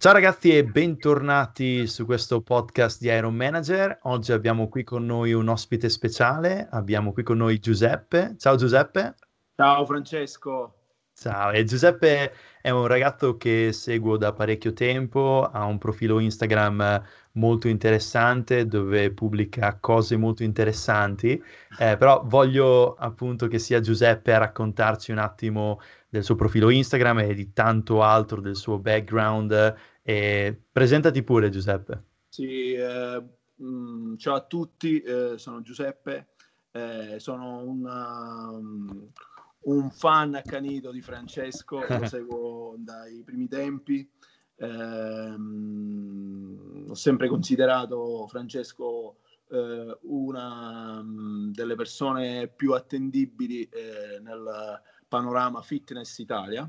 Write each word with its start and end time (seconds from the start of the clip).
Ciao 0.00 0.14
ragazzi 0.14 0.56
e 0.56 0.64
bentornati 0.64 1.86
su 1.86 2.06
questo 2.06 2.40
podcast 2.40 3.02
di 3.02 3.08
Iron 3.08 3.34
Manager. 3.34 3.98
Oggi 4.04 4.32
abbiamo 4.32 4.70
qui 4.70 4.82
con 4.82 5.04
noi 5.04 5.34
un 5.34 5.46
ospite 5.46 5.90
speciale, 5.90 6.66
abbiamo 6.70 7.12
qui 7.12 7.22
con 7.22 7.36
noi 7.36 7.58
Giuseppe. 7.58 8.34
Ciao 8.38 8.56
Giuseppe. 8.56 9.14
Ciao 9.54 9.84
Francesco. 9.84 10.74
Ciao, 11.12 11.50
e 11.50 11.64
Giuseppe 11.64 12.32
è 12.62 12.70
un 12.70 12.86
ragazzo 12.86 13.36
che 13.36 13.72
seguo 13.74 14.16
da 14.16 14.32
parecchio 14.32 14.72
tempo, 14.72 15.46
ha 15.52 15.66
un 15.66 15.76
profilo 15.76 16.18
Instagram 16.18 17.02
molto 17.32 17.68
interessante 17.68 18.66
dove 18.66 19.12
pubblica 19.12 19.76
cose 19.78 20.16
molto 20.16 20.44
interessanti, 20.44 21.32
eh, 21.78 21.98
però 21.98 22.22
voglio 22.24 22.94
appunto 22.94 23.48
che 23.48 23.58
sia 23.58 23.80
Giuseppe 23.80 24.32
a 24.32 24.38
raccontarci 24.38 25.12
un 25.12 25.18
attimo 25.18 25.78
del 26.08 26.24
suo 26.24 26.36
profilo 26.36 26.70
Instagram 26.70 27.18
e 27.18 27.34
di 27.34 27.52
tanto 27.52 28.02
altro 28.02 28.40
del 28.40 28.56
suo 28.56 28.78
background 28.78 29.76
e 30.10 30.60
presentati 30.72 31.22
pure 31.22 31.50
Giuseppe. 31.50 32.02
Sì, 32.28 32.72
eh, 32.72 33.22
mh, 33.54 33.64
mm, 33.64 34.16
ciao 34.16 34.34
a 34.34 34.44
tutti, 34.44 35.00
eh, 35.00 35.34
sono 35.38 35.62
Giuseppe, 35.62 36.30
eh, 36.72 37.20
sono 37.20 37.62
una, 37.62 38.50
um, 38.50 39.08
un 39.60 39.90
fan 39.90 40.34
accanito 40.34 40.90
di 40.90 41.00
Francesco, 41.00 41.84
lo 41.86 42.06
seguo 42.08 42.74
dai 42.78 43.22
primi 43.22 43.46
tempi. 43.46 44.10
Eh, 44.56 45.34
ho 46.88 46.94
sempre 46.94 47.28
considerato 47.28 48.26
Francesco 48.26 49.18
eh, 49.48 49.96
una 50.02 50.98
um, 50.98 51.52
delle 51.52 51.76
persone 51.76 52.48
più 52.48 52.72
attendibili 52.72 53.62
eh, 53.62 54.18
nel 54.20 54.82
panorama 55.06 55.62
fitness 55.62 56.18
Italia. 56.18 56.68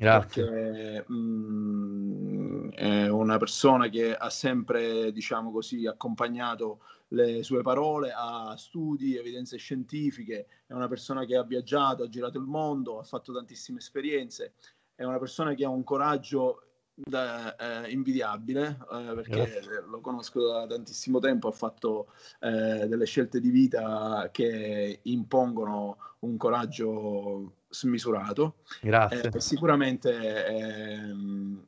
Grazie. 0.00 0.44
Perché, 0.46 1.04
mh, 1.08 1.14
mm, 1.14 2.68
è 2.70 3.08
una 3.08 3.36
persona 3.36 3.88
che 3.90 4.14
ha 4.16 4.30
sempre, 4.30 5.12
diciamo 5.12 5.52
così, 5.52 5.86
accompagnato 5.86 6.80
le 7.08 7.42
sue 7.42 7.60
parole 7.60 8.10
a 8.16 8.54
studi, 8.56 9.18
evidenze 9.18 9.58
scientifiche, 9.58 10.46
è 10.66 10.72
una 10.72 10.88
persona 10.88 11.26
che 11.26 11.36
ha 11.36 11.42
viaggiato, 11.42 12.04
ha 12.04 12.08
girato 12.08 12.38
il 12.38 12.46
mondo, 12.46 12.98
ha 12.98 13.02
fatto 13.02 13.34
tantissime 13.34 13.78
esperienze, 13.78 14.54
è 14.94 15.04
una 15.04 15.18
persona 15.18 15.52
che 15.52 15.66
ha 15.66 15.68
un 15.68 15.84
coraggio 15.84 16.69
da, 16.94 17.56
eh, 17.56 17.90
invidiabile 17.90 18.78
eh, 18.92 19.12
perché 19.14 19.30
Grazie. 19.30 19.84
lo 19.88 20.00
conosco 20.00 20.46
da 20.46 20.66
tantissimo 20.66 21.18
tempo, 21.18 21.48
ha 21.48 21.52
fatto 21.52 22.12
eh, 22.40 22.86
delle 22.86 23.06
scelte 23.06 23.40
di 23.40 23.50
vita 23.50 24.28
che 24.32 25.00
impongono 25.02 25.96
un 26.20 26.36
coraggio 26.36 27.54
smisurato. 27.68 28.56
Grazie. 28.80 29.30
Eh, 29.32 29.40
sicuramente 29.40 30.44
è, 30.44 31.00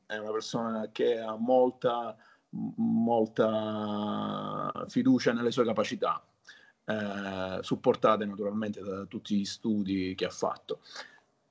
è, 0.07 0.19
una 0.19 0.33
persona 0.33 0.89
che 0.93 1.19
ha 1.19 1.37
molta, 1.37 2.17
molta 2.51 4.71
fiducia 4.89 5.33
nelle 5.33 5.51
sue 5.51 5.65
capacità, 5.65 6.23
eh, 6.85 7.59
supportate 7.63 8.27
naturalmente 8.27 8.83
da 8.83 9.05
tutti 9.05 9.37
gli 9.37 9.45
studi 9.45 10.15
che 10.15 10.27
ha 10.27 10.31
fatto. 10.31 10.81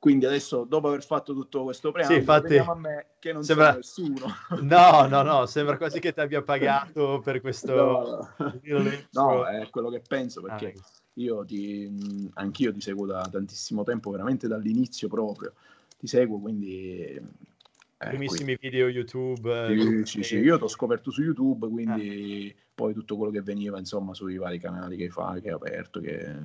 Quindi 0.02 0.26
adesso, 0.26 0.64
dopo 0.64 0.88
aver 0.88 1.06
fatto 1.06 1.32
tutto 1.32 1.62
questo 1.62 1.92
preambolo, 1.92 2.20
sì, 2.20 2.26
infatti, 2.26 2.58
a 2.58 2.74
me 2.74 3.06
che 3.20 3.32
non 3.32 3.44
sembra... 3.44 3.76
nessuno. 3.76 4.34
No, 4.62 5.06
no, 5.06 5.22
no, 5.22 5.46
sembra 5.46 5.78
quasi 5.78 6.00
che 6.00 6.12
ti 6.12 6.20
abbia 6.20 6.42
pagato 6.42 7.22
per 7.24 7.40
questo... 7.40 7.76
No, 7.76 9.00
no 9.12 9.46
è 9.46 9.70
quello 9.70 9.92
che 9.92 10.02
penso 10.02 10.42
perché 10.42 10.74
ah, 10.76 10.84
io 11.14 11.46
ti, 11.46 12.32
anch'io 12.34 12.74
ti 12.74 12.82
seguo 12.82 13.06
da 13.06 13.30
tantissimo 13.30 13.84
tempo, 13.84 14.10
veramente 14.10 14.48
dall'inizio 14.48 15.08
proprio. 15.08 15.54
Ti 16.00 16.08
seguo, 16.08 16.40
quindi... 16.40 16.96
Eh, 17.04 18.08
Primissimi 18.08 18.58
qui. 18.58 18.70
video 18.70 18.88
YouTube. 18.88 19.68
Sì, 19.68 20.06
sì, 20.06 20.24
sì, 20.24 20.38
io 20.38 20.58
ti 20.58 20.64
ho 20.64 20.68
scoperto 20.68 21.12
su 21.12 21.22
YouTube, 21.22 21.70
quindi 21.70 22.52
ah. 22.52 22.62
poi 22.74 22.96
tutto 22.96 23.18
quello 23.18 23.32
che 23.32 23.44
veniva, 23.44 23.78
insomma, 23.78 24.16
sui 24.16 24.38
vari 24.38 24.58
canali 24.58 24.98
che 24.98 25.12
fai, 25.12 25.42
che 25.42 25.50
hai 25.50 25.54
aperto, 25.54 26.00
che 26.00 26.36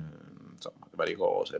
insomma, 0.51 0.87
varie 0.91 1.15
cose 1.15 1.59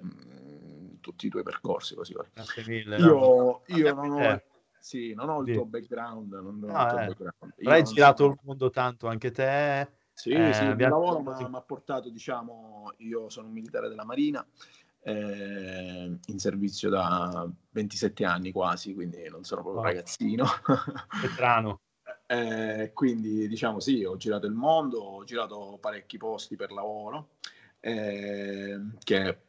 tutti 1.07 1.27
i 1.27 1.29
tuoi 1.29 1.43
percorsi 1.43 1.95
così. 1.95 2.13
Grazie 2.33 2.63
mille. 2.67 2.97
Io, 2.97 3.13
no. 3.13 3.61
io 3.67 3.93
non, 3.93 4.11
ho, 4.11 4.41
sì, 4.77 5.13
non 5.13 5.29
ho 5.29 5.41
il 5.41 5.53
tuo 5.53 5.65
background. 5.65 6.33
Non 6.33 6.69
ho 6.69 6.73
ah, 6.73 7.03
eh. 7.03 7.07
background. 7.07 7.53
hai 7.63 7.83
girato 7.83 8.25
so... 8.25 8.29
il 8.31 8.39
mondo 8.43 8.69
tanto 8.69 9.07
anche 9.07 9.31
te. 9.31 9.89
Sì, 10.11 10.31
eh, 10.31 10.51
sì, 10.51 10.63
il 10.63 10.75
lavoro 10.77 11.21
mi 11.21 11.55
ha 11.55 11.61
portato, 11.61 12.09
diciamo, 12.09 12.91
io 12.97 13.29
sono 13.29 13.47
un 13.47 13.53
militare 13.53 13.87
della 13.87 14.03
Marina, 14.03 14.45
eh, 15.01 16.17
in 16.25 16.39
servizio 16.39 16.89
da 16.89 17.47
27 17.69 18.25
anni 18.25 18.51
quasi, 18.51 18.95
quindi 18.95 19.29
non 19.29 19.43
sono 19.43 19.61
proprio 19.61 19.83
oh. 19.83 19.85
ragazzino. 19.85 20.45
Veterano. 21.21 21.81
eh, 22.25 22.91
quindi, 22.93 23.47
diciamo, 23.47 23.79
sì, 23.79 24.03
ho 24.03 24.17
girato 24.17 24.47
il 24.47 24.53
mondo, 24.53 24.99
ho 24.99 25.23
girato 25.23 25.77
parecchi 25.79 26.17
posti 26.17 26.55
per 26.55 26.71
lavoro, 26.71 27.29
eh, 27.79 28.79
che 29.03 29.46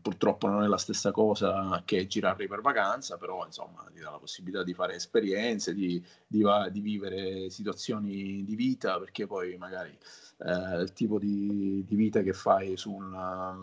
purtroppo 0.00 0.46
non 0.46 0.62
è 0.62 0.66
la 0.66 0.76
stessa 0.76 1.10
cosa 1.10 1.82
che 1.84 2.06
girare 2.06 2.46
per 2.46 2.60
vacanza, 2.60 3.16
però 3.16 3.46
insomma 3.46 3.86
ti 3.92 4.00
dà 4.00 4.10
la 4.10 4.18
possibilità 4.18 4.62
di 4.62 4.74
fare 4.74 4.94
esperienze, 4.94 5.72
di, 5.72 6.04
di, 6.26 6.44
di 6.70 6.80
vivere 6.80 7.48
situazioni 7.48 8.44
di 8.44 8.54
vita, 8.54 8.98
perché 8.98 9.26
poi 9.26 9.56
magari 9.56 9.96
eh, 10.38 10.82
il 10.82 10.92
tipo 10.92 11.18
di, 11.18 11.82
di, 11.86 11.96
vita 11.96 12.20
che 12.20 12.34
fai 12.34 12.76
su 12.76 12.92
una, 12.92 13.56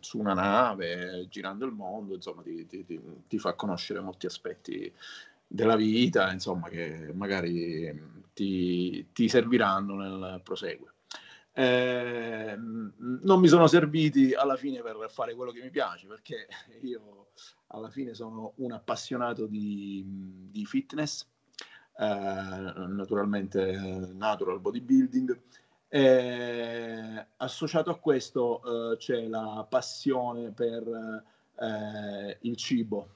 su 0.00 0.18
una, 0.18 0.34
nave, 0.34 1.26
girando 1.28 1.64
il 1.64 1.72
mondo, 1.72 2.14
insomma 2.14 2.42
ti, 2.42 2.66
ti, 2.66 2.84
ti 3.28 3.38
fa 3.38 3.54
conoscere 3.54 4.00
molti 4.00 4.26
aspetti 4.26 4.92
della 5.46 5.76
vita, 5.76 6.30
insomma, 6.32 6.68
che 6.68 7.12
magari 7.14 8.20
ti, 8.34 9.06
ti 9.12 9.28
serviranno 9.28 9.94
nel 9.94 10.40
proseguo. 10.42 10.88
Eh, 11.58 12.56
non 12.56 13.40
mi 13.40 13.48
sono 13.48 13.66
serviti 13.66 14.32
alla 14.32 14.54
fine 14.54 14.80
per 14.80 15.08
fare 15.10 15.34
quello 15.34 15.50
che 15.50 15.60
mi 15.60 15.70
piace, 15.70 16.06
perché 16.06 16.46
io 16.82 17.30
alla 17.68 17.90
fine 17.90 18.14
sono 18.14 18.52
un 18.58 18.70
appassionato 18.70 19.46
di, 19.46 20.04
di 20.52 20.64
fitness, 20.64 21.26
eh, 21.98 22.04
naturalmente 22.06 23.76
natural 24.12 24.60
bodybuilding. 24.60 25.40
Eh, 25.88 27.26
associato 27.38 27.90
a 27.90 27.98
questo 27.98 28.92
eh, 28.92 28.96
c'è 28.98 29.26
la 29.26 29.66
passione 29.68 30.52
per 30.52 31.24
eh, 31.58 32.38
il 32.42 32.54
cibo. 32.54 33.08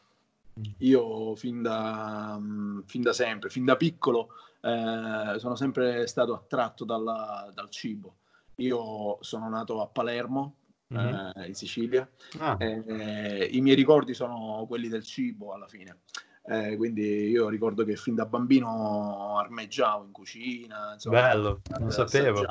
Io 0.78 1.36
fin 1.36 1.62
da, 1.62 2.40
fin 2.86 3.02
da, 3.02 3.12
sempre, 3.12 3.50
fin 3.50 3.64
da 3.64 3.76
piccolo, 3.76 4.30
eh, 4.62 5.36
sono 5.38 5.54
sempre 5.54 6.08
stato 6.08 6.34
attratto 6.34 6.84
dalla, 6.84 7.48
dal 7.54 7.70
cibo 7.70 8.16
io 8.56 9.18
sono 9.20 9.48
nato 9.48 9.80
a 9.80 9.86
Palermo, 9.86 10.56
mm-hmm. 10.92 11.30
eh, 11.36 11.46
in 11.46 11.54
Sicilia. 11.54 12.08
Ah. 12.38 12.56
Eh, 12.58 13.48
I 13.52 13.60
miei 13.60 13.76
ricordi 13.76 14.14
sono 14.14 14.64
quelli 14.66 14.88
del 14.88 15.02
cibo 15.02 15.52
alla 15.52 15.66
fine. 15.66 16.00
Eh, 16.44 16.76
quindi 16.76 17.28
io 17.28 17.48
ricordo 17.48 17.84
che 17.84 17.94
fin 17.94 18.16
da 18.16 18.26
bambino 18.26 19.38
armeggiavo 19.38 20.04
in 20.04 20.10
cucina, 20.10 20.94
insomma, 20.94 21.20
bello, 21.20 21.60
non 21.78 21.92
sapevo. 21.92 22.44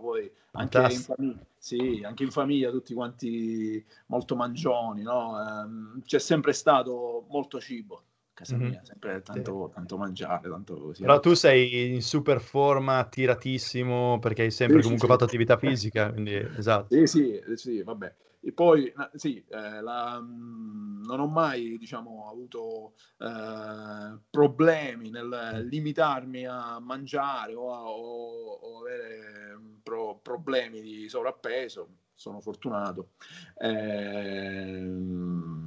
Poi 0.00 0.30
anche 0.52 0.78
in, 0.78 1.00
famiglia, 1.00 1.38
sì, 1.56 2.02
anche 2.04 2.24
in 2.24 2.30
famiglia 2.30 2.70
tutti 2.70 2.92
quanti 2.92 3.82
molto 4.06 4.36
mangioni, 4.36 5.02
no? 5.02 5.40
eh, 5.40 6.02
c'è 6.02 6.18
sempre 6.18 6.52
stato 6.52 7.24
molto 7.30 7.58
cibo 7.58 8.02
casa 8.38 8.56
mm-hmm. 8.56 8.68
mia, 8.68 8.84
sempre 8.84 9.20
tanto, 9.22 9.70
tanto, 9.74 9.98
mangiare, 9.98 10.48
tanto 10.48 10.76
così. 10.76 11.02
Però 11.02 11.18
tu 11.18 11.34
sei 11.34 11.92
in 11.92 12.02
super 12.02 12.40
forma, 12.40 13.04
tiratissimo, 13.04 14.20
perché 14.20 14.42
hai 14.42 14.50
sempre 14.52 14.76
sì, 14.76 14.82
comunque 14.84 15.08
sì, 15.08 15.12
fatto 15.12 15.24
attività 15.24 15.56
fisica, 15.58 16.12
quindi 16.12 16.34
esatto. 16.34 16.94
Sì, 16.94 17.06
sì, 17.06 17.42
sì, 17.54 17.82
vabbè. 17.82 18.14
E 18.40 18.52
poi, 18.52 18.92
sì, 19.14 19.44
eh, 19.48 19.80
la, 19.80 20.20
mh, 20.20 21.02
non 21.04 21.18
ho 21.18 21.26
mai, 21.26 21.76
diciamo, 21.78 22.28
avuto 22.30 22.94
eh, 23.18 24.18
problemi 24.30 25.10
nel 25.10 25.66
limitarmi 25.68 26.46
a 26.46 26.78
mangiare 26.78 27.54
o, 27.56 27.74
a, 27.74 27.82
o, 27.90 28.52
o 28.52 28.78
avere 28.78 29.58
pro, 29.82 30.20
problemi 30.22 30.80
di 30.80 31.08
sovrappeso 31.08 31.88
sono 32.18 32.40
fortunato 32.40 33.10
eh, 33.58 34.92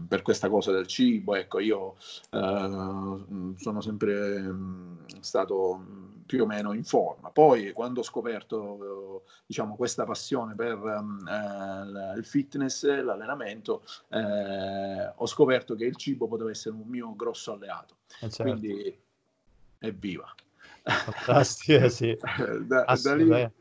per 0.06 0.22
questa 0.22 0.50
cosa 0.50 0.74
del 0.74 0.86
cibo. 0.86 1.34
Ecco, 1.34 1.60
io 1.60 1.96
eh, 2.30 3.56
sono 3.56 3.80
sempre 3.80 4.42
mm, 4.42 4.98
stato 5.22 6.10
più 6.26 6.44
o 6.44 6.46
meno 6.46 6.74
in 6.74 6.84
forma. 6.84 7.30
Poi, 7.30 7.72
quando 7.72 8.02
ho 8.02 8.04
scoperto 8.04 9.24
diciamo, 9.46 9.78
questa 9.78 10.04
passione 10.04 10.54
per 10.54 10.78
eh, 10.78 12.18
il 12.18 12.26
fitness, 12.26 12.86
l'allenamento, 12.86 13.84
eh, 14.10 15.14
ho 15.16 15.26
scoperto 15.26 15.76
che 15.76 15.86
il 15.86 15.96
cibo 15.96 16.28
poteva 16.28 16.50
essere 16.50 16.76
un 16.76 16.88
mio 16.88 17.16
grosso 17.16 17.54
alleato. 17.54 17.96
Eh, 18.20 18.30
certo. 18.30 18.44
Quindi, 18.44 19.00
evviva! 19.80 20.36
Fantastico, 20.84 21.88
sì. 21.88 22.18
da, 22.68 22.84
da 23.02 23.16
lì, 23.16 23.52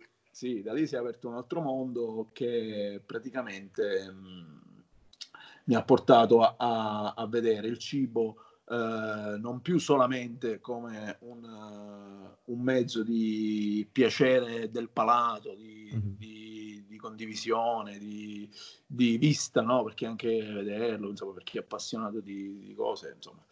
sì, 0.41 0.63
da 0.63 0.73
lì 0.73 0.87
si 0.87 0.95
è 0.95 0.99
aperto 0.99 1.29
un 1.29 1.35
altro 1.35 1.61
mondo 1.61 2.31
che 2.33 3.03
praticamente 3.05 4.11
mh, 4.11 4.63
mi 5.65 5.75
ha 5.75 5.83
portato 5.83 6.41
a, 6.41 6.55
a, 6.57 7.13
a 7.15 7.27
vedere 7.27 7.67
il 7.67 7.77
cibo 7.77 8.37
eh, 8.67 9.37
non 9.39 9.61
più 9.61 9.79
solamente 9.79 10.59
come 10.59 11.19
un, 11.21 11.45
uh, 11.45 12.53
un, 12.53 12.61
mezzo 12.63 13.03
di 13.03 13.87
piacere 13.93 14.71
del 14.71 14.89
palato, 14.89 15.55
di, 15.55 15.91
mm-hmm. 15.93 16.15
di, 16.17 16.85
di 16.89 16.97
condivisione, 16.97 17.99
di, 17.99 18.49
di 18.87 19.19
vista, 19.19 19.61
no? 19.61 19.85
perché 19.85 20.07
anche 20.07 20.41
vederlo, 20.41 21.11
insomma, 21.11 21.35
per 21.35 21.43
chi 21.43 21.59
è 21.59 21.61
appassionato 21.61 22.21
di, 22.21 22.73
cose, 22.75 23.13
insomma, 23.15 23.45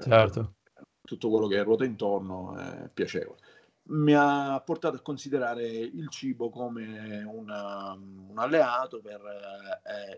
certo. 0.00 0.54
eh, 0.78 0.82
tutto 1.02 1.28
quello 1.28 1.46
che 1.46 1.62
ruota 1.62 1.84
intorno 1.84 2.56
è 2.56 2.88
piacevole 2.88 3.36
mi 3.84 4.14
ha 4.14 4.60
portato 4.60 4.96
a 4.96 5.00
considerare 5.00 5.66
il 5.66 6.08
cibo 6.08 6.50
come 6.50 7.24
una, 7.24 7.92
un 7.92 8.36
alleato 8.36 9.00
per 9.00 9.20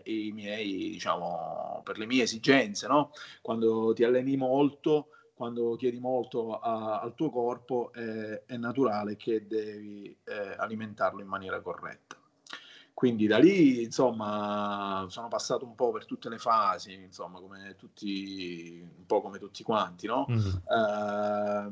eh, 0.03 0.11
i 0.11 0.31
miei, 0.31 0.91
diciamo, 0.91 1.81
per 1.83 1.97
le 1.97 2.05
mie 2.05 2.21
esigenze, 2.23 2.87
no? 2.87 3.11
Quando 3.41 3.91
ti 3.93 4.03
alleni 4.03 4.37
molto, 4.37 5.07
quando 5.33 5.75
chiedi 5.75 5.99
molto 5.99 6.59
a, 6.59 6.99
al 6.99 7.15
tuo 7.15 7.31
corpo, 7.31 7.91
eh, 7.93 8.45
è 8.45 8.55
naturale 8.55 9.15
che 9.15 9.47
devi 9.47 10.15
eh, 10.23 10.55
alimentarlo 10.57 11.21
in 11.21 11.27
maniera 11.27 11.59
corretta. 11.59 12.17
Quindi 12.93 13.25
da 13.27 13.39
lì, 13.39 13.83
insomma, 13.83 15.05
sono 15.09 15.27
passato 15.27 15.65
un 15.65 15.75
po' 15.75 15.91
per 15.91 16.05
tutte 16.05 16.29
le 16.29 16.37
fasi, 16.37 16.93
insomma, 16.93 17.41
come 17.41 17.75
tutti, 17.77 18.79
un 18.81 19.05
po' 19.05 19.21
come 19.21 19.37
tutti 19.37 19.63
quanti, 19.63 20.07
no? 20.07 20.25
Mm-hmm. 20.29 20.53
Uh, 20.63 21.69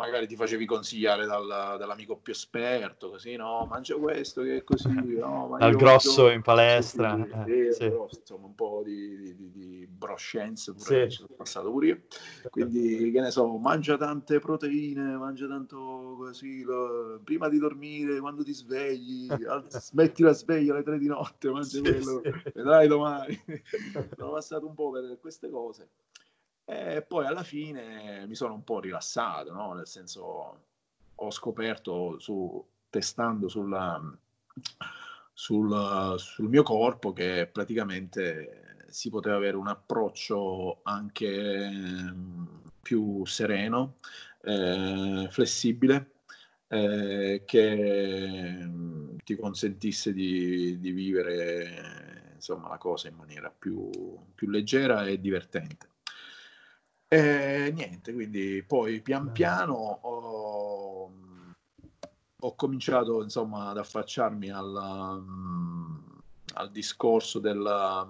magari 0.00 0.26
ti 0.26 0.34
facevi 0.34 0.64
consigliare 0.64 1.26
dal, 1.26 1.76
dall'amico 1.78 2.16
più 2.16 2.32
esperto, 2.32 3.10
così 3.10 3.36
no, 3.36 3.66
mangia 3.68 3.96
questo 3.96 4.42
che 4.42 4.56
è 4.56 4.64
così, 4.64 4.88
no, 5.16 5.54
Dal 5.60 5.76
grosso 5.76 6.30
in 6.30 6.42
palestra. 6.42 7.16
Sì, 7.44 7.66
eh, 7.66 7.72
sì. 7.72 7.88
Però, 7.88 8.08
insomma, 8.10 8.46
un 8.46 8.54
po' 8.54 8.82
di, 8.84 9.34
di, 9.36 9.50
di 9.50 9.86
broscienze 9.86 10.72
pure 10.72 11.10
sono 11.10 11.28
passato 11.36 11.70
pure 11.70 11.86
io. 11.86 12.00
Quindi, 12.50 13.10
che 13.10 13.20
ne 13.20 13.30
so, 13.30 13.46
mangia 13.58 13.96
tante 13.96 14.38
proteine, 14.38 15.16
mangia 15.16 15.46
tanto 15.46 16.14
così, 16.16 16.62
lo, 16.62 17.20
prima 17.22 17.48
di 17.48 17.58
dormire, 17.58 18.18
quando 18.20 18.42
ti 18.42 18.54
svegli, 18.54 19.28
smetti 19.68 20.22
la 20.22 20.32
sveglia 20.32 20.72
alle 20.72 20.82
tre 20.82 20.98
di 20.98 21.06
notte, 21.06 21.50
mangia 21.50 21.80
quello, 21.80 22.22
vedrai 22.54 22.88
domani. 22.88 23.38
sono 24.16 24.32
passato 24.32 24.66
un 24.66 24.74
po' 24.74 24.90
per 24.90 25.18
queste 25.20 25.50
cose. 25.50 25.88
E 26.72 27.02
poi 27.02 27.26
alla 27.26 27.42
fine 27.42 28.26
mi 28.28 28.36
sono 28.36 28.54
un 28.54 28.62
po' 28.62 28.78
rilassato, 28.78 29.52
no? 29.52 29.72
nel 29.72 29.88
senso 29.88 30.60
ho 31.16 31.30
scoperto 31.32 32.20
su, 32.20 32.64
testando 32.88 33.48
sulla, 33.48 34.00
sul, 35.32 36.14
sul, 36.16 36.48
mio 36.48 36.62
corpo 36.62 37.12
che 37.12 37.48
praticamente 37.50 38.84
si 38.88 39.10
poteva 39.10 39.34
avere 39.34 39.56
un 39.56 39.66
approccio 39.66 40.78
anche 40.84 42.14
più 42.80 43.26
sereno, 43.26 43.96
eh, 44.42 45.26
flessibile, 45.28 46.12
eh, 46.68 47.42
che 47.44 48.70
ti 49.24 49.34
consentisse 49.34 50.12
di, 50.12 50.78
di 50.78 50.92
vivere 50.92 52.30
insomma, 52.34 52.68
la 52.68 52.78
cosa 52.78 53.08
in 53.08 53.16
maniera 53.16 53.50
più, 53.50 53.90
più 54.36 54.48
leggera 54.48 55.04
e 55.06 55.20
divertente. 55.20 55.88
E 57.12 57.72
niente, 57.74 58.12
quindi 58.12 58.62
poi 58.64 59.00
pian 59.00 59.32
piano 59.32 59.74
ho, 59.74 61.12
ho 62.38 62.54
cominciato 62.54 63.20
insomma 63.24 63.70
ad 63.70 63.78
affacciarmi 63.78 64.48
al, 64.48 65.24
al 66.54 66.70
discorso 66.70 67.40
della, 67.40 68.06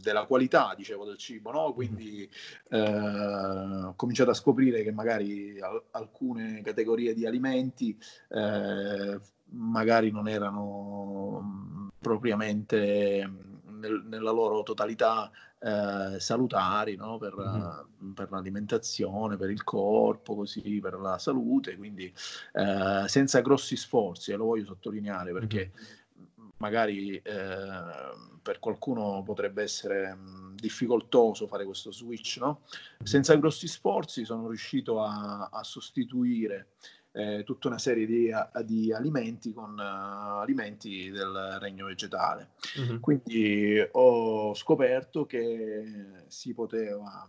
della, 0.00 0.24
qualità, 0.24 0.72
dicevo, 0.74 1.04
del 1.04 1.18
cibo, 1.18 1.50
no? 1.50 1.74
Quindi 1.74 2.26
eh, 2.70 3.84
ho 3.84 3.94
cominciato 3.96 4.30
a 4.30 4.34
scoprire 4.34 4.82
che 4.82 4.92
magari 4.92 5.60
al, 5.60 5.82
alcune 5.90 6.62
categorie 6.62 7.12
di 7.12 7.26
alimenti 7.26 7.94
eh, 8.30 9.20
magari 9.50 10.10
non 10.10 10.26
erano 10.26 11.90
propriamente 11.98 13.30
nel, 13.66 14.04
nella 14.06 14.30
loro 14.30 14.62
totalità 14.62 15.30
eh, 15.62 16.18
salutari 16.18 16.96
no? 16.96 17.18
per, 17.18 17.34
mm-hmm. 17.36 18.12
per, 18.12 18.30
l'alimentazione, 18.30 19.36
per 19.36 19.50
il 19.50 19.62
corpo, 19.64 20.34
così, 20.34 20.80
per 20.80 20.94
la 20.94 21.18
salute, 21.18 21.76
quindi 21.76 22.12
eh, 22.52 23.04
senza 23.06 23.40
grossi 23.40 23.76
sforzi, 23.76 24.32
e 24.32 24.36
lo 24.36 24.46
voglio 24.46 24.64
sottolineare 24.64 25.32
perché 25.32 25.70
mm-hmm. 25.72 26.48
magari 26.56 27.16
eh, 27.16 28.30
per 28.42 28.58
qualcuno 28.58 29.22
potrebbe 29.24 29.62
essere 29.62 30.14
mh, 30.14 30.56
difficoltoso 30.56 31.46
fare 31.46 31.64
questo 31.64 31.92
switch, 31.92 32.38
no? 32.38 32.62
senza 33.02 33.34
grossi 33.36 33.68
sforzi 33.68 34.24
sono 34.24 34.48
riuscito 34.48 35.00
a, 35.02 35.48
a 35.52 35.62
sostituire 35.62 36.70
eh, 37.12 37.42
tutta 37.44 37.68
una 37.68 37.78
serie 37.78 38.06
di, 38.06 38.30
di 38.64 38.92
alimenti 38.92 39.52
con 39.52 39.74
uh, 39.78 40.40
alimenti 40.40 41.10
del 41.10 41.58
regno 41.60 41.86
vegetale. 41.86 42.52
Mm-hmm. 42.80 42.98
Quindi 42.98 43.88
ho 43.92 44.54
scoperto 44.54 45.26
che 45.26 46.24
si 46.26 46.54
poteva 46.54 47.28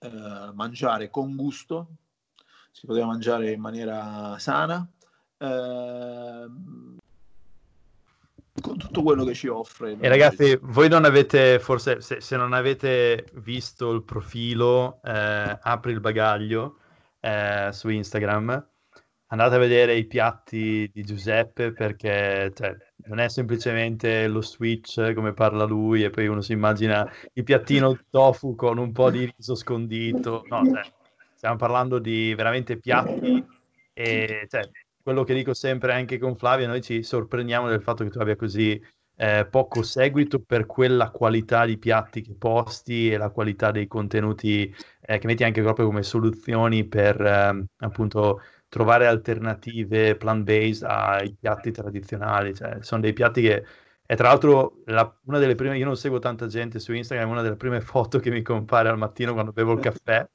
uh, 0.00 0.52
mangiare 0.52 1.10
con 1.10 1.36
gusto, 1.36 1.88
si 2.72 2.86
poteva 2.86 3.06
mangiare 3.06 3.52
in 3.52 3.60
maniera 3.60 4.36
sana. 4.38 4.86
Uh, 5.38 6.98
con 8.60 8.76
tutto 8.76 9.02
quello 9.02 9.24
che 9.24 9.32
ci 9.32 9.46
offre. 9.46 9.96
E 9.98 10.08
ragazzi, 10.08 10.58
voi 10.60 10.90
non 10.90 11.06
avete, 11.06 11.58
forse 11.58 12.02
se, 12.02 12.20
se 12.20 12.36
non 12.36 12.52
avete 12.52 13.24
visto 13.34 13.90
il 13.90 14.02
profilo, 14.02 15.00
eh, 15.02 15.58
apri 15.62 15.92
il 15.92 16.00
bagaglio 16.00 16.79
eh, 17.20 17.68
su 17.72 17.88
Instagram, 17.88 18.68
andate 19.26 19.54
a 19.54 19.58
vedere 19.58 19.94
i 19.94 20.06
piatti 20.06 20.90
di 20.92 21.02
Giuseppe 21.02 21.72
perché 21.72 22.52
cioè, 22.54 22.76
non 23.06 23.18
è 23.18 23.28
semplicemente 23.28 24.26
lo 24.26 24.42
switch 24.42 25.14
come 25.14 25.32
parla 25.32 25.64
lui 25.64 26.02
e 26.02 26.10
poi 26.10 26.26
uno 26.26 26.40
si 26.40 26.52
immagina 26.52 27.08
il 27.34 27.44
piattino 27.44 27.98
tofu 28.10 28.54
con 28.54 28.78
un 28.78 28.92
po' 28.92 29.10
di 29.10 29.32
riso 29.36 29.54
scondito. 29.54 30.42
No, 30.48 30.64
cioè, 30.64 30.82
stiamo 31.34 31.56
parlando 31.56 31.98
di 31.98 32.34
veramente 32.34 32.78
piatti 32.78 33.44
e 33.92 34.46
cioè, 34.48 34.68
quello 35.02 35.24
che 35.24 35.34
dico 35.34 35.54
sempre 35.54 35.94
anche 35.94 36.18
con 36.18 36.36
Flavio, 36.36 36.66
noi 36.66 36.82
ci 36.82 37.02
sorprendiamo 37.02 37.68
del 37.68 37.82
fatto 37.82 38.04
che 38.04 38.10
tu 38.10 38.18
abbia 38.18 38.36
così 38.36 38.80
eh, 39.22 39.46
poco 39.50 39.82
seguito 39.82 40.40
per 40.40 40.64
quella 40.64 41.10
qualità 41.10 41.66
di 41.66 41.76
piatti 41.76 42.22
che 42.22 42.34
posti 42.34 43.10
e 43.10 43.18
la 43.18 43.28
qualità 43.28 43.70
dei 43.70 43.86
contenuti 43.86 44.74
eh, 45.02 45.18
che 45.18 45.26
metti 45.26 45.44
anche 45.44 45.60
proprio 45.60 45.84
come 45.84 46.02
soluzioni 46.02 46.86
per 46.86 47.20
eh, 47.20 47.66
appunto 47.84 48.40
trovare 48.68 49.06
alternative 49.06 50.16
plant-based 50.16 50.84
ai 50.84 51.36
piatti 51.38 51.70
tradizionali. 51.70 52.54
Cioè, 52.54 52.78
sono 52.80 53.02
dei 53.02 53.12
piatti 53.12 53.42
che 53.42 53.64
e 54.06 54.16
tra 54.16 54.28
l'altro, 54.28 54.80
la, 54.86 55.20
una 55.26 55.38
delle 55.38 55.54
prime, 55.54 55.78
io 55.78 55.84
non 55.84 55.96
seguo 55.96 56.18
tanta 56.18 56.46
gente 56.46 56.80
su 56.80 56.92
Instagram, 56.92 57.30
una 57.30 57.42
delle 57.42 57.56
prime 57.56 57.80
foto 57.80 58.18
che 58.18 58.30
mi 58.30 58.42
compare 58.42 58.88
al 58.88 58.98
mattino 58.98 59.34
quando 59.34 59.52
bevo 59.52 59.74
il 59.74 59.80
caffè. 59.80 60.28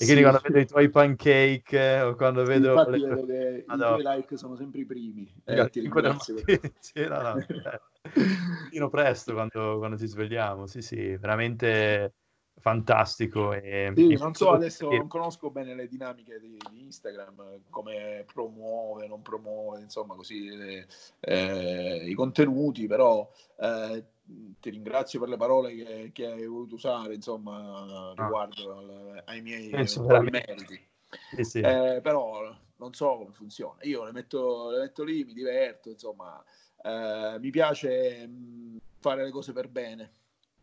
E 0.00 0.04
quindi 0.04 0.22
quando 0.22 0.40
vedo 0.44 0.58
i 0.60 0.66
tuoi 0.66 0.88
pancake 0.90 2.00
o 2.02 2.14
quando 2.14 2.44
sì, 2.44 2.52
vedo... 2.52 2.70
Infatti 2.70 2.98
le... 2.98 3.08
vedo 3.08 3.26
che 3.26 3.64
ah, 3.66 3.74
i 3.74 3.78
tuoi 3.78 4.02
like 4.04 4.36
sono 4.36 4.54
sempre 4.54 4.80
i 4.80 4.84
primi. 4.86 5.32
Eh, 5.44 5.68
ti 5.70 5.80
ringrazio. 5.80 6.36
sì, 6.78 7.04
no, 7.06 7.20
no, 7.20 7.36
eh. 8.70 8.88
presto 8.90 9.32
quando, 9.32 9.78
quando 9.78 9.98
ci 9.98 10.06
svegliamo, 10.06 10.66
sì, 10.66 10.82
sì, 10.82 11.16
veramente 11.16 12.14
fantastico. 12.60 13.52
E, 13.52 13.92
sì, 13.96 14.14
non 14.14 14.34
so 14.34 14.52
adesso, 14.52 14.88
non 14.88 15.08
conosco 15.08 15.50
bene 15.50 15.74
le 15.74 15.88
dinamiche 15.88 16.38
di, 16.38 16.56
di 16.70 16.84
Instagram, 16.84 17.62
come 17.68 18.24
promuove, 18.32 19.08
non 19.08 19.22
promuove, 19.22 19.80
insomma, 19.80 20.14
così 20.14 20.46
eh, 20.46 20.86
eh, 21.20 22.04
i 22.08 22.14
contenuti, 22.14 22.86
però 22.86 23.28
eh, 23.58 24.04
ti 24.60 24.70
ringrazio 24.70 25.20
per 25.20 25.28
le 25.28 25.36
parole 25.36 25.74
che, 25.74 26.10
che 26.12 26.26
hai 26.26 26.46
voluto 26.46 26.74
usare, 26.74 27.14
insomma, 27.14 28.12
ah. 28.12 28.14
riguardo 28.16 28.76
al, 28.76 29.22
ai 29.26 29.40
miei 29.40 29.70
meriti. 29.70 30.86
Sì, 31.34 31.44
sì. 31.44 31.60
Eh, 31.60 32.00
però 32.02 32.54
non 32.76 32.92
so 32.92 33.16
come 33.16 33.32
funziona. 33.32 33.82
Io 33.82 34.04
le 34.04 34.12
metto, 34.12 34.70
le 34.70 34.78
metto 34.80 35.04
lì, 35.04 35.24
mi 35.24 35.32
diverto, 35.32 35.90
insomma, 35.90 36.42
eh, 36.82 37.36
mi 37.38 37.50
piace 37.50 38.26
mh, 38.26 38.78
fare 38.98 39.24
le 39.24 39.30
cose 39.30 39.52
per 39.52 39.68
bene. 39.68 40.12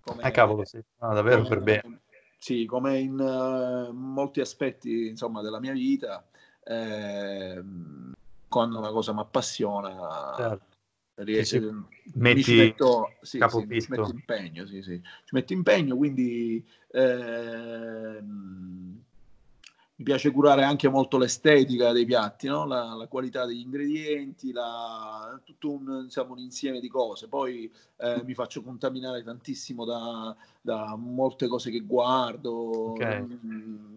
Come, 0.01 0.24
eh 0.24 0.31
cavolo, 0.31 0.65
sì, 0.65 0.79
no, 1.00 1.13
davvero 1.13 1.41
come, 1.41 1.50
per 1.50 1.62
bene. 1.62 2.01
Sì, 2.38 2.65
come 2.65 3.00
in 3.00 3.19
uh, 3.19 3.91
molti 3.91 4.39
aspetti 4.39 5.07
insomma, 5.07 5.41
della 5.41 5.60
mia 5.60 5.72
vita, 5.72 6.24
eh, 6.63 7.63
quando 8.48 8.77
una 8.77 8.91
cosa 8.91 9.13
mi 9.13 9.22
appassiona, 9.22 10.34
certo. 10.38 10.75
Riesce, 11.15 11.60
metti 12.13 12.43
ci 12.43 12.55
metto, 12.57 13.13
sì, 13.22 13.39
sì, 13.39 13.81
ci 13.81 13.88
metto 13.89 14.10
impegno, 14.12 14.65
sì, 14.65 14.81
sì. 14.81 15.01
ci 15.01 15.34
metto 15.34 15.53
impegno, 15.53 15.95
quindi 15.95 16.63
eh, 16.91 18.22
mi 19.98 20.03
piace 20.03 20.31
curare 20.31 20.63
anche 20.63 20.89
molto 20.89 21.17
l'estetica 21.17 21.93
dei 21.93 22.03
piatti, 22.03 22.48
no? 22.48 22.65
la, 22.65 22.93
la, 22.95 23.07
qualità 23.07 23.45
degli 23.45 23.62
ingredienti, 23.62 24.51
la, 24.51 25.39
tutto 25.45 25.72
un, 25.72 26.01
insomma, 26.03 26.34
un, 26.34 26.39
insieme 26.39 26.81
di 26.81 26.89
cose. 26.89 27.29
Poi 27.29 27.72
eh, 27.98 28.22
mi 28.25 28.34
faccio 28.34 28.62
contaminare 28.62 29.24
tantissimo 29.24 29.86
da, 29.86 30.36
da 30.60 30.98
molte 30.98 31.48
cose 31.48 31.72
che 31.72 31.79
guardo, 31.79 32.91
okay. 32.91 33.22
mm, 33.22 33.95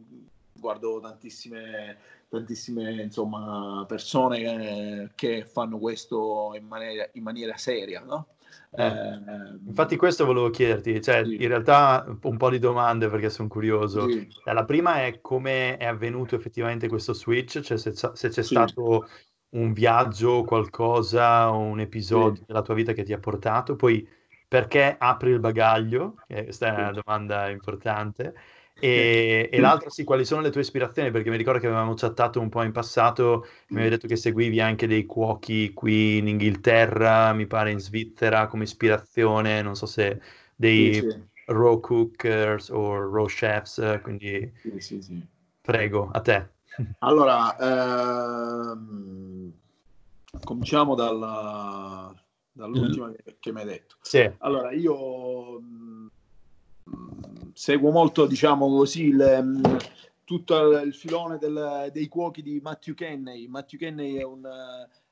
guardo 0.59 1.01
tantissime, 1.01 1.97
tantissime 2.29 3.03
insomma, 3.03 3.85
persone 3.87 5.13
che, 5.15 5.45
fanno 5.45 5.79
questo 5.79 6.53
in 6.55 6.67
maniera, 6.67 7.09
in 7.13 7.23
maniera 7.23 7.57
seria. 7.57 8.03
No? 8.03 8.27
Eh, 8.71 8.85
ehm, 8.85 9.61
infatti 9.67 9.97
questo 9.97 10.27
volevo 10.27 10.51
chiederti, 10.51 11.01
cioè 11.01 11.25
sì. 11.25 11.43
in 11.43 11.49
realtà 11.49 12.05
un 12.23 12.37
po' 12.37 12.51
di 12.51 12.59
domande 12.59 13.09
perché 13.09 13.31
sono 13.31 13.49
curioso. 13.49 14.09
Sì. 14.09 14.29
Eh, 14.45 14.53
la 14.53 14.65
prima 14.65 15.05
è 15.05 15.21
come 15.21 15.77
è 15.77 15.87
avvenuto 15.87 16.35
effettivamente 16.35 16.89
questo 16.89 17.15
switch, 17.15 17.61
cioè 17.61 17.79
se, 17.79 17.93
se 17.95 18.29
c'è 18.29 18.43
sì. 18.43 18.43
stato 18.43 19.09
un 19.51 19.73
viaggio, 19.73 20.45
qualcosa, 20.45 21.49
un 21.49 21.81
episodio 21.81 22.43
della 22.47 22.63
tua 22.63 22.75
vita 22.75 22.93
che 22.93 23.05
ti 23.05 23.13
ha 23.13 23.19
portato, 23.19 23.77
poi 23.77 24.07
perché 24.47 24.97
apri 24.99 25.31
il 25.31 25.41
bagaglio, 25.41 26.17
questa 26.27 26.69
è 26.69 26.71
una 26.71 26.93
domanda 26.93 27.49
importante, 27.51 28.35
e, 28.81 29.49
e, 29.51 29.61
l'altra 29.61 29.91
sì, 29.91 30.05
quali 30.05 30.25
sono 30.25 30.41
le 30.41 30.51
tue 30.51 30.61
ispirazioni? 30.61 31.11
Perché 31.11 31.31
mi 31.31 31.37
ricordo 31.37 31.59
che 31.59 31.67
avevamo 31.67 31.95
chattato 31.95 32.41
un 32.41 32.49
po' 32.49 32.63
in 32.63 32.71
passato, 32.71 33.47
mi 33.69 33.79
avevi 33.79 33.91
detto 33.91 34.07
che 34.07 34.17
seguivi 34.17 34.61
anche 34.61 34.87
dei 34.87 35.05
cuochi 35.05 35.73
qui 35.73 36.19
in 36.19 36.29
Inghilterra, 36.29 37.33
mi 37.33 37.47
pare 37.47 37.73
in 37.73 37.81
Svizzera 37.81 38.47
come 38.47 38.65
ispirazione, 38.65 39.63
non 39.63 39.75
so 39.75 39.87
se 39.87 40.21
dei 40.55 40.95
sì, 40.95 41.01
sì. 41.01 41.23
raw 41.47 41.81
cookers 41.81 42.69
o 42.69 43.11
raw 43.11 43.27
chefs, 43.27 44.01
quindi 44.03 44.53
sì, 44.79 45.03
sì, 45.03 45.27
prego, 45.61 46.11
a 46.13 46.21
te. 46.21 46.51
Allora, 47.01 47.57
ehm, 48.71 49.53
cominciamo 50.45 50.95
dalla, 50.95 52.15
dall'ultima 52.53 53.11
che, 53.11 53.37
che 53.41 53.53
mi 53.53 53.61
hai 53.61 53.67
detto. 53.67 53.97
Sì. 54.03 54.31
Allora, 54.39 54.71
io 54.71 55.61
seguo 57.59 57.91
molto, 57.91 58.27
diciamo 58.27 58.69
così, 58.69 59.07
il, 59.07 59.41
mm, 59.43 59.63
tutto 60.23 60.79
il 60.79 60.95
filone 60.95 61.39
del, 61.39 61.91
dei 61.93 62.07
cuochi 62.07 62.41
di 62.41 62.61
Matthew 62.61 62.95
Kenney. 62.95 63.49
Matthew 63.49 63.81
Kenney 63.81 64.15
è 64.15 64.23
un... 64.23 64.49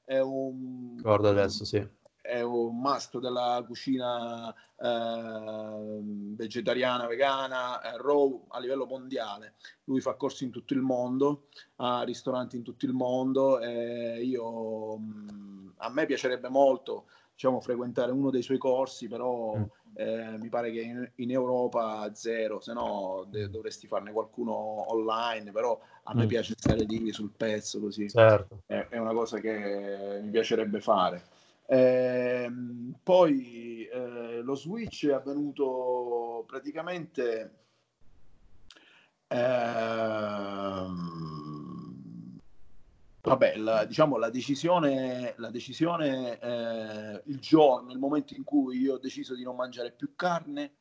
È 0.05 0.21
un 0.21 0.95
Ricordo 0.97 1.29
adesso, 1.29 1.65
sì. 1.65 1.85
È 2.23 2.41
un 2.43 2.81
mastro 2.81 3.19
della 3.19 3.65
cucina 3.67 4.55
eh, 4.77 5.99
vegetariana, 6.37 7.09
vegana, 7.09 7.83
eh, 7.83 7.97
raw 8.01 8.45
a 8.51 8.61
livello 8.61 8.87
mondiale. 8.87 9.55
Lui 9.85 10.01
fa 10.01 10.15
corsi 10.15 10.45
in 10.45 10.51
tutto 10.51 10.73
il 10.73 10.83
mondo, 10.83 11.49
ha 11.77 12.03
ristoranti 12.05 12.55
in 12.55 12.63
tutto 12.63 12.87
il 12.87 12.93
mondo. 12.93 13.59
E 13.59 14.23
io, 14.23 14.97
mm, 14.99 15.69
a 15.79 15.91
me 15.91 16.07
piacerebbe 16.07 16.49
molto 16.49 17.07
diciamo, 17.33 17.61
frequentare 17.61 18.13
uno 18.13 18.31
dei 18.31 18.43
suoi 18.43 18.59
corsi, 18.59 19.09
però... 19.09 19.57
Mm 19.57 19.63
eh, 19.97 20.37
mi 20.39 20.49
pare 20.51 20.71
che 20.71 20.81
in, 20.83 21.11
in, 21.17 21.31
Europa 21.31 22.11
zero, 22.13 22.61
se 22.61 22.75
no 22.75 23.27
de- 23.29 23.49
dovresti 23.49 23.87
farne 23.87 24.13
qualcuno 24.13 24.93
online, 24.93 25.53
però 25.53 25.81
a 26.05 26.15
me 26.15 26.25
mm. 26.25 26.29
piace 26.29 26.55
stare 26.57 26.85
lì 26.85 27.11
sul 27.13 27.31
pezzo 27.35 27.81
così, 27.81 28.09
certo. 28.11 28.63
è, 28.67 28.89
è, 28.91 28.99
una 28.99 29.15
cosa 29.15 29.39
che 29.39 30.21
mi 30.23 30.31
piacerebbe 30.31 30.81
fare. 30.81 31.23
Eh, 31.67 32.49
poi 33.03 33.89
eh, 33.91 34.41
lo 34.43 34.55
switch 34.55 35.07
è 35.09 35.13
avvenuto 35.13 36.45
praticamente 36.47 37.51
ehm, 39.29 40.66
Vabbè, 43.27 43.57
la, 43.57 43.85
diciamo 43.85 44.19
la 44.19 44.31
decisione, 44.31 45.35
la 45.39 45.51
decisione 45.51 46.39
eh, 46.39 47.23
il 47.25 47.41
giorno, 47.41 47.91
il 47.91 47.99
momento 47.99 48.35
in 48.35 48.45
cui 48.45 48.79
io 48.79 48.95
ho 48.95 48.99
deciso 48.99 49.35
di 49.35 49.43
non 49.43 49.57
mangiare 49.57 49.91
più 49.91 50.15
carne, 50.15 50.77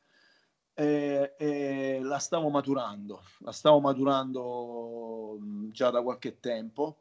eh, 0.72 1.34
eh, 1.36 1.98
la 2.04 2.18
stavo 2.18 2.48
maturando, 2.48 3.20
la 3.40 3.50
stavo 3.50 3.80
maturando 3.80 5.38
già 5.72 5.90
da 5.90 6.02
qualche 6.02 6.38
tempo 6.38 6.98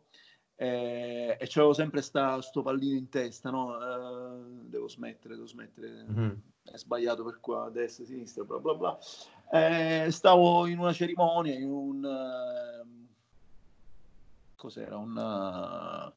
e 0.56 1.38
c'avevo 1.40 1.74
sempre 1.74 2.02
questo 2.02 2.64
pallino 2.64 2.98
in 2.98 3.10
testa, 3.10 3.52
no? 3.52 3.78
Eh, 3.78 4.64
devo 4.64 4.88
smettere, 4.88 5.36
devo 5.36 5.46
smettere, 5.46 6.08
mm-hmm. 6.10 6.32
è 6.64 6.78
sbagliato 6.78 7.24
per 7.24 7.40
qua, 7.40 7.70
destra, 7.70 8.04
sinistra, 8.04 8.44
bla 8.46 8.58
bla 8.58 8.74
bla. 8.74 8.98
Eh, 9.52 10.10
stavo 10.10 10.66
in 10.66 10.80
una 10.80 10.92
cerimonia, 10.92 11.54
in 11.54 11.70
un 11.70 13.04
cos'era, 14.66 14.98
una, 14.98 16.12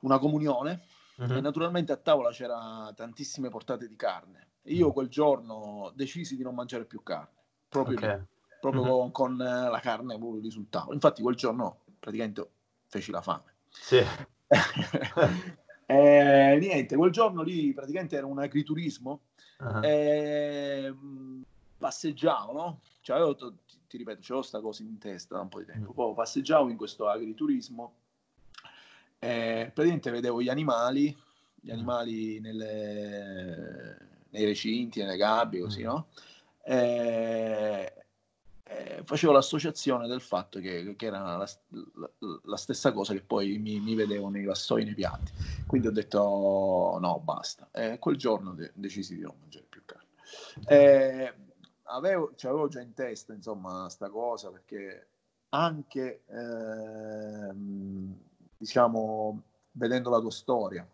una 0.00 0.18
comunione 0.18 0.82
uh-huh. 1.16 1.36
e 1.36 1.40
naturalmente 1.40 1.92
a 1.92 1.96
tavola 1.96 2.30
c'era 2.30 2.92
tantissime 2.94 3.48
portate 3.48 3.88
di 3.88 3.96
carne. 3.96 4.48
Io 4.66 4.92
quel 4.92 5.08
giorno 5.08 5.92
decisi 5.94 6.36
di 6.36 6.42
non 6.42 6.54
mangiare 6.54 6.84
più 6.84 7.02
carne, 7.02 7.42
proprio, 7.68 7.96
okay. 7.96 8.18
lì, 8.18 8.26
proprio 8.60 8.82
uh-huh. 8.82 9.10
con, 9.10 9.36
con, 9.36 9.36
la 9.36 9.80
carne 9.80 10.18
lì 10.40 10.50
sul 10.50 10.68
tavolo. 10.68 10.94
Infatti 10.94 11.22
quel 11.22 11.34
giorno 11.34 11.80
praticamente 11.98 12.48
feci 12.86 13.10
la 13.10 13.22
fame. 13.22 13.54
Sì. 13.68 14.04
e, 15.86 16.58
niente, 16.60 16.96
quel 16.96 17.10
giorno 17.10 17.42
lì 17.42 17.72
praticamente 17.72 18.16
era 18.16 18.26
un 18.26 18.38
agriturismo. 18.38 19.22
Uh-huh. 19.58 19.82
E, 19.82 20.94
passeggiavo, 21.82 22.52
no? 22.52 22.80
Cioè, 23.00 23.16
avevo 23.16 23.34
ti 23.88 23.96
ripeto, 23.96 24.20
c'è 24.20 24.34
questa 24.34 24.60
cosa 24.60 24.82
in 24.84 24.98
testa 24.98 25.34
da 25.34 25.42
un 25.42 25.48
po' 25.48 25.58
di 25.58 25.66
tempo. 25.66 25.90
Mm. 25.90 25.94
Poi 25.94 26.14
passeggiavo 26.14 26.70
in 26.70 26.76
questo 26.76 27.08
agriturismo 27.08 27.94
e 29.18 29.70
praticamente 29.74 30.10
vedevo 30.10 30.40
gli 30.40 30.48
animali, 30.48 31.14
gli 31.60 31.70
mm. 31.70 31.74
animali 31.74 32.40
nelle, 32.40 33.98
nei 34.30 34.44
recinti, 34.44 35.00
nelle 35.00 35.16
gabbie, 35.16 35.60
così, 35.60 35.82
mm. 35.82 35.84
no? 35.84 36.06
E, 36.64 37.92
e 38.62 39.02
facevo 39.04 39.32
l'associazione 39.32 40.06
del 40.06 40.20
fatto 40.20 40.60
che, 40.60 40.94
che 40.96 41.06
era 41.06 41.36
la, 41.36 41.48
la, 41.94 42.10
la, 42.44 42.56
stessa 42.56 42.92
cosa 42.92 43.12
che 43.12 43.20
poi 43.20 43.58
mi, 43.58 43.80
mi, 43.80 43.96
vedevo 43.96 44.28
nei 44.28 44.44
vassoi, 44.44 44.84
nei 44.84 44.94
piatti. 44.94 45.32
Quindi 45.66 45.88
ho 45.88 45.92
detto 45.92 46.98
no, 47.00 47.20
basta. 47.22 47.68
E 47.72 47.98
quel 47.98 48.16
giorno 48.16 48.54
de- 48.54 48.70
decisi 48.74 49.16
di 49.16 49.22
non 49.22 49.34
mangiare 49.40 49.66
più 49.68 49.82
carne. 49.84 50.06
E, 50.66 51.34
avevo, 51.92 52.32
cioè 52.34 52.50
avevo 52.50 52.68
già 52.68 52.80
in 52.80 52.94
testa, 52.94 53.32
insomma, 53.32 53.88
sta 53.88 54.08
cosa 54.08 54.50
perché 54.50 55.06
anche, 55.50 56.22
ehm, 56.26 58.14
diciamo, 58.56 59.42
vedendo 59.72 60.10
la 60.10 60.20
tua 60.20 60.30
storia, 60.30 60.86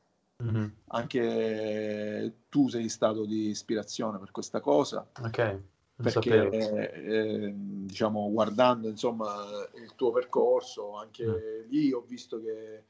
mm-hmm. 0.43 0.69
anche 0.89 2.35
tu 2.49 2.69
sei 2.69 2.89
stato 2.89 3.25
di 3.25 3.49
ispirazione 3.49 4.19
per 4.19 4.31
questa 4.31 4.61
cosa. 4.61 5.07
Ok. 5.23 5.61
Perché 6.01 6.49
eh, 6.49 7.53
diciamo 7.57 8.31
guardando 8.31 8.89
insomma 8.89 9.35
il 9.75 9.97
tuo 9.97 10.13
percorso 10.13 10.95
anche 10.95 11.27
mm. 11.27 11.71
lì 11.71 11.93
ho 11.93 12.05
visto 12.07 12.41
che, 12.41 12.85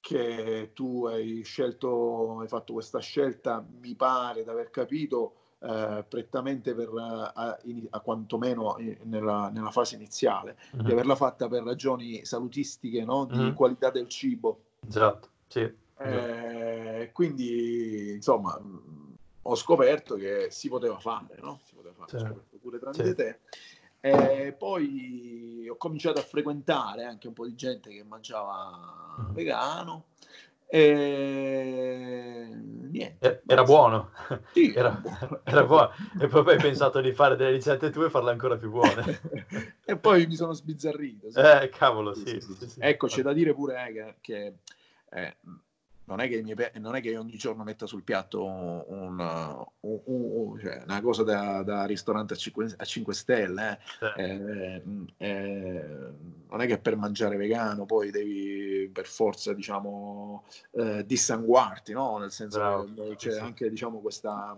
che 0.00 0.72
tu 0.74 1.06
hai 1.06 1.44
scelto 1.44 2.40
hai 2.40 2.48
fatto 2.48 2.72
questa 2.72 2.98
scelta 2.98 3.64
mi 3.80 3.94
pare 3.94 4.42
di 4.42 4.48
aver 4.48 4.70
capito 4.70 5.45
eh, 5.66 6.04
prettamente 6.08 6.74
per, 6.74 6.90
a, 6.94 7.58
a 7.90 8.00
quantomeno 8.00 8.76
nella, 9.02 9.50
nella, 9.52 9.70
fase 9.72 9.96
iniziale, 9.96 10.56
uh-huh. 10.72 10.82
di 10.82 10.92
averla 10.92 11.16
fatta 11.16 11.48
per 11.48 11.64
ragioni 11.64 12.24
salutistiche, 12.24 13.04
no? 13.04 13.24
di 13.24 13.36
uh-huh. 13.36 13.54
qualità 13.54 13.90
del 13.90 14.08
cibo. 14.08 14.60
Esatto, 14.86 15.28
sì. 15.48 15.68
Eh, 15.98 17.10
quindi, 17.12 18.12
insomma, 18.12 18.60
ho 19.42 19.54
scoperto 19.56 20.14
che 20.14 20.48
si 20.50 20.68
poteva 20.68 20.98
fare, 20.98 21.36
no? 21.40 21.58
Si 21.64 21.74
poteva 21.74 21.94
fare, 21.94 22.18
certo. 22.18 22.44
pure 22.60 22.78
tramite 22.78 23.08
sì. 23.08 23.14
te. 23.14 23.38
E 24.00 24.52
poi 24.52 25.66
ho 25.68 25.76
cominciato 25.76 26.20
a 26.20 26.22
frequentare 26.22 27.04
anche 27.04 27.26
un 27.26 27.32
po' 27.32 27.46
di 27.46 27.56
gente 27.56 27.90
che 27.90 28.04
mangiava 28.04 29.16
uh-huh. 29.18 29.32
vegano 29.32 30.04
e 30.66 32.48
niente. 32.90 33.42
Era 33.46 33.62
buono. 33.62 34.10
Sì, 34.52 34.72
era, 34.74 35.00
era 35.44 35.64
buono. 35.64 35.92
E 36.20 36.26
poi 36.26 36.54
hai 36.54 36.58
pensato 36.58 37.00
di 37.00 37.12
fare 37.12 37.36
delle 37.36 37.52
ricette 37.52 37.90
tue 37.90 38.06
e 38.06 38.10
farle 38.10 38.30
ancora 38.30 38.56
più 38.56 38.70
buone. 38.70 39.20
e 39.84 39.96
poi 39.96 40.26
mi 40.26 40.34
sono 40.34 40.52
sbizzarrito. 40.52 41.30
Sì. 41.30 41.38
Eh, 41.38 41.68
cavolo, 41.70 42.14
sì. 42.14 42.40
sì, 42.40 42.68
sì 42.68 42.80
ecco, 42.80 43.06
c'è 43.06 43.22
da 43.22 43.32
dire 43.32 43.54
pure 43.54 43.86
eh, 43.86 44.16
che, 44.20 44.54
eh, 45.10 45.36
non, 46.06 46.20
è 46.20 46.28
che 46.28 46.42
mie, 46.42 46.72
non, 46.78 46.96
è 46.96 47.00
che 47.00 47.16
ogni 47.16 47.36
giorno 47.36 47.62
metta 47.62 47.86
sul 47.86 48.02
piatto 48.02 48.44
un, 48.44 48.84
un, 48.86 49.66
un, 49.80 50.00
un 50.04 50.58
cioè 50.60 50.82
una 50.84 51.00
cosa 51.00 51.22
da, 51.22 51.62
da 51.62 51.84
ristorante 51.84 52.34
a 52.34 52.36
5, 52.36 52.74
a 52.76 52.84
5 52.84 53.14
stelle. 53.14 53.78
Eh. 54.16 54.22
Eh, 54.22 54.82
eh, 55.18 55.84
non 56.48 56.60
è 56.60 56.66
che 56.66 56.78
per 56.78 56.96
mangiare 56.96 57.36
vegano 57.36 57.86
poi 57.86 58.10
devi 58.10 58.88
per 58.92 59.06
forza, 59.06 59.52
diciamo, 59.52 60.44
eh, 60.72 61.04
dissanguarti, 61.04 61.92
no? 61.92 62.18
Nel 62.18 62.30
senso 62.30 62.58
Bravo. 62.58 62.84
che 62.94 63.16
c'è 63.16 63.38
anche, 63.38 63.68
diciamo, 63.68 63.98
questa 63.98 64.56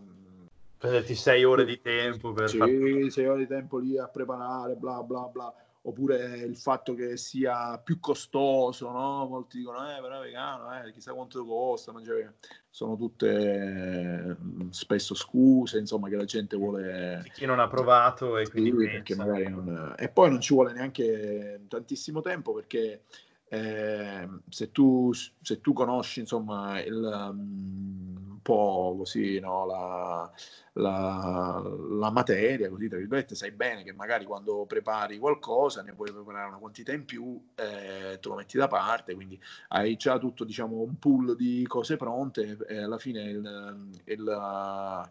Prenderti 0.78 1.16
sei 1.16 1.42
ore 1.42 1.64
di 1.64 1.80
tempo 1.80 2.32
per... 2.32 2.48
Sì, 2.48 2.56
far... 2.56 2.68
sei 3.10 3.26
ore 3.26 3.38
di 3.40 3.46
tempo 3.48 3.78
lì 3.78 3.98
a 3.98 4.06
preparare, 4.06 4.76
bla 4.76 5.02
bla 5.02 5.22
bla. 5.22 5.52
Oppure 5.88 6.40
il 6.40 6.54
fatto 6.54 6.92
che 6.92 7.16
sia 7.16 7.78
più 7.78 7.98
costoso, 7.98 8.90
no? 8.90 9.26
Molti 9.26 9.56
dicono, 9.56 9.90
eh, 9.90 9.98
però 10.02 10.20
è 10.20 10.24
vegano, 10.24 10.84
eh, 10.84 10.92
chissà 10.92 11.14
quanto 11.14 11.42
costa 11.46 11.92
mangiare. 11.92 12.34
Sono 12.68 12.94
tutte 12.94 14.36
mm, 14.38 14.68
spesso 14.68 15.14
scuse, 15.14 15.78
insomma, 15.78 16.10
che 16.10 16.16
la 16.16 16.26
gente 16.26 16.58
vuole... 16.58 17.24
Chi 17.32 17.46
non 17.46 17.58
ha 17.58 17.68
provato 17.68 18.36
e 18.36 18.46
quindi... 18.50 18.70
Non... 19.16 19.94
E 19.96 20.10
poi 20.10 20.28
non 20.28 20.42
ci 20.42 20.52
vuole 20.52 20.74
neanche 20.74 21.64
tantissimo 21.68 22.20
tempo 22.20 22.52
perché 22.52 23.04
eh, 23.48 24.28
se, 24.50 24.70
tu, 24.70 25.10
se, 25.40 25.60
tu, 25.62 25.72
conosci 25.72 26.20
insomma 26.20 26.82
il, 26.82 27.30
um, 27.32 28.27
un 28.38 28.42
po' 28.42 28.94
così 28.98 29.40
no, 29.40 29.66
la, 29.66 30.30
la, 30.74 31.62
la, 31.90 32.10
materia, 32.10 32.70
così 32.70 32.88
tra 32.88 32.98
virgolette, 32.98 33.34
sai 33.34 33.50
bene 33.50 33.82
che 33.82 33.92
magari 33.92 34.24
quando 34.24 34.64
prepari 34.64 35.18
qualcosa 35.18 35.82
ne 35.82 35.92
puoi 35.92 36.12
preparare 36.12 36.48
una 36.48 36.58
quantità 36.58 36.92
in 36.92 37.04
più, 37.04 37.40
eh, 37.56 38.18
te 38.20 38.28
lo 38.28 38.36
metti 38.36 38.56
da 38.56 38.68
parte, 38.68 39.14
quindi 39.14 39.40
hai 39.68 39.96
già 39.96 40.18
tutto 40.18 40.44
diciamo 40.44 40.76
un 40.76 40.98
pool 40.98 41.36
di 41.36 41.66
cose 41.66 41.96
pronte 41.96 42.56
e 42.66 42.78
alla 42.78 42.98
fine 42.98 43.22
il, 43.22 44.00
il, 44.04 45.08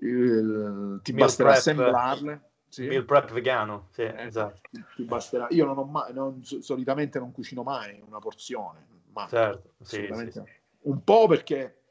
il 0.00 1.00
ti 1.02 1.12
basterà 1.12 1.52
assemblarle 1.52 2.50
sì. 2.68 2.86
meal 2.86 3.04
prep 3.04 3.32
vegano, 3.32 3.88
sì, 3.92 4.02
eh, 4.02 4.26
esatto. 4.26 4.60
Ti, 4.94 5.04
basterà. 5.04 5.46
Io 5.50 5.64
non 5.64 5.78
ho 5.78 5.84
mai, 5.84 6.12
non, 6.12 6.42
solitamente 6.44 7.18
non 7.18 7.32
cucino 7.32 7.62
mai 7.62 8.02
una 8.06 8.18
porzione, 8.18 8.86
ma 9.12 9.26
certo, 9.26 9.72
sì, 9.80 10.08
sì, 10.30 10.42
un 10.82 11.04
po' 11.04 11.26
perché 11.26 11.81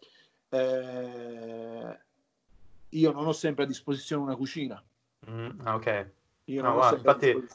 eh, 0.51 1.99
io 2.89 3.11
non 3.11 3.25
ho 3.25 3.33
sempre 3.33 3.63
a 3.63 3.67
disposizione 3.67 4.23
una 4.23 4.35
cucina. 4.35 4.81
Mm, 5.29 5.65
ok. 5.65 6.09
Io 6.45 6.61
no, 6.61 6.73
guarda, 6.73 6.97
infatti, 6.97 7.47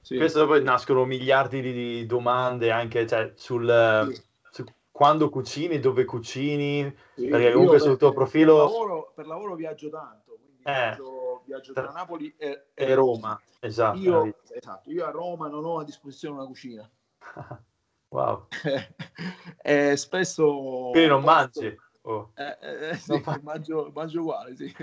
sì. 0.00 0.16
questo 0.16 0.46
poi 0.46 0.62
nascono 0.62 1.04
miliardi 1.04 1.60
di 1.60 2.06
domande 2.06 2.70
anche 2.70 3.06
cioè, 3.06 3.32
sul, 3.36 4.22
su 4.50 4.64
quando 4.90 5.28
cucini, 5.28 5.78
dove 5.78 6.04
cucini, 6.04 6.94
perché 7.14 7.52
comunque 7.52 7.78
sul 7.78 7.96
tuo 7.96 8.12
profilo... 8.12 8.56
Per 8.56 8.64
lavoro, 8.64 9.12
per 9.14 9.26
lavoro 9.26 9.54
viaggio 9.54 9.88
tanto, 9.88 10.38
quindi 10.40 10.62
eh. 10.64 10.72
viaggio 10.72 11.30
viaggio 11.50 11.72
tra 11.72 11.90
Napoli 11.90 12.32
e, 12.36 12.66
e, 12.74 12.84
e 12.84 12.94
Roma. 12.94 13.40
Esatto. 13.58 13.98
Io, 13.98 14.34
esatto. 14.48 14.90
Io 14.90 15.04
a 15.04 15.10
Roma 15.10 15.48
non 15.48 15.64
ho 15.64 15.78
a 15.78 15.84
disposizione 15.84 16.36
una 16.36 16.46
cucina. 16.46 16.88
wow. 18.08 18.46
e 19.62 19.96
spesso... 19.96 20.90
Quindi 20.92 21.08
non 21.08 21.22
mangi? 21.22 21.76
Oh. 22.02 22.32
Eh, 22.34 22.90
eh, 22.90 22.96
sì, 22.96 23.10
non 23.10 23.22
fa... 23.22 23.40
mangio, 23.42 23.90
mangio 23.94 24.20
uguale, 24.20 24.56
sì. 24.56 24.74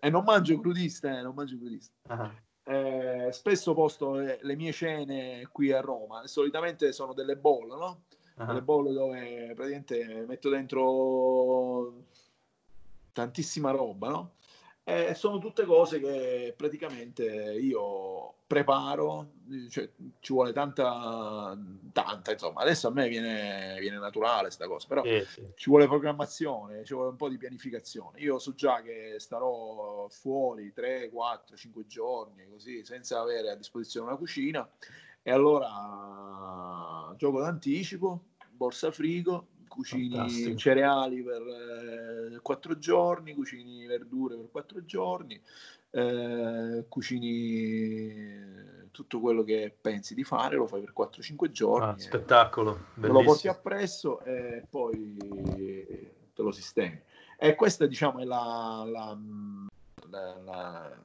e 0.00 0.10
non 0.10 0.24
mangio 0.24 0.58
crudista, 0.58 1.18
eh, 1.18 1.22
non 1.22 1.34
mangio 1.34 1.56
crudista. 1.56 1.94
Uh-huh. 2.08 2.30
Eh, 2.68 3.28
spesso 3.32 3.74
posto 3.74 4.14
le, 4.14 4.40
le, 4.42 4.56
mie 4.56 4.72
cene 4.72 5.48
qui 5.52 5.70
a 5.70 5.80
Roma, 5.80 6.26
solitamente 6.26 6.92
sono 6.92 7.12
delle 7.12 7.36
bolle, 7.36 7.76
no? 7.76 8.02
Uh-huh. 8.36 8.46
Delle 8.46 8.62
bolle 8.62 8.92
dove 8.92 9.52
praticamente 9.54 10.24
metto 10.26 10.48
dentro 10.50 12.04
tantissima 13.12 13.70
roba, 13.70 14.08
no? 14.08 14.30
Eh, 14.88 15.14
sono 15.16 15.38
tutte 15.38 15.64
cose 15.64 15.98
che 15.98 16.54
praticamente 16.56 17.24
io 17.24 18.34
preparo, 18.46 19.32
cioè, 19.68 19.90
ci 20.20 20.32
vuole 20.32 20.52
tanta, 20.52 21.58
tanta, 21.90 22.30
insomma, 22.30 22.60
adesso 22.60 22.86
a 22.86 22.92
me 22.92 23.08
viene, 23.08 23.78
viene 23.80 23.98
naturale 23.98 24.42
questa 24.42 24.68
cosa, 24.68 24.86
però 24.86 25.02
sì, 25.02 25.24
sì. 25.26 25.44
ci 25.56 25.70
vuole 25.70 25.88
programmazione, 25.88 26.84
ci 26.84 26.94
vuole 26.94 27.08
un 27.08 27.16
po' 27.16 27.28
di 27.28 27.36
pianificazione. 27.36 28.20
Io 28.20 28.38
so 28.38 28.54
già 28.54 28.80
che 28.80 29.16
starò 29.18 30.06
fuori 30.08 30.72
3, 30.72 31.10
4, 31.10 31.56
5 31.56 31.86
giorni, 31.88 32.48
così, 32.48 32.84
senza 32.84 33.18
avere 33.20 33.50
a 33.50 33.56
disposizione 33.56 34.06
una 34.06 34.16
cucina, 34.16 34.70
e 35.20 35.32
allora 35.32 37.12
gioco 37.16 37.40
d'anticipo, 37.40 38.22
borsa 38.50 38.92
frigo, 38.92 39.48
cucini 39.76 40.16
Fantastico. 40.16 40.56
cereali 40.56 41.22
per 41.22 41.42
eh, 41.42 42.38
quattro 42.40 42.78
giorni, 42.78 43.34
cucini 43.34 43.86
verdure 43.86 44.36
per 44.36 44.48
quattro 44.50 44.82
giorni, 44.84 45.38
eh, 45.90 46.86
cucini 46.88 48.44
tutto 48.90 49.20
quello 49.20 49.44
che 49.44 49.76
pensi 49.78 50.14
di 50.14 50.24
fare, 50.24 50.56
lo 50.56 50.66
fai 50.66 50.80
per 50.80 50.94
4-5 50.96 51.50
giorni. 51.50 51.86
Ah, 51.86 51.98
spettacolo, 51.98 52.86
lo 52.94 53.22
porti 53.22 53.48
appresso 53.48 54.24
e 54.24 54.64
poi 54.68 55.16
te 56.34 56.42
lo 56.42 56.50
sistemi. 56.50 56.98
E 57.38 57.54
questa 57.54 57.86
diciamo 57.86 58.20
è 58.20 58.24
la, 58.24 58.82
la, 58.86 59.18
la, 60.08 60.40
la 60.42 60.98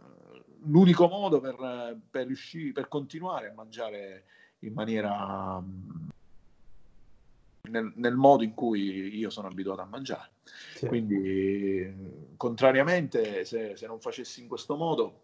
l'unico 0.64 1.08
modo 1.08 1.42
per, 1.42 1.98
per, 2.10 2.28
riuscire, 2.28 2.72
per 2.72 2.88
continuare 2.88 3.50
a 3.50 3.54
mangiare 3.54 4.24
in 4.60 4.74
maniera 4.74 5.62
nel, 7.72 7.92
nel, 7.96 8.16
modo 8.16 8.44
in 8.44 8.54
cui 8.54 9.18
io 9.18 9.30
sono 9.30 9.48
abituato 9.48 9.82
a 9.82 9.86
mangiare. 9.86 10.30
Sì. 10.76 10.88
Quindi, 10.88 12.34
contrariamente, 12.38 13.46
se, 13.46 13.76
se 13.76 13.88
non 13.88 14.00
facessi 14.00 14.42
in 14.42 14.48
questo 14.48 14.76
modo, 14.76 15.22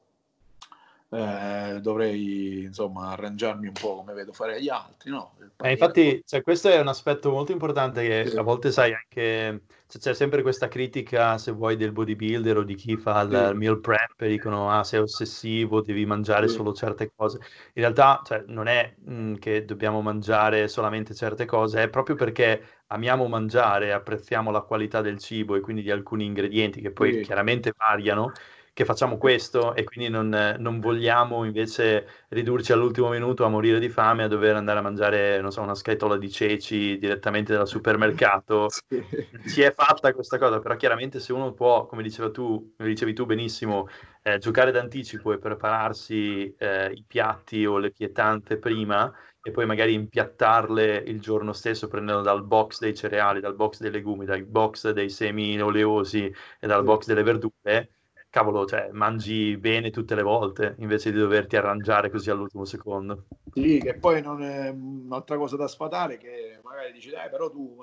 eh, 1.09 1.79
dovrei 1.81 2.63
insomma 2.63 3.11
arrangiarmi 3.11 3.67
un 3.67 3.73
po' 3.73 3.97
come 3.97 4.13
vedo 4.13 4.33
fare 4.33 4.61
gli 4.61 4.69
altri. 4.69 5.11
No? 5.11 5.33
Eh, 5.57 5.71
infatti, 5.71 6.21
cioè, 6.25 6.41
questo 6.41 6.69
è 6.69 6.79
un 6.79 6.87
aspetto 6.87 7.31
molto 7.31 7.51
importante 7.51 8.05
che 8.05 8.29
sì. 8.29 8.37
a 8.37 8.41
volte 8.41 8.71
sai 8.71 8.93
anche 8.93 9.61
cioè, 9.87 10.01
c'è 10.01 10.13
sempre 10.13 10.41
questa 10.41 10.67
critica, 10.67 11.37
se 11.37 11.51
vuoi, 11.53 11.77
del 11.77 11.93
bodybuilder 11.93 12.57
o 12.57 12.63
di 12.63 12.75
chi 12.75 12.97
fa 12.97 13.21
il 13.21 13.49
sì. 13.51 13.57
meal 13.57 13.79
prep, 13.79 14.25
dicono 14.25 14.69
ah, 14.69 14.83
sei 14.83 14.99
ossessivo, 14.99 15.81
devi 15.81 16.05
mangiare 16.05 16.49
sì. 16.49 16.55
solo 16.55 16.73
certe 16.73 17.09
cose. 17.15 17.37
In 17.73 17.83
realtà, 17.83 18.21
cioè, 18.25 18.43
non 18.47 18.67
è 18.67 18.95
mh, 18.97 19.13
mm, 19.13 19.33
che 19.35 19.63
dobbiamo 19.63 20.01
mangiare 20.01 20.67
solamente 20.67 21.13
certe 21.15 21.45
cose, 21.45 21.83
è 21.83 21.89
proprio 21.89 22.15
perché 22.17 22.81
amiamo 22.87 23.27
mangiare, 23.27 23.93
apprezziamo 23.93 24.51
la 24.51 24.61
qualità 24.61 25.01
del 25.01 25.19
cibo 25.19 25.55
e 25.55 25.61
quindi 25.61 25.81
di 25.81 25.91
alcuni 25.91 26.25
ingredienti 26.25 26.81
che 26.81 26.91
poi 26.91 27.21
chiaramente 27.21 27.73
variano 27.75 28.33
che 28.77 28.85
facciamo 28.85 29.17
questo 29.17 29.73
e 29.73 29.83
quindi 29.83 30.07
non, 30.07 30.55
non, 30.59 30.79
vogliamo 30.79 31.45
invece 31.45 32.07
ridurci 32.27 32.71
all'ultimo 32.71 33.09
minuto 33.09 33.43
a 33.43 33.49
morire 33.49 33.79
di 33.79 33.89
fame, 33.89 34.21
a 34.21 34.27
dover 34.27 34.55
andare 34.55 34.77
a 34.77 34.81
mangiare, 34.83 35.41
non 35.41 35.51
so, 35.51 35.63
una 35.63 35.73
scatola 35.73 36.15
di 36.15 36.29
ceci 36.29 36.99
direttamente 36.99 37.55
dal 37.55 37.67
supermercato. 37.67 38.67
Sì. 38.87 39.03
Si 39.45 39.61
è 39.61 39.73
fatta 39.73 40.13
questa 40.13 40.37
cosa, 40.37 40.59
però 40.59 40.75
chiaramente 40.75 41.19
se 41.19 41.33
uno 41.33 41.53
può, 41.53 41.87
come 41.87 42.03
diceva 42.03 42.29
tu, 42.29 42.73
come 42.77 42.89
dicevi 42.89 43.13
tu 43.13 43.25
benissimo, 43.25 43.87
eh, 44.21 44.37
giocare 44.37 44.71
d'anticipo 44.71 45.33
e 45.33 45.39
prepararsi 45.39 46.53
eh, 46.57 46.91
i 46.93 47.03
piatti 47.05 47.65
o 47.65 47.77
le 47.77 47.91
pietanze 47.91 48.57
prima 48.57 49.11
e 49.41 49.51
poi 49.51 49.65
magari 49.65 49.93
impiattarle 49.93 50.97
il 50.97 51.19
giorno 51.19 51.53
stesso 51.53 51.87
prendendo 51.87 52.21
dal 52.21 52.43
box 52.45 52.79
dei 52.79 52.95
cereali, 52.95 53.39
dal 53.39 53.55
box 53.55 53.79
dei 53.79 53.91
legumi, 53.91 54.25
dal 54.25 54.43
box 54.43 54.91
dei 54.91 55.09
semi 55.09 55.59
oleosi 55.61 56.31
e 56.59 56.67
dal 56.67 56.83
box 56.83 57.05
delle 57.05 57.23
verdure, 57.23 57.96
cavolo, 58.37 58.65
cioè, 58.65 58.89
mangi 58.91 59.57
bene 59.57 59.89
tutte 59.89 60.13
le 60.13 60.21
volte 60.21 60.75
invece 60.79 61.11
di 61.11 61.17
doverti 61.17 61.55
arrangiare 61.55 62.11
così 62.11 62.29
all'ultimo 62.29 62.65
secondo. 62.65 63.25
Sì, 63.53 63.79
che 63.79 63.95
poi 63.95 64.21
non 64.21 64.43
è 64.43 64.69
un'altra 64.69 65.37
cosa 65.37 65.55
da 65.55 65.67
sfatare 65.67 66.17
che 66.17 66.59
magari 66.63 66.91
dici, 66.91 67.09
eh, 67.09 67.29
però 67.29 67.49
tu 67.49 67.77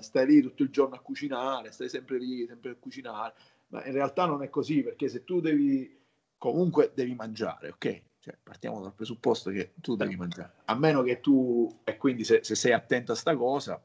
stai 0.00 0.26
lì 0.26 0.42
tutto 0.42 0.64
il 0.64 0.70
giorno 0.70 0.96
a 0.96 1.00
cucinare, 1.00 1.70
stai 1.70 1.88
sempre 1.88 2.18
lì, 2.18 2.44
sempre 2.46 2.70
a 2.70 2.76
cucinare, 2.78 3.34
ma 3.68 3.84
in 3.84 3.92
realtà 3.92 4.26
non 4.26 4.42
è 4.42 4.50
così 4.50 4.82
perché 4.82 5.08
se 5.08 5.22
tu 5.22 5.40
devi, 5.40 5.96
comunque 6.36 6.90
devi 6.92 7.14
mangiare, 7.14 7.68
ok? 7.68 8.02
Cioè, 8.18 8.36
partiamo 8.42 8.80
dal 8.82 8.92
presupposto 8.92 9.50
che 9.50 9.72
tu 9.76 9.94
devi 9.94 10.16
mangiare, 10.16 10.54
a 10.64 10.74
meno 10.74 11.02
che 11.02 11.20
tu, 11.20 11.80
e 11.84 11.96
quindi 11.96 12.24
se, 12.24 12.40
se 12.42 12.54
sei 12.54 12.72
attento 12.72 13.12
a 13.12 13.14
sta 13.14 13.36
cosa, 13.36 13.80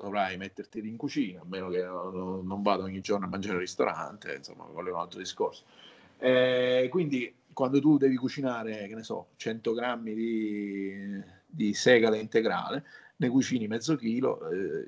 dovrai 0.00 0.36
metterti 0.36 0.86
in 0.86 0.96
cucina, 0.96 1.40
a 1.40 1.44
meno 1.44 1.68
che 1.68 1.82
non, 1.82 2.62
vada 2.62 2.84
ogni 2.84 3.00
giorno 3.00 3.26
a 3.26 3.28
mangiare 3.28 3.54
al 3.54 3.60
ristorante, 3.60 4.34
insomma, 4.34 4.64
quello 4.64 4.90
è 4.90 4.92
un 4.92 5.00
altro 5.00 5.18
discorso. 5.18 5.64
Eh, 6.18 6.88
quindi 6.90 7.34
quando 7.52 7.80
tu 7.80 7.98
devi 7.98 8.14
cucinare, 8.14 8.86
che 8.86 8.94
ne 8.94 9.02
so, 9.02 9.28
100 9.36 9.72
grammi 9.72 10.14
di, 10.14 11.22
di 11.44 11.74
segale 11.74 12.18
integrale, 12.18 12.84
ne 13.16 13.28
cucini 13.28 13.66
mezzo 13.66 13.96
chilo, 13.96 14.48
eh, 14.48 14.86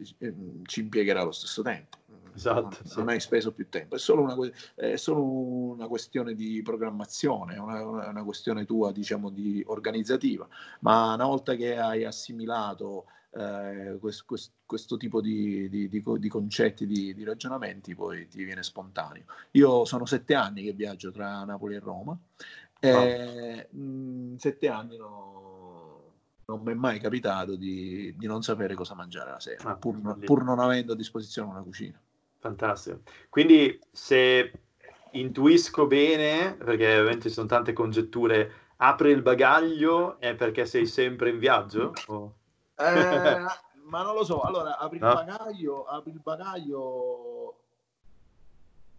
ci 0.65 0.81
impiegherà 0.81 1.25
lo 1.25 1.33
stesso 1.33 1.63
tempo. 1.63 1.99
Esatto, 2.33 2.61
non, 2.63 2.73
sì. 2.85 2.99
non 2.99 3.09
hai 3.09 3.19
speso 3.19 3.53
più 3.53 3.69
tempo, 3.69 3.97
è 3.97 3.99
solo 3.99 4.23
una, 4.23 4.37
è 4.77 4.95
solo 4.95 5.25
una 5.25 5.89
questione 5.89 6.35
di 6.35 6.63
programmazione, 6.63 7.57
è 7.57 7.59
una, 7.59 7.85
una, 7.85 8.23
questione 8.23 8.65
tua, 8.65 8.93
diciamo, 8.93 9.31
di 9.31 9.61
organizzativa, 9.67 10.47
ma 10.81 11.15
una 11.15 11.27
volta 11.27 11.57
che 11.57 11.77
hai 11.77 12.05
assimilato 12.05 13.07
eh, 13.33 13.97
questo, 14.01 14.25
questo, 14.27 14.53
questo, 14.67 14.97
tipo 14.97 15.21
di, 15.21 15.69
di, 15.69 15.89
di, 15.89 16.03
di 16.19 16.29
concetti, 16.29 16.87
di, 16.87 17.25
ragionamenti, 17.25 17.95
poi 17.95 18.27
ti 18.29 18.43
viene 18.45 18.63
spontaneo. 18.63 19.25
Io 19.53 19.85
sono 19.85 20.05
sette 20.05 20.35
anni 20.35 20.65
che 20.65 20.73
viaggio 20.73 21.11
tra 21.13 21.45
Napoli 21.45 21.77
e 21.77 21.79
Roma, 21.79 22.19
e 22.81 23.69
oh. 23.71 23.77
mh, 23.77 24.37
sette 24.37 24.69
anni 24.69 24.97
no, 24.97 26.13
non 26.47 26.61
mi 26.63 26.73
è 26.73 26.75
mai 26.75 26.99
capitato 26.99 27.55
di, 27.55 28.15
non 28.21 28.43
sapere 28.43 28.75
cosa 28.75 28.95
mangiare 28.95 29.31
la 29.31 29.41
sera, 29.41 29.71
ah, 29.71 29.77
pur, 29.77 30.19
pur 30.19 30.43
non 30.43 30.59
avendo 30.59 30.93
a 30.93 30.97
disposizione 30.97 31.51
una 31.51 31.63
cucina. 31.63 32.01
Fantastico. 32.39 33.03
Quindi 33.29 33.79
se 33.93 34.51
intuisco 35.13 35.87
bene, 35.87 36.55
perché 36.55 36.99
ovviamente 36.99 37.29
ci 37.29 37.35
sono 37.35 37.47
tante 37.47 37.73
congetture, 37.73 38.53
apri 38.77 39.11
il 39.11 39.23
bagaglio 39.23 40.19
è 40.19 40.35
perché 40.35 40.67
sei 40.67 40.87
sempre 40.87 41.31
in 41.31 41.39
viaggio? 41.39 41.93
O... 42.07 42.35
Eh, 42.81 43.39
ma 43.85 44.03
non 44.03 44.15
lo 44.15 44.25
so, 44.25 44.41
allora 44.41 44.79
apri 44.79 44.99
no? 44.99 45.09
il 45.09 45.15
bagaglio, 45.15 45.85
apri 45.85 46.13
il 46.13 46.21
bagaglio 46.21 47.59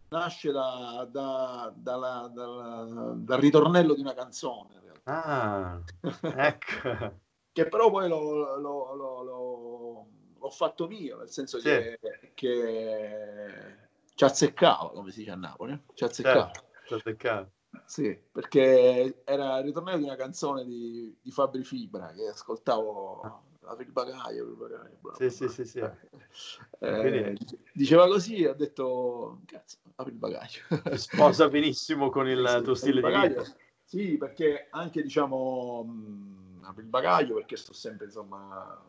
nasce 0.09 0.51
da, 0.51 1.07
da, 1.09 1.73
da, 1.73 2.29
dal 2.33 3.39
ritornello 3.39 3.93
di 3.93 4.01
una 4.01 4.13
canzone. 4.13 4.79
Ah, 5.03 5.81
ecco. 6.21 7.19
che 7.51 7.67
però 7.67 7.89
poi 7.89 8.07
l'ho, 8.07 8.57
l'ho, 8.57 8.93
l'ho, 8.93 10.07
l'ho, 10.37 10.49
fatto 10.49 10.87
mio, 10.87 11.17
nel 11.17 11.29
senso 11.29 11.59
sì. 11.59 11.63
che, 11.63 11.99
che 12.35 13.77
ci 14.13 14.23
azzeccava, 14.23 14.91
come 14.91 15.11
si 15.11 15.19
dice 15.19 15.31
a 15.31 15.35
Napoli, 15.35 15.73
eh? 15.73 15.79
ci 15.93 16.03
azzeccava. 16.03 16.51
Certo, 16.51 16.95
azzeccava. 16.95 17.49
Sì, 17.85 18.21
perché 18.31 19.23
era 19.23 19.57
il 19.59 19.63
ritornello 19.63 19.97
di 19.97 20.03
una 20.03 20.17
canzone 20.17 20.65
di, 20.65 21.17
di 21.21 21.31
Fabri 21.31 21.63
Fibra 21.63 22.11
che 22.11 22.27
ascoltavo 22.27 23.21
ah 23.21 23.41
apri 23.71 23.85
il 23.85 23.91
bagaglio, 23.91 24.43
apri 24.43 24.51
il 24.51 24.57
bagaglio. 24.57 24.97
Bla, 24.99 25.13
sì, 25.15 25.29
sì, 25.29 25.47
sì, 25.47 25.65
sì. 25.65 25.79
Eh, 25.79 26.99
Quindi... 26.99 27.37
Diceva 27.73 28.07
così, 28.07 28.45
ho 28.45 28.53
detto, 28.53 29.41
cazzo, 29.45 29.77
apri 29.95 30.11
il 30.13 30.17
bagaglio. 30.17 30.61
Sposa 30.95 31.49
benissimo 31.49 32.09
con 32.09 32.27
il 32.27 32.45
sì, 32.57 32.63
tuo 32.63 32.73
stile 32.73 33.01
di 33.01 33.27
vita. 33.27 33.43
Sì, 33.83 34.17
perché 34.17 34.67
anche, 34.69 35.01
diciamo, 35.01 35.83
mh, 35.83 36.63
apri 36.63 36.83
il 36.83 36.89
bagaglio 36.89 37.35
perché 37.35 37.57
sto 37.57 37.73
sempre, 37.73 38.05
insomma, 38.05 38.81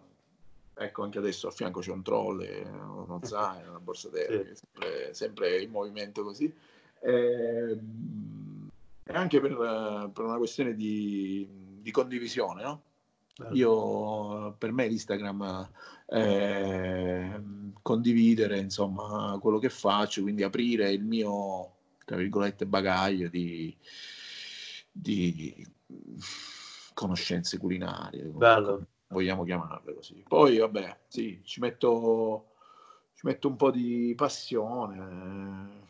ecco, 0.74 1.02
anche 1.02 1.18
adesso 1.18 1.48
a 1.48 1.50
fianco 1.50 1.80
c'è 1.80 1.90
un 1.90 2.02
trolley, 2.02 2.62
uno 2.62 3.20
zaino, 3.22 3.70
una 3.70 3.80
borsa 3.80 4.08
terra, 4.08 4.44
sì. 4.44 4.54
sempre, 4.54 5.14
sempre, 5.14 5.60
in 5.60 5.70
movimento 5.70 6.22
così. 6.22 6.52
E, 7.00 7.78
e 9.04 9.12
anche 9.12 9.40
per, 9.40 10.10
per, 10.12 10.24
una 10.24 10.36
questione 10.36 10.74
di, 10.74 11.48
di 11.80 11.90
condivisione, 11.90 12.62
no? 12.62 12.82
Io, 13.52 14.54
per 14.58 14.72
me 14.72 14.86
l'Instagram 14.86 15.70
è 16.06 17.40
condividere 17.80 18.58
insomma 18.58 19.38
quello 19.40 19.58
che 19.58 19.70
faccio, 19.70 20.22
quindi 20.22 20.42
aprire 20.42 20.90
il 20.92 21.02
mio, 21.02 21.74
tra 22.04 22.16
virgolette, 22.16 22.66
bagaglio 22.66 23.28
di, 23.28 23.74
di 24.90 25.66
conoscenze 26.92 27.58
culinarie, 27.58 28.24
Bello. 28.24 28.86
vogliamo 29.08 29.44
chiamarle 29.44 29.94
così. 29.94 30.22
Poi 30.28 30.58
vabbè, 30.58 30.98
sì, 31.08 31.40
ci 31.42 31.60
metto, 31.60 32.52
ci 33.14 33.26
metto 33.26 33.48
un 33.48 33.56
po' 33.56 33.70
di 33.70 34.12
passione, 34.14 35.86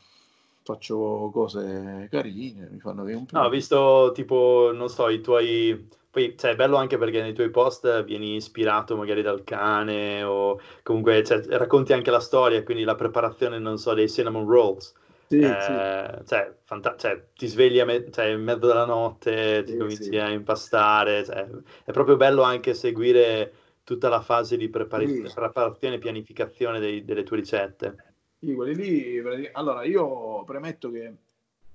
faccio 0.63 1.29
cose 1.33 2.07
carine, 2.09 2.69
mi 2.71 2.79
fanno 2.79 3.03
venire 3.03 3.19
un 3.19 3.27
po'. 3.27 3.37
No, 3.37 3.45
ho 3.45 3.51
visto 3.51 4.13
tipo, 4.15 4.71
non 4.73 4.89
so, 4.89 5.09
i 5.09 5.21
tuoi 5.21 6.01
poi 6.13 6.37
cioè, 6.39 6.53
è 6.53 6.57
bello 6.57 6.77
anche 6.77 6.99
perché 6.99 7.23
nei 7.23 7.33
tuoi 7.35 7.51
post 7.51 8.05
vieni 8.05 8.37
ispirato 8.37 8.97
magari 8.97 9.23
dal 9.23 9.45
cane 9.45 10.23
o 10.23 10.61
comunque 10.85 11.25
cioè, 11.25 11.41
racconti 11.47 11.93
anche 11.95 12.11
la 12.11 12.21
storia, 12.21 12.63
quindi 12.63 12.85
la 12.85 12.95
preparazione, 12.95 13.59
non 13.59 13.79
so, 13.79 13.95
dei 13.95 14.09
cinnamon 14.11 14.47
rolls. 14.47 14.95
Sì, 15.29 15.57
eh, 15.57 15.57
sì. 15.61 15.91
Cioè, 16.27 16.55
fanta- 16.65 16.97
cioè, 16.97 17.29
ti 17.35 17.47
svegli 17.49 17.83
me- 17.83 18.11
cioè, 18.11 18.27
in 18.27 18.43
mezzo 18.43 18.67
della 18.67 18.85
notte, 18.85 19.65
ti 19.65 19.75
sì, 19.75 19.77
cominci 19.77 20.19
a 20.19 20.29
impastare. 20.31 21.25
Cioè, 21.25 21.49
è 21.85 21.91
proprio 21.93 22.17
bello 22.17 22.43
anche 22.43 22.75
seguire 22.75 23.53
tutta 23.85 24.09
la 24.09 24.21
fase 24.21 24.57
di 24.57 24.69
prepari- 24.69 25.11
preparazione 25.33 25.97
e 25.97 25.99
pianificazione 25.99 26.79
dei- 26.81 27.05
delle 27.05 27.23
tue 27.25 27.39
ricette. 27.39 27.97
Sì, 28.39 28.55
quelli 28.55 28.75
lì. 29.23 29.49
Allora, 29.53 29.85
io 29.85 30.43
premetto 30.45 30.91
che 30.91 31.15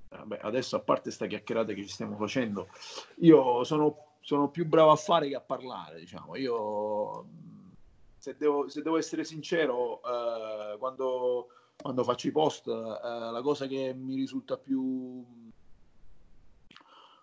vabbè, 0.10 0.40
adesso 0.42 0.76
a 0.76 0.82
parte 0.82 1.12
sta 1.12 1.26
chiacchierata 1.26 1.74
che 1.74 1.84
ci 1.84 1.90
stiamo 1.90 2.18
facendo, 2.18 2.68
io 3.20 3.64
sono 3.64 4.07
sono 4.28 4.50
più 4.50 4.68
bravo 4.68 4.92
a 4.92 4.98
fare 4.98 5.30
che 5.30 5.36
a 5.36 5.40
parlare, 5.40 6.02
diciamo. 6.02 6.36
Io, 6.36 7.26
se 8.18 8.36
devo, 8.38 8.68
se 8.68 8.82
devo 8.82 8.98
essere 8.98 9.24
sincero, 9.24 10.02
eh, 10.04 10.78
quando, 10.78 11.48
quando, 11.82 12.04
faccio 12.04 12.28
i 12.28 12.34
post, 12.34 12.68
eh, 12.68 12.72
la 13.32 13.40
cosa 13.42 13.68
che 13.68 13.94
mi 13.94 14.16
risulta 14.16 14.58
più... 14.58 15.24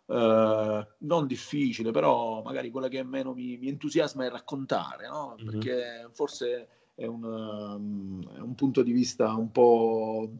Eh, 0.06 0.86
non 0.96 1.26
difficile, 1.26 1.90
però 1.90 2.40
magari 2.40 2.70
quella 2.70 2.88
che 2.88 3.02
meno 3.02 3.34
mi, 3.34 3.58
mi 3.58 3.68
entusiasma 3.68 4.24
è 4.24 4.30
raccontare, 4.30 5.06
no? 5.06 5.34
Mm-hmm. 5.36 5.50
Perché 5.50 6.08
forse 6.12 6.68
è 6.94 7.04
un, 7.04 7.22
um, 7.22 8.34
è 8.34 8.40
un 8.40 8.54
punto 8.54 8.82
di 8.82 8.92
vista 8.92 9.30
un 9.34 9.50
po' 9.50 10.30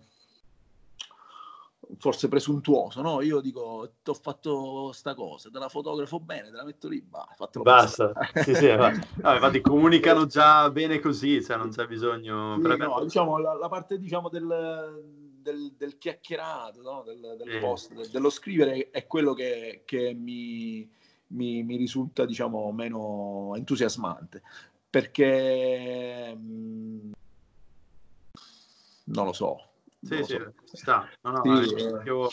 forse 1.99 2.29
presuntuoso, 2.29 3.01
no? 3.03 3.21
Io 3.21 3.41
dico, 3.41 3.95
ti 4.03 4.11
ho 4.11 4.15
fatto 4.15 4.93
sta 4.93 5.15
cosa, 5.15 5.51
te 5.51 5.59
la 5.59 5.69
fotografo 5.69 6.21
bene, 6.21 6.51
te 6.51 6.57
la 6.57 6.65
metto 6.65 6.89
lì, 6.89 7.01
bah, 7.01 7.27
basta. 7.63 8.13
sì, 8.43 8.55
sì, 8.55 8.75
no, 8.75 8.89
infatti 9.33 9.61
comunicano 9.61 10.27
già 10.27 10.71
bene 10.71 11.01
così, 11.01 11.43
cioè 11.43 11.57
non 11.57 11.71
c'è 11.71 11.87
bisogno... 11.87 12.59
Sì, 12.61 12.77
no, 12.77 13.03
diciamo, 13.03 13.39
la, 13.39 13.55
la, 13.55 13.69
parte 13.69 13.99
diciamo, 13.99 14.29
del, 14.29 15.03
del, 15.41 15.75
del 15.77 15.99
chiacchierato, 15.99 16.83
no? 16.83 17.03
del, 17.05 17.37
del 17.39 17.59
post, 17.61 17.93
del, 17.93 18.09
dello 18.09 18.31
scrivere 18.31 18.91
è 18.91 19.07
quello 19.07 19.35
che, 19.35 19.83
che 19.85 20.15
mi, 20.15 20.89
mi, 21.29 21.63
mi, 21.63 21.77
risulta 21.77 22.25
diciamo, 22.25 22.73
meno 22.73 23.53
entusiasmante, 23.55 24.43
perché... 24.89 26.35
Mh, 26.35 26.43
mm, 26.43 27.13
non 29.07 29.27
lo 29.27 29.33
so, 29.33 29.74
sì, 30.05 30.25
sì, 30.25 30.37
so. 30.37 30.53
sta. 30.65 31.09
No, 31.23 31.31
no, 31.31 31.63
sì, 31.63 31.83
anch'io, 31.83 32.29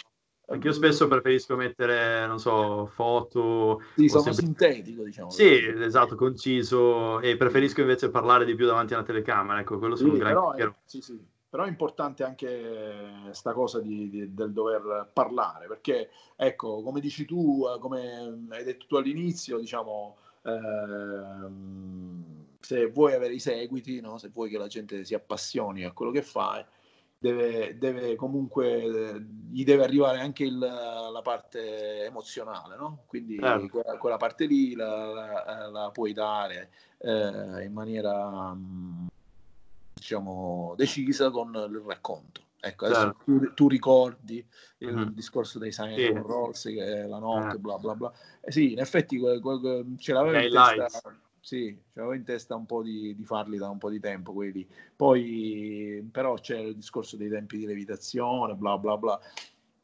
anch'io, 0.48 0.72
spesso 0.72 1.08
preferisco 1.08 1.56
mettere, 1.56 2.26
non 2.28 2.40
so, 2.40 2.88
foto. 2.88 3.82
Sì, 3.96 4.08
sono 4.08 4.24
sempre... 4.24 4.44
sintetico, 4.44 5.04
diciamo. 5.04 5.30
Sì, 5.30 5.66
esatto, 5.66 6.16
conciso. 6.16 7.20
E 7.22 7.38
preferisco 7.38 7.82
invece 7.82 8.10
parlare 8.10 8.46
di 8.46 8.56
più 8.56 8.66
davanti 8.66 8.94
alla 8.94 9.04
telecamera. 9.04 9.60
Ecco, 9.60 9.78
quello 9.78 9.96
sono 9.96 10.10
sì, 10.10 10.16
un 10.16 10.22
gran 10.22 10.56
è, 10.56 10.72
sì, 10.86 11.02
sì. 11.02 11.20
Però 11.50 11.66
è 11.66 11.68
importante 11.68 12.24
anche 12.24 13.10
questa 13.26 13.52
cosa 13.52 13.82
di, 13.82 14.10
di, 14.10 14.34
del 14.34 14.54
dover 14.54 15.10
parlare, 15.12 15.68
perché, 15.68 16.10
ecco, 16.38 16.82
come 16.82 17.02
dici 17.02 17.26
tu, 17.26 17.66
come 17.82 18.48
hai 18.52 18.64
detto 18.64 18.86
tu 18.88 18.96
all'inizio, 18.96 19.60
diciamo, 19.60 20.16
ehm, 20.44 22.46
se 22.60 22.88
vuoi 22.88 23.14
avere 23.14 23.34
i 23.34 23.40
seguiti, 23.40 24.00
no? 24.00 24.18
se 24.18 24.30
vuoi 24.30 24.50
che 24.50 24.58
la 24.58 24.68
gente 24.68 25.04
si 25.04 25.14
appassioni 25.14 25.84
a 25.84 25.92
quello 25.92 26.12
che 26.12 26.22
fai, 26.22 26.64
deve, 27.22 27.78
deve 27.78 28.16
comunque, 28.16 29.24
gli 29.52 29.64
deve 29.64 29.84
arrivare 29.84 30.20
anche 30.20 30.44
il, 30.44 30.58
la 30.58 31.22
parte 31.24 32.06
emozionale, 32.06 32.76
no? 32.76 33.04
Quindi 33.06 33.38
certo. 33.40 33.68
quella, 33.68 33.98
quella, 33.98 34.18
parte 34.18 34.48
lì 34.48 34.74
la, 34.74 35.14
la, 35.14 35.68
la 35.68 35.90
puoi 35.92 36.14
dare 36.14 36.72
eh, 36.98 37.64
in 37.64 37.72
maniera, 37.74 38.58
diciamo, 39.94 40.74
decisa 40.76 41.30
con 41.30 41.54
il 41.54 41.84
racconto. 41.86 42.42
Ecco, 42.60 42.86
adesso 42.86 43.02
certo. 43.02 43.24
tu, 43.24 43.54
tu, 43.54 43.68
ricordi 43.68 44.44
il 44.80 44.92
mm-hmm. 44.92 45.10
discorso 45.10 45.60
dei 45.60 45.72
Simon 45.72 45.96
sì. 45.96 46.12
Rolls, 46.12 47.08
la 47.08 47.20
notte, 47.20 47.56
eh. 47.56 47.60
bla 47.60 47.78
bla 47.78 47.96
bla. 47.96 48.12
Eh 48.42 48.52
sì, 48.52 48.72
in 48.72 48.80
effetti 48.80 49.20
que, 49.20 49.40
que, 49.40 49.86
ce 50.00 50.14
l'aveva 50.14 50.42
in 50.42 50.52
testa 50.52 51.16
sì, 51.42 51.76
avevo 51.96 52.14
in 52.14 52.24
testa 52.24 52.56
un 52.56 52.68
po' 52.68 52.84
di, 52.84 53.16
di, 53.16 53.26
farli 53.26 53.58
da 53.58 53.68
un 53.68 53.80
po' 53.80 53.90
di 53.90 54.00
tempo 54.00 54.32
quelli. 54.32 54.66
Poi, 54.96 56.08
però, 56.12 56.36
c'è 56.36 56.58
il 56.58 56.76
discorso 56.76 57.18
dei 57.18 57.30
tempi 57.30 57.58
di 57.58 57.66
levitazione, 57.66 58.54
bla 58.54 58.78
bla 58.78 58.96
bla. 58.96 59.20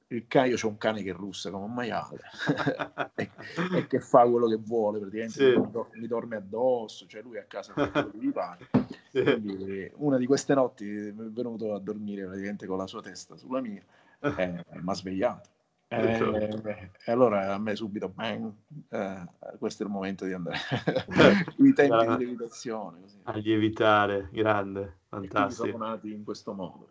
Il 0.10 0.26
cane, 0.28 0.50
io 0.50 0.56
c'ho 0.56 0.68
un 0.68 0.78
cane 0.78 1.02
che 1.02 1.12
russa 1.12 1.50
come 1.50 1.66
un 1.66 1.74
maiale 1.74 2.22
e, 3.16 3.30
e, 3.76 3.88
che 3.88 4.00
fa 4.00 4.26
quello 4.30 4.48
che 4.48 4.56
vuole, 4.56 5.00
praticamente 5.00 5.34
sì. 5.34 5.60
mi, 5.60 5.70
do, 5.70 5.90
mi, 5.96 6.08
dorme 6.08 6.38
addosso, 6.38 7.08
cioè 7.08 7.22
lui 7.24 7.38
a 7.38 7.44
casa 7.44 7.74
fa 7.74 7.90
quello 7.90 8.12
che 8.12 8.18
gli 8.18 8.32
pare. 8.32 8.68
Sì. 9.10 9.24
Quindi, 9.24 9.90
una 9.96 10.18
di 10.18 10.26
queste 10.26 10.54
notti 10.54 10.86
è 10.86 11.14
venuto 11.14 11.74
a 11.74 11.80
dormire 11.80 12.26
praticamente 12.26 12.68
con 12.68 12.78
la 12.78 12.88
sua 12.88 13.02
testa 13.02 13.36
sulla 13.38 13.62
mia 13.62 13.82
e 14.20 14.48
mi 14.48 14.82
ha 14.86 14.94
svegliato. 14.94 15.50
Eh, 15.90 16.92
e 17.06 17.12
allora 17.12 17.54
a 17.54 17.58
me 17.58 17.74
subito, 17.74 18.10
bang, 18.10 18.52
eh, 18.90 19.24
questo 19.58 19.84
è 19.84 19.86
il 19.86 19.92
momento 19.92 20.26
di 20.26 20.34
andare 20.34 20.58
i 21.58 21.74
tempi 21.74 21.94
ah, 21.94 22.18
di 22.18 22.26
lievitazione. 22.26 23.00
Così. 23.02 23.20
A 23.24 23.38
lievitare, 23.38 24.28
grande, 24.34 24.98
fantastico. 25.08 25.70
sono 25.70 25.86
nati 25.86 26.12
in 26.12 26.26
questo 26.26 26.54
modo. 26.54 26.90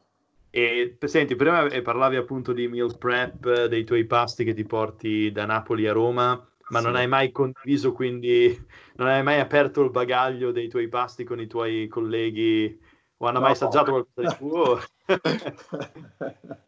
E 0.49 0.97
senti, 1.05 1.37
prima 1.37 1.67
parlavi 1.83 2.17
appunto 2.17 2.55
di 2.55 2.69
meal 2.69 2.97
prep, 2.97 3.67
dei 3.67 3.85
tuoi 3.85 4.07
pasti 4.07 4.45
che 4.45 4.55
ti 4.55 4.65
porti 4.65 5.31
da 5.31 5.45
Napoli 5.45 5.87
a 5.87 5.93
Roma, 5.93 6.31
ma 6.69 6.79
sì. 6.79 6.85
non 6.85 6.97
hai 6.97 7.07
mai 7.07 7.31
condiviso, 7.33 7.93
quindi 7.93 8.67
non 8.95 9.09
hai 9.09 9.23
mai 9.23 9.41
aperto 9.41 9.83
il 9.83 9.91
bagaglio 9.91 10.53
dei 10.53 10.69
tuoi 10.69 10.89
pasti 10.89 11.25
con 11.25 11.39
i 11.39 11.47
tuoi 11.47 11.87
colleghi 11.89 12.81
o 13.19 13.27
hanno 13.27 13.39
no, 13.39 13.45
mai 13.45 13.53
assaggiato 13.53 13.91
no. 13.91 14.07
qualcosa 14.15 14.39
di 14.39 14.49
tuo? 14.49 14.81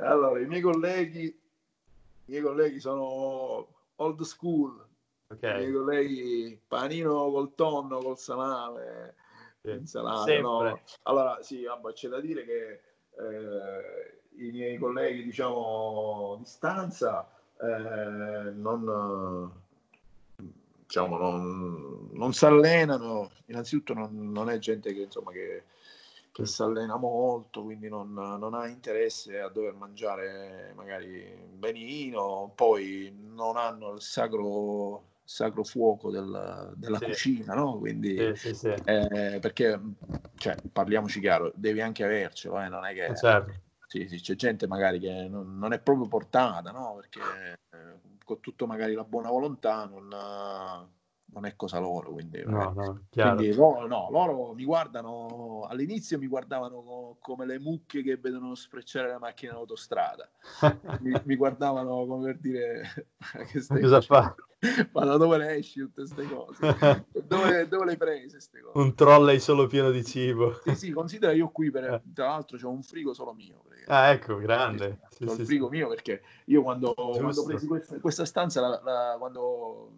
allora, 0.00 0.40
i 0.40 0.46
miei 0.46 0.60
colleghi, 0.60 1.24
i 1.24 2.30
miei 2.30 2.42
colleghi 2.42 2.80
sono 2.80 3.68
old 3.96 4.20
school. 4.22 4.86
Okay. 5.28 5.50
I 5.50 5.58
miei 5.58 5.72
colleghi 5.72 6.60
panino 6.66 7.30
col 7.30 7.54
tonno, 7.54 7.98
col 8.00 8.18
salame, 8.18 9.14
sì. 9.62 9.70
insalata. 9.70 10.40
No. 10.40 10.80
Allora, 11.02 11.38
sì, 11.42 11.64
vabbè, 11.64 11.92
c'è 11.92 12.08
da 12.08 12.20
dire 12.20 12.44
che 12.44 12.80
eh, 13.18 14.44
i 14.46 14.50
miei 14.50 14.78
colleghi, 14.78 15.22
diciamo, 15.22 16.36
di 16.38 16.44
stanza 16.44 17.28
eh, 17.60 18.50
non, 18.54 19.50
diciamo, 20.82 21.16
non, 21.16 22.08
non 22.12 22.32
si 22.32 22.44
allenano, 22.44 23.30
innanzitutto 23.46 23.94
non, 23.94 24.30
non, 24.32 24.50
è 24.50 24.58
gente 24.58 24.92
che, 24.92 25.02
insomma, 25.02 25.30
che, 25.32 25.64
che 26.32 26.46
si 26.46 26.62
allena 26.62 26.96
molto, 26.96 27.62
quindi 27.62 27.88
non, 27.88 28.12
non, 28.12 28.54
ha 28.54 28.66
interesse 28.66 29.38
a 29.38 29.48
dover 29.48 29.74
mangiare 29.74 30.72
magari 30.74 31.22
benino, 31.52 32.52
poi 32.54 33.14
non 33.34 33.58
hanno 33.58 33.92
il 33.92 34.00
sacro 34.00 35.10
sacro 35.24 35.62
fuoco 35.62 36.10
del, 36.10 36.72
della 36.76 36.98
sì. 36.98 37.04
cucina, 37.04 37.54
no? 37.54 37.78
Quindi, 37.78 38.34
sì, 38.34 38.54
sì, 38.54 38.68
eh, 38.68 39.38
perché, 39.40 39.80
cioè, 40.36 40.56
parliamoci 40.72 41.20
chiaro, 41.20 41.52
devi 41.54 41.80
anche 41.80 42.04
avercelo, 42.04 42.60
eh? 42.60 42.68
non 42.68 42.84
è 42.84 42.92
che... 42.92 43.06
Eh, 43.06 43.16
certo. 43.16 43.52
Sì, 43.86 44.08
sì, 44.08 44.20
c'è 44.20 44.34
gente 44.34 44.66
magari 44.66 44.98
che 44.98 45.28
non, 45.28 45.58
non 45.58 45.74
è 45.74 45.78
proprio 45.78 46.08
portata, 46.08 46.70
no? 46.70 46.96
Perché 46.98 47.20
eh, 47.70 47.98
con 48.24 48.40
tutto 48.40 48.66
magari 48.66 48.94
la 48.94 49.04
buona 49.04 49.28
volontà 49.28 49.84
non, 49.84 50.08
non 51.32 51.46
è 51.46 51.56
cosa 51.56 51.78
loro. 51.78 52.12
Quindi, 52.12 52.42
no, 52.44 52.72
no, 52.74 53.04
quindi 53.10 53.54
loro, 53.54 53.86
no, 53.86 54.08
loro 54.10 54.52
mi 54.54 54.64
guardano 54.64 55.66
all'inizio 55.68 56.18
mi 56.18 56.26
guardavano 56.26 57.16
come 57.20 57.46
le 57.46 57.58
mucche 57.58 58.02
che 58.02 58.16
vedono 58.16 58.54
sprecciare 58.54 59.08
la 59.08 59.18
macchina 59.18 59.52
in 59.52 59.58
autostrada. 59.58 60.30
mi, 61.00 61.12
mi, 61.24 61.36
guardavano 61.36 62.06
come 62.06 62.26
per 62.26 62.38
dire 62.38 63.08
che 63.50 63.60
stai 63.60 63.80
cosa 63.80 64.00
fa? 64.00 64.34
Ma 64.92 65.04
da 65.04 65.16
dove 65.16 65.38
le 65.38 65.56
esci 65.56 65.80
tutte 65.80 66.02
queste 66.02 66.24
cose? 66.28 67.06
dove, 67.26 67.66
dove 67.66 67.84
le 67.84 67.96
prese 67.96 68.36
queste 68.36 68.60
cose? 68.60 68.78
Un 68.78 68.94
trolley 68.94 69.40
solo 69.40 69.66
pieno 69.66 69.90
di 69.90 70.04
cibo. 70.04 70.60
Sì, 70.64 70.74
sì, 70.76 70.90
considera 70.92 71.32
io 71.32 71.48
qui, 71.48 71.70
per, 71.70 71.84
eh. 71.84 72.02
tra 72.14 72.26
l'altro, 72.26 72.56
c'ho 72.56 72.70
un 72.70 72.82
frigo 72.82 73.12
solo 73.12 73.32
mio. 73.32 73.64
Ah, 73.86 74.10
ecco, 74.10 74.36
grande. 74.36 75.00
Sì, 75.10 75.26
sì, 75.26 75.40
il 75.40 75.46
frigo 75.46 75.68
sì. 75.68 75.76
mio 75.76 75.88
perché 75.88 76.22
io 76.46 76.62
quando, 76.62 76.94
quando 76.94 77.40
ho 77.40 77.44
preso 77.44 77.66
questa, 77.66 77.98
questa 77.98 78.24
stanza, 78.24 78.60
la, 78.60 78.80
la, 78.84 79.16
quando 79.18 79.90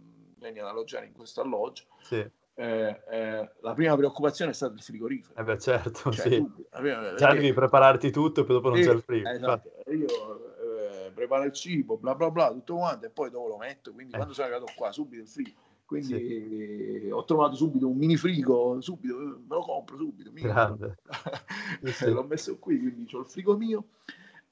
venni 0.45 0.61
ad 0.61 0.67
alloggiare 0.67 1.07
in 1.07 1.13
questo 1.13 1.41
alloggio, 1.41 1.85
sì. 2.01 2.25
Eh, 2.57 3.01
eh, 3.11 3.51
la 3.63 3.75
prima 3.75 3.97
preoccupazione 3.97 4.53
è 4.53 4.55
stata 4.55 4.75
il 4.75 4.83
frigorifero. 4.83 5.41
Eh 5.41 5.43
beh, 5.43 5.59
certo, 5.59 6.13
cioè, 6.13 6.29
sì. 6.29 6.37
Tu, 6.37 6.67
prima, 6.71 7.15
Già 7.15 7.33
devi 7.33 7.53
prepararti 7.53 8.11
tutto 8.11 8.43
e 8.43 8.45
poi 8.45 8.55
dopo 8.55 8.69
non 8.69 8.79
sì, 8.79 8.85
c'è 8.85 8.93
il 8.93 9.03
frigo. 9.03 9.29
Esatto. 9.29 9.71
Io 9.91 11.07
eh, 11.07 11.11
preparo 11.13 11.45
il 11.45 11.53
cibo, 11.53 11.97
bla 11.97 12.15
bla 12.15 12.31
bla, 12.31 12.53
tutto 12.53 12.77
quanto, 12.77 13.07
e 13.07 13.11
poi 13.11 13.31
dopo 13.31 13.49
lo 13.49 13.57
metto. 13.57 13.93
Quindi 13.93 14.13
eh. 14.13 14.17
quando 14.17 14.35
sono 14.35 14.47
arrivato 14.47 14.73
qua, 14.77 14.93
subito 14.93 15.23
il 15.23 15.29
frigo. 15.29 15.51
Quindi 15.85 17.01
sì. 17.03 17.11
ho 17.11 17.25
trovato 17.25 17.57
subito 17.57 17.89
un 17.89 17.97
mini 17.97 18.17
frigo, 18.17 18.81
subito, 18.81 19.17
me 19.17 19.43
lo 19.49 19.63
compro 19.63 19.97
subito. 19.97 20.31
Grande. 20.33 20.99
L'ho 22.07 22.25
messo 22.25 22.57
qui, 22.59 22.79
quindi 22.79 23.07
ho 23.13 23.19
il 23.19 23.27
frigo 23.27 23.57
mio. 23.57 23.85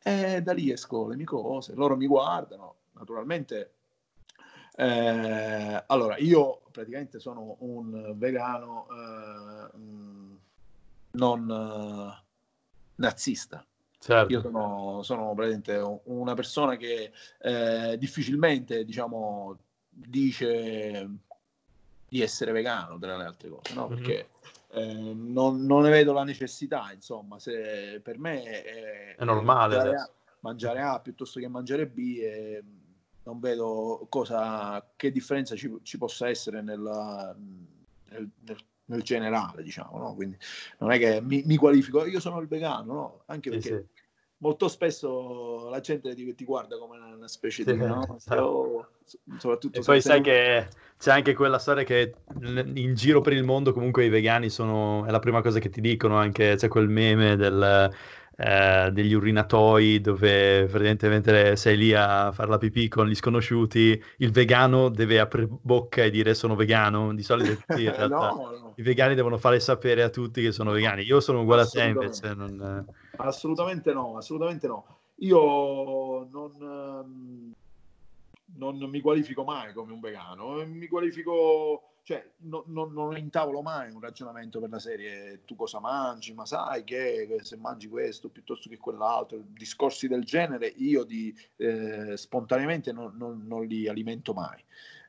E 0.03 0.43
da 0.43 0.53
lì 0.53 0.73
esco 0.73 1.07
le 1.07 1.15
mie 1.15 1.25
cose, 1.25 1.75
loro 1.75 1.97
mi 1.97 2.07
guardano, 2.07 2.75
naturalmente 2.95 3.75
eh, 4.75 5.85
allora, 5.87 6.17
io 6.19 6.63
praticamente 6.71 7.19
sono 7.19 7.57
un 7.61 8.15
vegano 8.17 8.87
eh, 8.91 9.79
non 11.13 11.51
eh, 11.51 12.23
nazista. 12.97 13.65
Certo. 13.99 14.33
Io 14.33 14.41
sono, 14.41 15.03
sono 15.03 15.33
praticamente 15.35 16.01
una 16.05 16.35
persona 16.35 16.77
che 16.77 17.13
eh, 17.41 17.97
difficilmente, 17.99 18.85
diciamo, 18.85 19.57
dice 19.89 21.09
di 22.09 22.21
essere 22.21 22.53
vegano 22.53 22.99
tra 22.99 23.17
le 23.17 23.25
altre 23.25 23.49
cose, 23.49 23.75
no? 23.75 23.89
Mhm. 23.89 23.95
Perché 23.95 24.29
mm-hmm. 24.77 25.33
non, 25.33 25.65
non, 25.65 25.83
ne 25.83 25.91
vedo 25.91 26.13
la 26.13 26.25
necessità, 26.25 26.91
insomma, 26.93 27.39
se 27.39 28.01
per 28.03 28.19
me 28.19 28.43
è, 28.43 29.15
è 29.17 29.25
normale 29.25 29.77
mangiare 29.77 29.97
a, 29.97 30.11
mangiare 30.41 30.81
a, 30.81 31.01
piuttosto 31.01 31.39
che 31.39 31.47
mangiare 31.47 31.87
B. 31.87 31.99
E, 32.21 32.65
non 33.25 33.39
vedo 33.41 34.07
cosa, 34.09 34.85
che 34.97 35.11
differenza 35.11 35.55
ci, 35.55 35.71
ci 35.83 35.99
possa 35.99 36.29
essere 36.29 36.63
nella, 36.63 37.35
nel, 38.11 38.31
nel, 38.41 38.57
nel, 38.87 39.03
generale, 39.03 39.63
diciamo, 39.63 39.99
no? 39.99 40.15
Quindi 40.15 40.37
non 40.79 40.91
è 40.91 40.99
che 40.99 41.21
mi, 41.21 41.43
mi, 41.47 41.57
qualifico, 41.57 42.05
io 42.05 42.21
sono 42.21 42.41
il 42.41 42.49
vegano, 42.49 42.93
no? 42.93 43.23
Anche 43.27 43.51
perché 43.51 43.69
sì, 43.69 43.75
sì. 43.75 44.03
molto 44.39 44.69
spesso 44.69 45.69
la 45.69 45.81
gente 45.81 46.15
ti, 46.15 46.35
ti, 46.35 46.45
guarda 46.45 46.79
come 46.79 46.99
una 46.99 47.29
specie 47.29 47.63
sì, 47.63 47.73
di... 47.73 47.79
No? 47.79 48.17
Esatto. 48.17 48.89
soprattutto 49.39 49.81
e 49.81 49.83
poi 49.83 50.01
sai 50.01 50.21
non... 50.21 50.23
che 50.23 50.69
c'è 50.99 51.13
anche 51.13 51.35
quella 51.35 51.59
storia 51.59 51.85
che 51.85 52.15
in 52.41 52.95
giro 52.95 53.21
per 53.21 53.33
il 53.35 53.45
mondo 53.45 53.73
comunque 53.73 54.05
i 54.05 54.09
vegani 54.09 54.49
sono, 54.49 55.05
è 55.07 55.11
la 55.11 55.19
prima 55.19 55.43
cosa 55.43 55.59
che 55.59 55.71
ti 55.71 55.81
dicono, 55.81 56.17
anche 56.17 56.57
c'è 56.57 56.69
quel 56.69 56.89
meme 56.89 57.37
del 57.37 57.91
eh, 58.37 58.91
degli 58.93 59.13
urinatoi 59.13 60.01
dove 60.01 60.67
praticamente 60.67 61.57
sei 61.57 61.77
lì 61.77 61.95
a 61.95 62.33
fare 62.33 62.49
la 62.49 62.59
pipì 62.59 62.89
con 62.89 63.07
gli 63.07 63.15
sconosciuti, 63.15 64.03
il 64.19 64.31
vegano 64.31 64.89
deve 64.89 65.21
aprire 65.21 65.49
bocca 65.49 66.03
e 66.03 66.11
dire 66.11 66.35
sono 66.35 66.55
vegano, 66.55 67.15
di 67.15 67.23
solito 67.23 67.63
sì, 67.69 67.85
in 67.85 67.93
realtà 67.97 68.31
no, 68.31 68.59
no. 68.61 68.73
i 68.77 68.83
vegani 68.83 69.15
devono 69.15 69.39
fare 69.39 69.61
sapere 69.61 70.03
a 70.03 70.09
tutti 70.09 70.43
che 70.43 70.53
sono 70.53 70.73
vegani, 70.73 71.03
io 71.03 71.21
sono 71.21 71.43
uguale 71.43 71.63
a 71.63 71.67
te 71.67 71.83
invece. 71.83 72.35
Non... 72.35 72.87
Assolutamente 73.17 73.93
no, 73.93 74.17
assolutamente 74.17 74.67
no. 74.67 74.85
Io 75.17 76.29
non, 76.31 76.53
ehm, 76.61 77.53
non 78.57 78.79
mi 78.91 79.01
qualifico 79.01 79.45
mai 79.45 79.73
come 79.73 79.93
un 79.93 80.01
vegano, 80.01 80.65
mi 80.67 80.87
qualifico 80.87 81.93
cioè, 82.05 82.33
no, 82.39 82.65
no, 82.67 82.87
non 82.87 83.17
intavolo 83.17 83.63
mai 83.63 83.93
un 83.93 84.01
ragionamento 84.01 84.59
per 84.59 84.71
la 84.71 84.81
serie 84.81 85.43
tu 85.45 85.55
cosa 85.55 85.79
mangi, 85.79 86.35
ma 86.35 86.45
sai 86.45 86.83
che 86.83 87.39
se 87.43 87.57
mangi 87.57 87.87
questo 87.87 88.29
piuttosto 88.29 88.69
che 88.69 88.77
quell'altro, 88.77 89.41
discorsi 89.47 90.09
del 90.09 90.25
genere 90.25 90.67
io 90.67 91.05
di, 91.05 91.33
eh, 91.57 92.17
spontaneamente 92.17 92.93
non, 92.93 93.17
non, 93.17 93.47
non, 93.47 93.65
li 93.65 93.87
alimento 93.87 94.33
mai. 94.33 94.61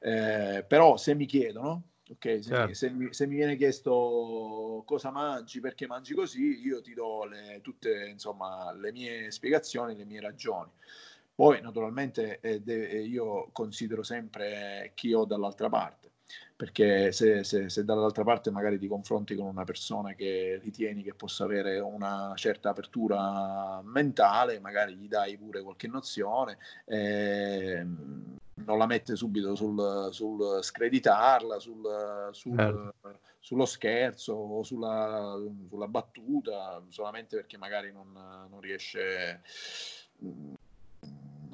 Eh, 0.02 0.64
però 0.68 0.96
se 0.98 1.16
mi 1.16 1.26
chiedono, 1.26 1.82
ok, 2.10 2.24
se, 2.24 2.42
certo. 2.42 2.68
mi, 2.68 2.76
se, 2.76 2.90
mi, 2.92 3.14
se, 3.14 3.26
mi, 3.26 3.36
viene 3.36 3.56
chiesto 3.56 4.84
cosa 4.86 5.10
mangi, 5.10 5.60
perché 5.62 5.88
mangi 5.88 6.14
così, 6.14 6.62
io 6.64 6.80
ti 6.82 6.94
do 6.94 7.26
le, 7.26 7.60
tutte 7.64 8.08
insomma, 8.08 8.72
le 8.72 8.92
mie 8.92 9.32
spiegazioni, 9.32 9.96
le 9.96 10.06
mie 10.06 10.22
ragioni. 10.22 10.70
Poi 11.36 11.62
naturalmente 11.62 12.40
eh, 12.42 12.62
de- 12.62 13.02
io 13.02 13.50
considero 13.52 14.04
sempre 14.04 14.92
chi 14.94 15.14
ho 15.14 15.26
dall'altra 15.26 15.70
parte 15.70 16.12
perché 16.56 17.12
se, 17.12 17.44
se, 17.44 17.70
se, 17.70 17.84
dall'altra 17.84 18.24
parte 18.24 18.52
magari 18.52 18.78
ti 18.78 18.88
confronti 18.88 19.36
con 19.36 19.48
una 19.48 19.64
persona 19.64 20.14
che 20.14 20.60
ritieni 20.62 21.04
che 21.04 21.14
possa 21.14 21.44
avere 21.44 21.80
una 21.80 22.34
certa 22.36 22.70
apertura 22.70 23.82
mentale, 23.84 24.60
magari 24.60 24.96
gli 24.96 25.08
dai 25.08 25.38
pure 25.38 25.62
qualche 25.62 25.88
nozione, 25.88 26.58
eh, 26.86 27.86
non 28.66 28.78
la 28.78 28.86
mette 28.86 29.16
subito 29.16 29.56
sul, 29.56 30.10
sul 30.12 30.64
screditarla, 30.64 31.60
sul, 31.60 32.30
sul, 32.32 32.56
certo. 32.56 33.20
sullo 33.40 33.66
scherzo 33.66 34.34
o 34.34 34.64
sulla, 34.64 35.38
sulla, 35.68 35.88
battuta, 35.88 36.82
solamente 36.90 37.36
perché 37.36 37.58
magari 37.58 37.92
non, 37.92 38.12
non 38.14 38.60
riesce 38.62 39.42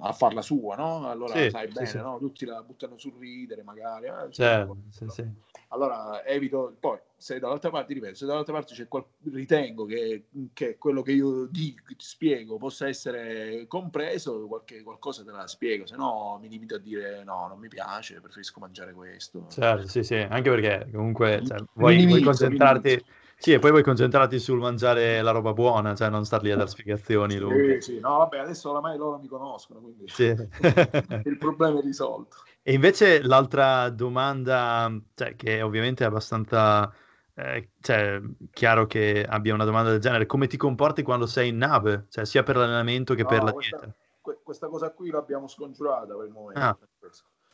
a 0.02 0.12
farla 0.14 0.42
sua, 0.42 0.76
no? 0.76 1.10
Allora 1.10 1.36
sì, 1.36 1.50
sai 1.50 1.68
bene, 1.68 1.86
sì, 1.86 1.98
no? 1.98 2.18
Tutti 2.20 2.46
la 2.46 2.62
buttano 2.62 2.98
sul 2.98 3.14
ridere, 3.18 3.64
magari. 3.64 4.08
Eh, 4.08 4.32
certo, 4.32 4.78
sì, 4.90 5.24
allora 5.70 6.26
evito, 6.26 6.76
poi 6.80 6.98
se 7.16 7.38
dall'altra 7.38 7.70
parte, 7.70 7.94
ripeto, 7.94 8.16
se 8.16 8.26
dall'altra 8.26 8.54
parte 8.54 8.74
c'è 8.74 8.88
qual... 8.88 9.06
ritengo 9.32 9.86
che, 9.86 10.26
che, 10.54 10.78
quello 10.78 11.02
che 11.02 11.12
io 11.12 11.46
dico, 11.46 11.84
ti 11.88 11.96
spiego, 11.98 12.58
possa 12.58 12.88
essere 12.88 13.66
compreso, 13.68 14.48
qualche, 14.48 14.82
qualcosa 14.82 15.24
te 15.24 15.32
la 15.32 15.48
spiego, 15.48 15.86
se 15.86 15.96
no 15.96 16.40
mi 16.42 16.50
limito 16.50 16.76
a 16.76 16.80
dire 16.80 17.24
no, 17.24 17.48
non 17.48 17.60
mi 17.60 17.68
piace, 17.68 18.20
preferisco 18.20 18.60
mangiare 18.60 18.94
questo. 18.94 19.46
Certo, 19.50 19.88
sì, 19.88 20.04
sì, 20.04 20.16
anche 20.16 20.50
perché 20.50 20.90
comunque 20.92 21.42
cioè, 21.46 21.64
vuoi, 21.74 22.06
vuoi 22.06 22.22
concentrarti... 22.22 22.88
Minimizzo 22.88 23.18
sì, 23.40 23.54
e 23.54 23.60
poi 23.60 23.72
vuoi 23.72 23.84
concentrarti 23.84 24.38
sul 24.38 24.60
mangiare 24.60 25.22
la 25.22 25.32
roba 25.32 25.54
buona, 25.54 25.96
cioè 25.96 26.10
non 26.10 26.26
star 26.26 26.42
lì 26.42 26.52
a 26.52 26.58
dare 26.58 26.70
spiegazioni 26.70 27.38
lunghe. 27.38 27.82
Sì, 27.82 27.94
sì, 27.94 28.00
no, 28.00 28.18
vabbè, 28.18 28.40
adesso 28.40 28.70
oramai 28.70 28.98
loro 28.98 29.18
mi 29.18 29.28
conoscono, 29.28 29.80
quindi 29.80 30.08
sì. 30.08 30.26
il 31.24 31.38
problema 31.38 31.80
è 31.80 31.82
risolto. 31.82 32.38
E 32.62 32.74
invece 32.74 33.22
l'altra 33.24 33.90
domanda, 33.90 34.92
cioè, 35.16 35.36
che 35.38 35.62
ovviamente 35.62 36.04
è 36.04 36.08
abbastanza 36.08 36.92
eh, 37.40 37.70
cioè, 37.80 38.20
chiaro 38.52 38.86
che 38.86 39.26
abbia 39.28 39.54
una 39.54 39.64
domanda 39.64 39.92
del 39.92 40.02
genere, 40.02 40.26
come 40.26 40.48
ti 40.48 40.58
comporti 40.58 41.04
quando 41.04 41.26
sei 41.26 41.50
in 41.50 41.58
nave? 41.58 42.08
Cioè, 42.10 42.26
sia 42.26 42.44
per 42.44 42.58
l'allenamento 42.58 43.14
che 43.14 43.24
no, 43.24 43.30
per 43.30 43.44
la 43.44 43.54
questa, 43.54 43.78
dieta? 43.78 43.96
questa 44.44 44.68
cosa 44.68 44.92
qui 44.92 45.10
l'abbiamo 45.10 45.48
scongiurata 45.48 46.14
per 46.16 46.26
il 46.26 46.32
momento. 46.32 46.60
Ah. 46.60 46.78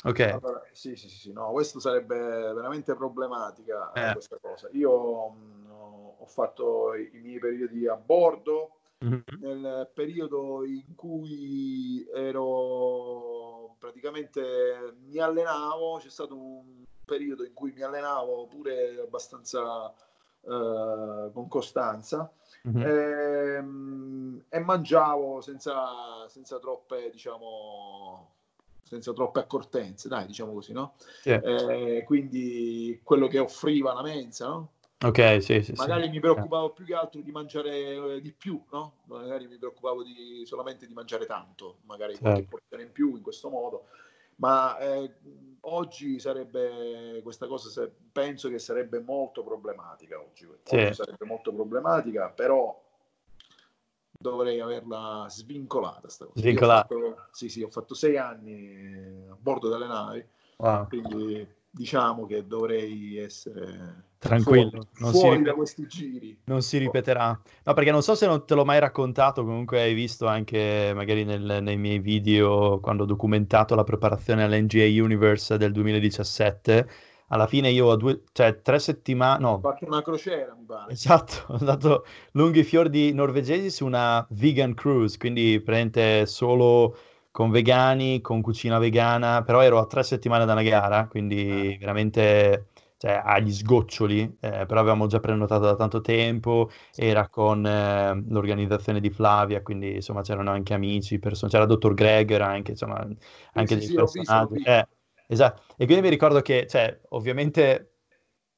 Ok. 0.05 0.19
Allora, 0.19 0.61
sì, 0.71 0.95
sì, 0.95 1.07
sì, 1.09 1.31
no, 1.31 1.51
questo 1.51 1.79
sarebbe 1.79 2.17
veramente 2.17 2.95
problematica 2.95 3.91
eh. 3.91 4.13
questa 4.13 4.37
cosa. 4.41 4.69
Io 4.71 5.29
mh, 5.29 5.64
ho 6.17 6.25
fatto 6.25 6.93
i, 6.95 7.19
miei 7.21 7.39
periodi 7.39 7.88
a 7.88 7.95
bordo, 7.95 8.71
mm-hmm. 9.04 9.19
nel 9.39 9.91
periodo 9.93 10.65
in 10.65 10.95
cui 10.95 12.06
ero 12.13 13.75
praticamente 13.78 14.95
mi 15.06 15.19
allenavo, 15.19 15.97
c'è 15.97 16.10
stato 16.10 16.36
un 16.36 16.84
periodo 17.06 17.45
in 17.45 17.54
cui 17.54 17.71
mi 17.71 17.82
allenavo 17.82 18.47
pure 18.47 18.99
abbastanza 18.99 19.93
eh, 20.47 21.32
con 21.34 21.47
costanza 21.47 22.32
mm-hmm. 22.67 22.82
ehm, 22.86 24.43
e 24.49 24.60
mangiavo 24.60 25.41
senza, 25.41 26.28
senza 26.28 26.60
troppe, 26.60 27.10
diciamo, 27.12 28.30
senza 28.84 29.12
troppe 29.13 29.39
accortenze, 29.39 30.08
dai, 30.08 30.28
diciamo 30.28 30.54
così, 30.54 30.71
no? 30.71 30.93
Yeah. 31.23 31.41
Eh, 31.41 32.04
quindi 32.04 32.99
quello 33.04 33.28
che 33.28 33.39
offriva 33.39 33.93
la 33.93 34.04
mensa, 34.04 34.47
no? 34.47 34.69
Ok, 35.03 35.43
sì, 35.43 35.62
sì. 35.62 35.73
Magari 35.75 36.03
sì. 36.03 36.10
mi 36.10 36.19
preoccupavo 36.19 36.71
più 36.71 36.86
che 36.86 36.95
altro 36.95 37.21
di 37.21 37.31
mangiare 37.31 38.15
eh, 38.15 38.21
di 38.21 38.31
più, 38.31 38.63
no? 38.71 39.01
Magari 39.05 39.47
mi 39.47 39.58
preoccupavo 39.58 40.03
di, 40.03 40.43
solamente 40.45 40.88
di 40.88 40.93
mangiare 40.93 41.25
tanto, 41.25 41.79
magari 41.86 42.13
certo. 42.13 42.29
qualche 42.29 42.47
porzione 42.47 42.84
in 42.84 42.91
più 42.91 43.15
in 43.15 43.21
questo 43.21 43.49
modo. 43.49 43.88
Ma 44.38 44.77
eh, 44.79 45.13
oggi 45.62 46.19
sarebbe 46.19 47.19
questa 47.23 47.47
cosa, 47.47 47.69
se, 47.69 47.91
penso 48.12 48.49
che 48.49 48.60
sarebbe 48.60 48.99
molto 48.99 49.43
problematica 49.43 50.19
oggi. 50.19 50.47
Sì. 50.63 50.75
oggi 50.75 50.93
sarebbe 50.93 51.25
molto 51.25 51.53
problematica, 51.53 52.29
però 52.29 52.81
dovrei 54.12 54.60
averla 54.60 55.25
svincolata. 55.29 56.08
Svincolata. 56.34 56.95
Sì, 57.31 57.49
sì, 57.49 57.62
ho 57.62 57.69
fatto 57.69 57.93
sei 57.93 58.17
anni 58.17 59.27
a 59.29 59.36
bordo 59.38 59.69
delle 59.69 59.88
navi, 59.88 60.25
wow. 60.58 60.88
quindi 60.88 61.47
diciamo 61.75 62.25
che 62.25 62.47
dovrei 62.47 63.17
essere 63.17 64.13
tranquillo, 64.17 64.69
fuori, 64.69 64.88
non 64.99 65.11
fuori 65.11 65.38
si 65.38 65.43
da 65.43 65.53
questi 65.53 65.88
giri. 65.88 66.38
Non 66.45 66.61
si 66.61 66.77
ripeterà. 66.77 67.39
No, 67.63 67.73
perché 67.73 67.91
non 67.91 68.01
so 68.01 68.15
se 68.15 68.25
non 68.25 68.45
te 68.45 68.55
l'ho 68.55 68.63
mai 68.63 68.79
raccontato, 68.79 69.43
comunque 69.43 69.81
hai 69.81 69.93
visto 69.93 70.25
anche 70.25 70.93
magari 70.95 71.25
nel, 71.25 71.59
nei 71.61 71.77
miei 71.77 71.99
video 71.99 72.79
quando 72.79 73.03
ho 73.03 73.05
documentato 73.05 73.75
la 73.75 73.83
preparazione 73.83 74.43
all'NGA 74.43 74.85
Universe 74.85 75.57
del 75.57 75.73
2017 75.73 76.88
alla 77.29 77.47
fine 77.47 77.69
io 77.69 77.88
ho 77.88 77.95
due, 77.95 78.21
cioè 78.31 78.61
tre 78.61 78.79
settimane, 78.79 79.39
no. 79.39 79.53
Ho 79.53 79.59
fatto 79.59 79.85
una 79.85 80.01
crociera, 80.01 80.55
mi 80.57 80.65
pare. 80.65 80.93
Esatto, 80.93 81.45
ho 81.51 81.57
andato 81.57 82.05
lunghi 82.33 82.63
fiordi 82.63 83.13
norvegesi 83.13 83.71
su 83.71 83.85
una 83.85 84.25
vegan 84.29 84.73
cruise, 84.75 85.17
quindi 85.17 85.59
prende 85.59 86.25
solo 86.27 86.95
con 87.35 87.49
vegani, 87.51 88.21
con 88.21 88.41
cucina 88.41 88.79
vegana, 88.79 89.43
però 89.43 89.59
ero 89.59 89.77
a 89.79 89.85
tre 89.87 90.03
settimane 90.03 90.45
da 90.45 90.53
una 90.53 90.61
gara, 90.63 91.05
quindi 91.07 91.73
ah. 91.73 91.77
veramente 91.77 92.67
cioè, 92.95 93.21
agli 93.21 93.51
sgoccioli, 93.51 94.37
eh, 94.39 94.65
però 94.65 94.79
avevamo 94.79 95.05
già 95.07 95.19
prenotato 95.19 95.65
da 95.65 95.75
tanto 95.75 95.99
tempo, 95.99 96.69
era 96.95 97.27
con 97.27 97.65
eh, 97.65 98.23
l'organizzazione 98.29 99.01
di 99.01 99.09
Flavia, 99.09 99.61
quindi 99.61 99.95
insomma 99.95 100.21
c'erano 100.21 100.51
anche 100.51 100.73
amici, 100.73 101.19
person- 101.19 101.49
c'era 101.49 101.63
il 101.63 101.69
dottor 101.69 101.93
Greger 101.93 102.41
anche, 102.41 102.71
insomma, 102.71 103.05
anche 103.51 103.73
sì, 103.73 103.79
dei 103.79 103.87
sì, 103.87 103.93
personaggi. 103.95 104.61
Eh, 104.63 104.87
Esatto, 105.27 105.63
e 105.75 105.85
quindi 105.85 106.03
mi 106.03 106.09
ricordo 106.09 106.39
che, 106.41 106.67
cioè, 106.69 106.99
ovviamente 107.09 107.95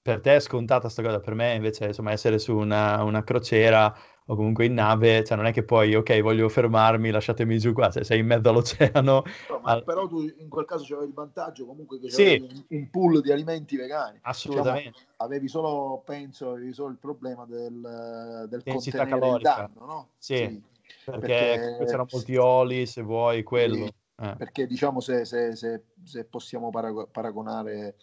per 0.01 0.21
te 0.21 0.35
è 0.35 0.39
scontata 0.39 0.81
questa 0.81 1.01
cosa, 1.01 1.19
per 1.19 1.33
me 1.33 1.53
invece, 1.55 1.87
insomma, 1.87 2.11
essere 2.11 2.39
su 2.39 2.55
una, 2.55 3.01
una, 3.03 3.23
crociera 3.23 3.93
o 4.29 4.35
comunque 4.35 4.65
in 4.65 4.73
nave, 4.73 5.23
cioè 5.23 5.37
non 5.37 5.45
è 5.45 5.53
che 5.53 5.63
poi, 5.63 5.95
ok, 5.95 6.21
voglio 6.21 6.49
fermarmi, 6.49 7.11
lasciatemi 7.11 7.57
giù 7.59 7.73
qua, 7.73 7.89
cioè, 7.89 8.03
sei 8.03 8.19
in 8.19 8.25
mezzo 8.25 8.49
all'oceano. 8.49 9.23
No, 9.49 9.61
al... 9.63 9.83
Però 9.83 10.07
tu 10.07 10.21
in 10.21 10.49
quel 10.49 10.65
caso 10.65 10.85
c'avevi 10.85 11.07
il 11.07 11.13
vantaggio 11.13 11.65
comunque 11.65 11.99
che 11.99 12.09
sì. 12.09 12.65
un, 12.69 12.89
pool 12.89 13.21
di 13.21 13.31
alimenti 13.31 13.77
vegani. 13.77 14.19
Assolutamente. 14.21 14.89
Diciamo, 14.89 15.13
avevi 15.17 15.47
solo, 15.47 16.01
penso, 16.05 16.51
avevi 16.51 16.73
solo 16.73 16.91
il 16.91 16.97
problema 16.97 17.45
del, 17.45 18.47
del 18.49 18.61
densità 18.63 19.05
calorica. 19.05 19.69
Danno, 19.73 19.85
no? 19.85 20.07
Sì, 20.17 20.35
sì. 20.35 20.61
Perché, 21.05 21.27
perché 21.27 21.85
c'erano 21.85 22.07
molti 22.11 22.35
oli, 22.35 22.85
se 22.85 23.01
vuoi, 23.01 23.43
quello. 23.43 23.85
Sì 23.85 23.93
eh. 24.19 24.35
Perché 24.35 24.65
diciamo 24.65 24.99
se, 24.99 25.25
se, 25.25 25.55
se, 25.55 25.83
se 26.03 26.25
possiamo 26.25 26.71
paragonare 26.71 27.97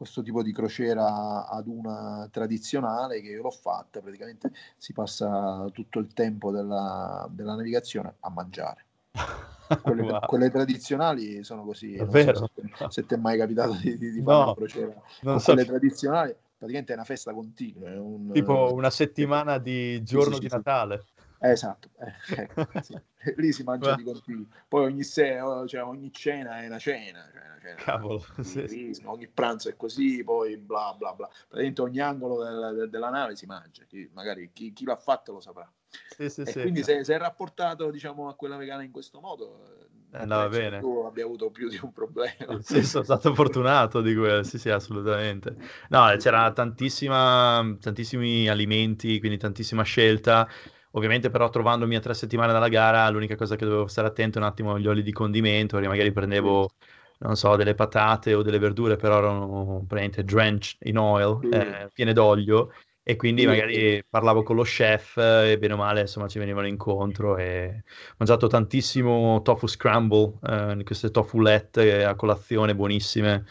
questo 0.00 0.22
tipo 0.22 0.42
di 0.42 0.50
crociera 0.50 1.46
ad 1.46 1.66
una 1.66 2.26
tradizionale 2.32 3.20
che 3.20 3.28
io 3.28 3.42
l'ho 3.42 3.50
fatta, 3.50 4.00
praticamente 4.00 4.50
si 4.78 4.94
passa 4.94 5.68
tutto 5.74 5.98
il 5.98 6.14
tempo 6.14 6.50
della, 6.50 7.28
della 7.30 7.54
navigazione 7.54 8.14
a 8.20 8.30
mangiare. 8.30 8.86
Quelle, 9.82 10.02
wow. 10.02 10.26
quelle, 10.26 10.50
tradizionali 10.50 11.44
sono 11.44 11.64
così. 11.64 11.96
So 11.96 12.50
se, 12.88 13.06
ti 13.06 13.14
è 13.14 13.16
mai 13.16 13.38
capitato 13.38 13.72
di, 13.74 13.96
di, 13.96 14.10
di 14.10 14.20
fare 14.20 14.38
no, 14.38 14.42
una 14.42 14.54
crociera. 14.54 14.94
Non 15.20 15.38
so. 15.38 15.52
Quelle 15.52 15.64
tradizionali 15.64 16.34
praticamente 16.58 16.92
è 16.92 16.96
una 16.96 17.04
festa 17.04 17.32
continua. 17.32 17.88
Un, 18.00 18.32
tipo 18.32 18.72
una 18.72 18.90
settimana 18.90 19.58
di 19.58 20.02
giorno 20.02 20.34
sì, 20.36 20.40
sì, 20.40 20.48
di 20.48 20.48
Natale. 20.48 21.04
Esatto, 21.42 21.88
eh, 21.98 22.12
ecco, 22.42 22.68
sì. 22.82 23.00
lì 23.36 23.50
si 23.52 23.62
mangia 23.62 23.94
di 23.94 24.02
continuo. 24.02 24.46
Poi 24.68 24.84
ogni, 24.84 25.02
sera, 25.02 25.66
cioè, 25.66 25.82
ogni 25.82 26.12
cena 26.12 26.60
è 26.60 26.66
una 26.66 26.78
cena. 26.78 27.26
Cioè 27.32 27.42
una 27.42 27.58
cena 27.58 27.74
Cavolo, 27.76 28.24
sì, 28.42 28.66
sì. 28.66 29.02
ogni 29.04 29.26
pranzo 29.26 29.70
è 29.70 29.76
così, 29.76 30.22
poi 30.22 30.58
bla 30.58 30.94
bla 30.98 31.14
bla. 31.14 31.26
Praticamente 31.48 31.80
ogni 31.80 32.00
angolo 32.00 32.44
del, 32.44 32.90
della 32.90 33.08
nave 33.08 33.36
si 33.36 33.46
mangia, 33.46 33.84
chi, 33.84 34.08
magari 34.12 34.50
chi, 34.52 34.74
chi, 34.74 34.84
l'ha 34.84 34.96
fatto 34.96 35.32
lo 35.32 35.40
saprà. 35.40 35.70
E 36.18 36.30
quindi 36.52 36.82
se, 36.82 37.04
se, 37.04 37.14
è 37.14 37.18
rapportato 37.18 37.90
diciamo, 37.90 38.28
a 38.28 38.34
quella 38.34 38.58
vegana 38.58 38.82
in 38.82 38.90
questo 38.90 39.18
modo, 39.18 39.64
eh, 40.12 40.18
andava 40.18 40.46
bene. 40.50 40.80
Tu 40.80 41.04
abbia 41.06 41.24
avuto 41.24 41.50
più 41.50 41.70
di 41.70 41.80
un 41.82 41.90
problema. 41.90 42.60
Sì, 42.60 42.84
sono 42.84 43.02
stato 43.02 43.34
fortunato 43.34 44.02
di 44.02 44.14
quello, 44.14 44.42
sì, 44.42 44.58
sì, 44.58 44.68
assolutamente. 44.68 45.56
No, 45.88 46.14
c'era 46.18 46.52
tantissima, 46.52 47.78
tantissimi 47.80 48.46
alimenti, 48.46 49.18
quindi 49.18 49.38
tantissima 49.38 49.82
scelta 49.84 50.46
Ovviamente 50.92 51.30
però 51.30 51.48
trovandomi 51.48 51.94
a 51.94 52.00
tre 52.00 52.14
settimane 52.14 52.52
dalla 52.52 52.68
gara, 52.68 53.08
l'unica 53.10 53.36
cosa 53.36 53.56
che 53.56 53.64
dovevo 53.64 53.86
stare 53.86 54.08
attento 54.08 54.38
è 54.38 54.40
un 54.40 54.48
attimo 54.48 54.74
agli 54.74 54.88
oli 54.88 55.02
di 55.02 55.12
condimento, 55.12 55.76
perché 55.76 55.88
magari 55.88 56.10
prendevo, 56.10 56.70
non 57.18 57.36
so, 57.36 57.54
delle 57.54 57.74
patate 57.74 58.34
o 58.34 58.42
delle 58.42 58.58
verdure, 58.58 58.96
però 58.96 59.18
erano 59.18 59.84
praticamente 59.86 60.24
drenched 60.24 60.78
in 60.88 60.98
oil, 60.98 61.38
eh, 61.52 61.88
piene 61.92 62.12
d'olio, 62.12 62.72
e 63.02 63.16
quindi 63.16 63.46
magari 63.46 64.04
parlavo 64.08 64.42
con 64.42 64.56
lo 64.56 64.62
chef 64.62 65.16
e 65.16 65.56
bene 65.58 65.72
o 65.72 65.76
male 65.76 66.02
insomma 66.02 66.28
ci 66.28 66.38
venivano 66.38 66.66
incontro 66.66 67.38
e 67.38 67.82
ho 68.10 68.14
mangiato 68.18 68.46
tantissimo 68.46 69.40
tofu 69.42 69.66
scramble, 69.66 70.38
eh, 70.42 70.82
queste 70.84 71.10
tofulette 71.10 72.04
a 72.04 72.14
colazione 72.14 72.74
buonissime. 72.74 73.46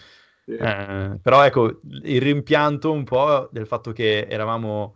Eh, 0.46 1.20
però 1.22 1.46
ecco, 1.46 1.80
il 2.04 2.22
rimpianto 2.22 2.92
un 2.92 3.04
po' 3.04 3.50
del 3.52 3.68
fatto 3.68 3.92
che 3.92 4.28
eravamo 4.28 4.96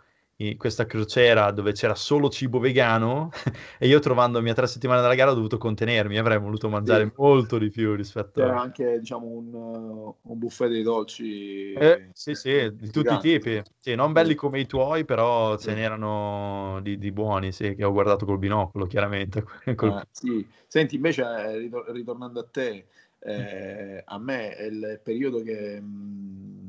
questa 0.57 0.85
crociera 0.85 1.51
dove 1.51 1.71
c'era 1.73 1.95
solo 1.95 2.29
cibo 2.29 2.59
vegano 2.59 3.31
e 3.77 3.87
io 3.87 3.99
trovandomi 3.99 4.49
a 4.49 4.53
tre 4.53 4.67
settimane 4.67 5.01
dalla 5.01 5.15
gara 5.15 5.31
ho 5.31 5.35
dovuto 5.35 5.57
contenermi, 5.57 6.17
avrei 6.17 6.39
voluto 6.39 6.69
mangiare 6.69 7.05
sì. 7.05 7.11
molto 7.17 7.57
di 7.57 7.69
più 7.69 7.95
rispetto 7.95 8.41
C'era 8.41 8.57
a... 8.57 8.61
anche 8.61 8.99
diciamo 8.99 9.25
un, 9.27 10.13
un 10.21 10.37
buffet 10.37 10.69
dei 10.69 10.83
dolci. 10.83 11.73
Eh, 11.73 12.09
sì, 12.13 12.35
sì, 12.35 12.71
di 12.73 12.89
tutti 12.89 13.13
i 13.13 13.19
tipi. 13.19 13.61
Sì, 13.79 13.95
non 13.95 14.11
belli 14.11 14.35
come 14.35 14.59
i 14.59 14.65
tuoi, 14.65 15.05
però 15.05 15.57
ce 15.57 15.73
n'erano 15.73 16.79
di, 16.81 16.97
di, 16.97 17.11
buoni, 17.11 17.51
sì, 17.51 17.75
che 17.75 17.83
ho 17.83 17.91
guardato 17.91 18.25
col 18.25 18.37
binocolo, 18.37 18.85
chiaramente. 18.85 19.43
Col... 19.75 19.89
Ah, 19.89 20.07
sì. 20.09 20.45
Senti, 20.67 20.95
invece, 20.95 21.23
eh, 21.23 21.69
ritornando 21.87 22.39
a 22.39 22.47
te, 22.49 22.85
eh, 23.19 24.01
a 24.05 24.17
me 24.17 24.55
il 24.59 24.99
periodo 25.03 25.41
che... 25.41 25.79
Mh, 25.79 26.62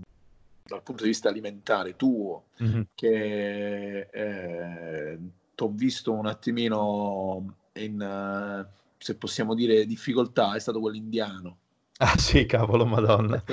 dal 0.66 0.82
punto 0.82 1.02
di 1.02 1.10
vista 1.10 1.28
alimentare 1.28 1.94
tuo, 1.94 2.46
mm-hmm. 2.62 2.82
che 2.94 4.08
eh, 4.10 5.18
ti 5.54 5.62
ho 5.62 5.68
visto 5.68 6.12
un 6.12 6.24
attimino 6.24 7.56
in, 7.74 8.66
se 8.96 9.16
possiamo 9.16 9.54
dire, 9.54 9.84
difficoltà, 9.84 10.54
è 10.54 10.58
stato 10.58 10.80
quello 10.80 10.96
indiano. 10.96 11.58
Ah 11.98 12.16
sì, 12.16 12.46
cavolo, 12.46 12.86
madonna. 12.86 13.44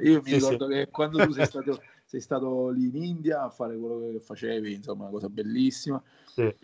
Io 0.00 0.20
mi 0.20 0.28
sì, 0.28 0.34
ricordo 0.34 0.66
sì. 0.66 0.72
che 0.74 0.88
quando 0.90 1.24
tu 1.24 1.32
sei 1.32 1.46
stato, 1.46 1.82
sei 2.04 2.20
stato 2.20 2.68
lì 2.68 2.88
in 2.88 3.02
India 3.02 3.44
a 3.44 3.48
fare 3.50 3.74
quello 3.78 4.12
che 4.12 4.20
facevi, 4.20 4.74
insomma, 4.74 5.04
una 5.04 5.12
cosa 5.12 5.30
bellissima. 5.30 6.00
Sì. 6.26 6.54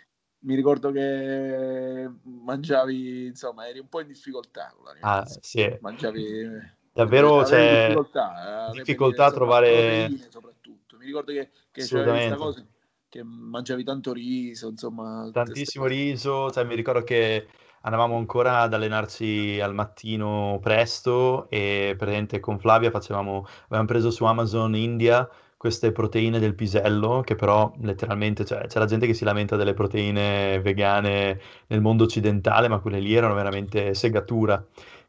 Mi 0.41 0.55
ricordo 0.55 0.93
che 0.93 2.11
mangiavi, 2.23 3.27
insomma, 3.27 3.67
eri 3.67 3.79
un 3.79 3.89
po' 3.89 4.01
in 4.01 4.09
difficoltà. 4.09 4.75
Ah, 5.01 5.25
sì. 5.41 5.79
Mangiavi 5.81 6.81
davvero 6.93 7.43
c'è 7.43 7.87
difficoltà, 7.87 8.69
eh, 8.69 8.73
difficoltà 8.73 9.25
a 9.27 9.33
trovare 9.33 10.11
soprattutto. 10.29 10.97
Mi 10.99 11.07
ricordo 11.07 11.33
che, 11.33 11.51
che 11.71 11.85
c'era 11.85 12.13
questa 12.13 12.37
cosa 12.37 12.67
che 13.09 13.23
mangiavi 13.23 13.85
tanto 13.85 14.13
riso 14.15 14.69
insomma 14.69 15.29
tantissimo 15.31 15.85
riso 15.85 16.51
cioè, 16.51 16.65
mi 16.65 16.75
ricordo 16.75 17.03
che 17.03 17.47
andavamo 17.83 18.17
ancora 18.17 18.61
ad 18.61 18.73
allenarci 18.73 19.61
al 19.61 19.75
mattino 19.75 20.59
presto 20.63 21.47
e 21.51 21.95
praticamente 21.99 22.41
con 22.41 22.59
Flavia 22.59 22.91
facevamo 22.91 23.47
avevamo 23.67 23.87
preso 23.87 24.11
su 24.11 24.25
Amazon 24.25 24.75
India 24.75 25.29
queste 25.63 25.93
proteine 25.93 26.41
del 26.41 26.57
pisello, 26.57 27.21
che 27.21 27.37
però 27.37 27.73
letteralmente 27.83 28.45
cioè, 28.45 28.67
c'è 28.67 28.81
la 28.81 28.85
gente 28.85 29.07
che 29.07 29.15
si 29.15 29.23
lamenta 29.23 29.55
delle 29.55 29.75
proteine 29.75 30.61
vegane 30.61 31.41
nel 31.69 31.81
mondo 31.81 32.03
occidentale, 32.03 32.67
ma 32.67 32.81
quelle 32.81 32.99
lì 32.99 33.15
erano 33.15 33.35
veramente 33.35 33.95
segatura 33.95 34.61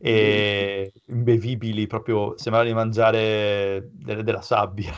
e 0.06 0.92
imbevibili, 1.06 1.88
proprio 1.88 2.38
sembrava 2.38 2.68
di 2.68 2.74
mangiare 2.74 3.90
delle, 3.94 4.22
della 4.24 4.42
sabbia, 4.42 4.92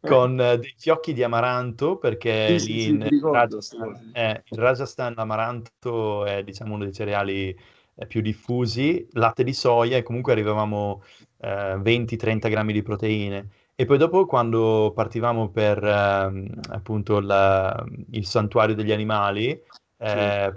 con 0.00 0.40
eh. 0.40 0.58
dei 0.58 0.74
fiocchi 0.78 1.12
di 1.12 1.24
amaranto, 1.24 1.96
perché 1.96 2.56
sì, 2.60 2.72
lì 2.72 2.80
sì, 2.80 2.88
in, 2.90 3.08
ricordo, 3.08 3.36
Rajasthan, 3.36 4.10
eh, 4.12 4.42
in, 4.48 4.58
Rajasthan, 4.60 5.14
l'amaranto 5.16 6.24
è 6.24 6.44
diciamo 6.44 6.74
uno 6.74 6.84
dei 6.84 6.92
cereali 6.92 7.48
eh, 7.96 8.06
più 8.06 8.20
diffusi, 8.20 9.08
latte 9.14 9.42
di 9.42 9.52
soia 9.52 9.96
e 9.96 10.04
comunque 10.04 10.30
arrivavamo 10.30 11.02
eh, 11.40 11.74
20-30 11.74 12.48
grammi 12.48 12.72
di 12.72 12.82
proteine 12.82 13.48
E 13.74 13.84
poi 13.86 13.98
dopo, 13.98 14.24
quando 14.24 14.92
partivamo 14.94 15.50
per 15.50 15.82
eh, 15.82 16.50
appunto 16.68 17.18
la, 17.18 17.84
il 18.10 18.24
santuario 18.24 18.76
degli 18.76 18.92
animali, 18.92 19.60
eh, 20.00 20.52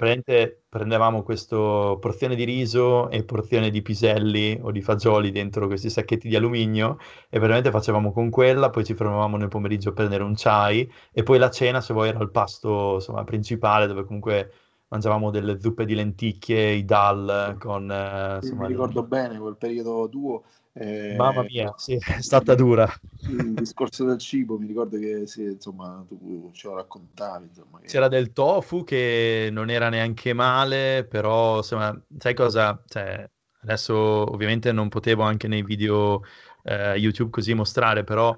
prendevamo 0.69 1.23
questa 1.23 1.55
porzione 1.55 2.35
di 2.35 2.43
riso 2.43 3.09
e 3.09 3.23
porzione 3.23 3.71
di 3.71 3.81
piselli 3.81 4.59
o 4.61 4.71
di 4.71 4.81
fagioli 4.81 5.31
dentro 5.31 5.65
questi 5.67 5.89
sacchetti 5.89 6.27
di 6.27 6.35
alluminio 6.35 6.97
e 7.29 7.39
veramente 7.39 7.71
facevamo 7.71 8.11
con 8.11 8.29
quella, 8.29 8.69
poi 8.69 8.85
ci 8.85 8.93
fermavamo 8.93 9.37
nel 9.37 9.47
pomeriggio 9.47 9.89
a 9.89 9.93
prendere 9.93 10.23
un 10.23 10.33
chai 10.35 10.89
e 11.11 11.23
poi 11.23 11.39
la 11.39 11.49
cena, 11.49 11.81
se 11.81 11.93
vuoi, 11.93 12.09
era 12.09 12.19
il 12.21 12.29
pasto 12.29 12.95
insomma, 12.95 13.23
principale 13.23 13.87
dove 13.87 14.05
comunque 14.05 14.51
mangiavamo 14.89 15.31
delle 15.31 15.59
zuppe 15.59 15.85
di 15.85 15.95
lenticchie, 15.95 16.71
i 16.73 16.85
dal 16.85 17.55
con... 17.59 17.89
Eh, 17.89 18.35
insomma, 18.41 18.63
mi 18.63 18.67
ricordo 18.67 19.03
bene 19.03 19.39
quel 19.39 19.55
periodo 19.57 20.07
tuo 20.09 20.43
eh, 20.73 21.15
Mamma 21.17 21.43
mia, 21.43 21.73
sì, 21.75 21.97
è 21.99 22.21
stata 22.21 22.55
dura. 22.55 22.87
Il 23.21 23.53
discorso 23.53 24.05
del 24.05 24.17
cibo, 24.17 24.57
mi 24.57 24.67
ricordo 24.67 24.97
che 24.97 25.27
sì, 25.27 25.43
insomma, 25.43 26.03
tu 26.07 26.49
ce 26.53 26.67
lo 26.67 26.75
raccontavi. 26.75 27.47
Insomma, 27.47 27.79
che... 27.79 27.87
C'era 27.87 28.07
del 28.07 28.31
tofu 28.31 28.83
che 28.83 29.49
non 29.51 29.69
era 29.69 29.89
neanche 29.89 30.33
male, 30.33 31.05
però 31.09 31.57
insomma, 31.57 31.99
sai 32.17 32.33
cosa? 32.33 32.81
Cioè, 32.87 33.29
adesso 33.61 33.95
ovviamente 33.95 34.71
non 34.71 34.87
potevo 34.89 35.23
anche 35.23 35.47
nei 35.47 35.63
video 35.63 36.23
eh, 36.63 36.95
YouTube 36.95 37.31
così 37.31 37.53
mostrare, 37.53 38.03
però 38.03 38.37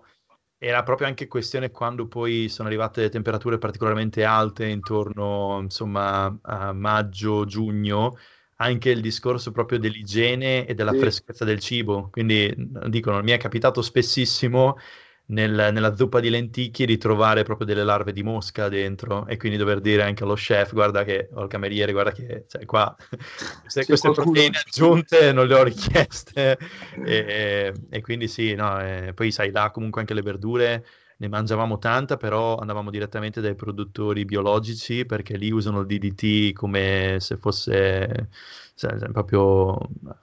era 0.58 0.82
proprio 0.82 1.08
anche 1.08 1.28
questione 1.28 1.72
quando 1.72 2.08
poi 2.08 2.48
sono 2.48 2.70
arrivate 2.70 3.02
le 3.02 3.10
temperature 3.10 3.58
particolarmente 3.58 4.24
alte 4.24 4.66
intorno 4.66 5.60
insomma 5.62 6.38
a 6.42 6.72
maggio, 6.72 7.46
giugno 7.46 8.18
anche 8.64 8.90
il 8.90 9.02
discorso 9.02 9.52
proprio 9.52 9.80
dell'igiene 9.80 10.66
e 10.66 10.74
della 10.74 10.92
sì. 10.92 11.00
freschezza 11.00 11.46
del 11.46 11.60
cibo. 11.60 12.10
Quindi 12.12 12.54
dicono, 12.88 13.22
mi 13.22 13.32
è 13.32 13.38
capitato 13.38 13.82
spessissimo 13.82 14.78
nel, 15.26 15.70
nella 15.72 15.96
zuppa 15.96 16.20
di 16.20 16.30
lenticchie 16.30 16.86
di 16.86 16.98
trovare 16.98 17.44
proprio 17.44 17.66
delle 17.66 17.84
larve 17.84 18.12
di 18.12 18.24
mosca 18.24 18.68
dentro 18.68 19.26
e 19.28 19.38
quindi 19.38 19.58
dover 19.58 19.80
dire 19.80 20.04
anche 20.04 20.24
allo 20.24 20.34
chef, 20.34 20.74
guarda 20.74 21.04
che, 21.04 21.30
o 21.34 21.42
al 21.42 21.48
cameriere, 21.48 21.92
guarda 21.92 22.12
che 22.12 22.46
cioè, 22.48 22.66
qua 22.66 22.94
queste, 23.62 23.86
queste 23.86 24.12
proteine 24.12 24.62
aggiunte 24.66 25.32
non 25.32 25.48
le 25.48 25.54
ho 25.56 25.64
richieste. 25.64 26.58
e, 27.06 27.74
e, 27.90 28.02
quindi 28.02 28.28
sì, 28.28 28.54
no, 28.56 28.80
e 28.82 29.14
poi 29.14 29.32
sai, 29.32 29.52
là 29.52 29.72
comunque 29.72 30.02
anche 30.02 30.14
le 30.14 30.22
verdure 30.22 30.86
ne 31.18 31.28
mangiavamo 31.28 31.78
tanta, 31.78 32.18
però 32.18 32.58
andavamo 32.58 32.90
direttamente 32.90 33.42
dai 33.42 33.56
produttori 33.56 34.26
biologici 34.26 35.06
perché 35.06 35.38
lì 35.38 35.52
usano 35.52 35.82
il 35.82 35.88
DDT 35.88 36.54
come 36.54 37.18
se 37.20 37.38
fosse 37.38 38.30
cioè, 38.76 38.98
proprio 39.12 39.78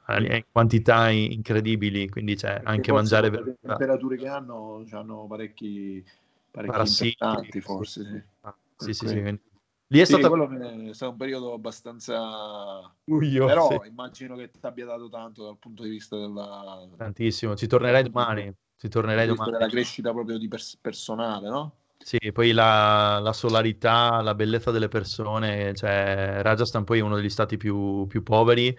in 0.09 0.45
quantità 0.51 1.09
incredibili, 1.11 2.09
quindi 2.09 2.36
cioè, 2.36 2.61
anche 2.64 2.93
mangiare... 2.93 3.30
Le 3.30 3.57
temperature 3.61 4.16
che 4.16 4.28
hanno 4.28 4.84
hanno 4.91 5.26
parecchi, 5.26 6.05
parecchi 6.51 7.09
importanti 7.09 7.61
forse. 7.61 8.03
Sì, 8.05 8.22
ah, 8.41 8.57
sì, 8.76 8.93
sì, 8.93 9.07
sì, 9.07 9.41
Lì 9.93 9.99
è, 9.99 10.05
sì, 10.05 10.14
stato... 10.14 10.49
è 10.88 10.93
stato 10.93 11.12
un 11.12 11.16
periodo 11.16 11.53
abbastanza... 11.53 12.95
Uio, 13.05 13.47
Però 13.47 13.68
sì. 13.68 13.88
immagino 13.88 14.36
che 14.36 14.51
ti 14.51 14.59
abbia 14.62 14.86
dato 14.86 15.09
tanto 15.09 15.45
dal 15.45 15.59
punto 15.59 15.82
di 15.82 15.88
vista 15.88 16.16
della... 16.16 16.86
Tantissimo, 16.97 17.57
ci 17.57 17.66
tornerei 17.66 18.05
domani. 18.05 18.55
Ci 18.81 18.89
tornerei 18.89 19.26
domani. 19.26 19.59
La 19.59 19.68
crescita 19.68 20.11
proprio 20.11 20.39
di 20.39 20.49
pers- 20.49 20.78
personale, 20.81 21.51
no? 21.51 21.74
Sì, 21.99 22.33
poi 22.33 22.53
la, 22.53 23.18
la, 23.18 23.35
solarità, 23.35 24.22
la 24.22 24.35
bellezza 24.35 24.70
delle 24.70 24.89
persone, 24.89 25.74
cioè 25.74 26.39
Rajasthan 26.41 26.85
poi 26.85 27.01
è 27.01 27.03
uno 27.03 27.16
degli 27.16 27.28
stati 27.28 27.59
più, 27.59 28.07
più 28.07 28.22
poveri, 28.22 28.74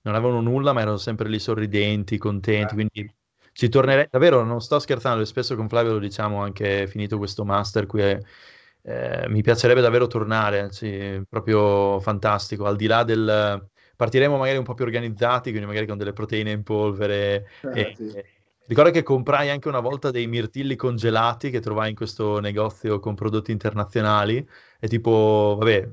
non 0.00 0.16
avevano 0.16 0.40
nulla 0.40 0.72
ma 0.72 0.80
erano 0.80 0.96
sempre 0.96 1.28
lì 1.28 1.38
sorridenti, 1.38 2.18
contenti, 2.18 2.72
eh. 2.72 2.74
quindi 2.74 3.14
ci 3.52 3.68
tornerei, 3.68 4.08
davvero 4.10 4.42
non 4.42 4.60
sto 4.60 4.80
scherzando, 4.80 5.24
spesso 5.24 5.54
con 5.54 5.68
Flavio 5.68 5.92
lo 5.92 5.98
diciamo 6.00 6.42
anche 6.42 6.88
finito 6.88 7.16
questo 7.16 7.44
master 7.44 7.86
qui, 7.86 8.00
è, 8.00 8.18
eh, 8.82 9.28
mi 9.28 9.42
piacerebbe 9.42 9.80
davvero 9.82 10.08
tornare, 10.08 10.72
sì, 10.72 11.22
proprio 11.28 12.00
fantastico, 12.00 12.64
al 12.64 12.74
di 12.74 12.86
là 12.88 13.04
del... 13.04 13.68
Partiremo 13.96 14.36
magari 14.36 14.58
un 14.58 14.64
po' 14.64 14.74
più 14.74 14.84
organizzati, 14.84 15.50
quindi 15.50 15.68
magari 15.68 15.86
con 15.86 15.96
delle 15.96 16.12
proteine 16.12 16.50
in 16.50 16.64
polvere 16.64 17.46
eh, 17.72 17.80
e, 17.80 17.94
sì 17.94 18.33
Ricordo 18.66 18.90
che 18.90 19.02
comprai 19.02 19.50
anche 19.50 19.68
una 19.68 19.80
volta 19.80 20.10
dei 20.10 20.26
mirtilli 20.26 20.74
congelati 20.74 21.50
che 21.50 21.60
trovai 21.60 21.90
in 21.90 21.96
questo 21.96 22.40
negozio 22.40 22.98
con 22.98 23.14
prodotti 23.14 23.52
internazionali 23.52 24.46
e 24.80 24.88
tipo, 24.88 25.56
vabbè, 25.58 25.90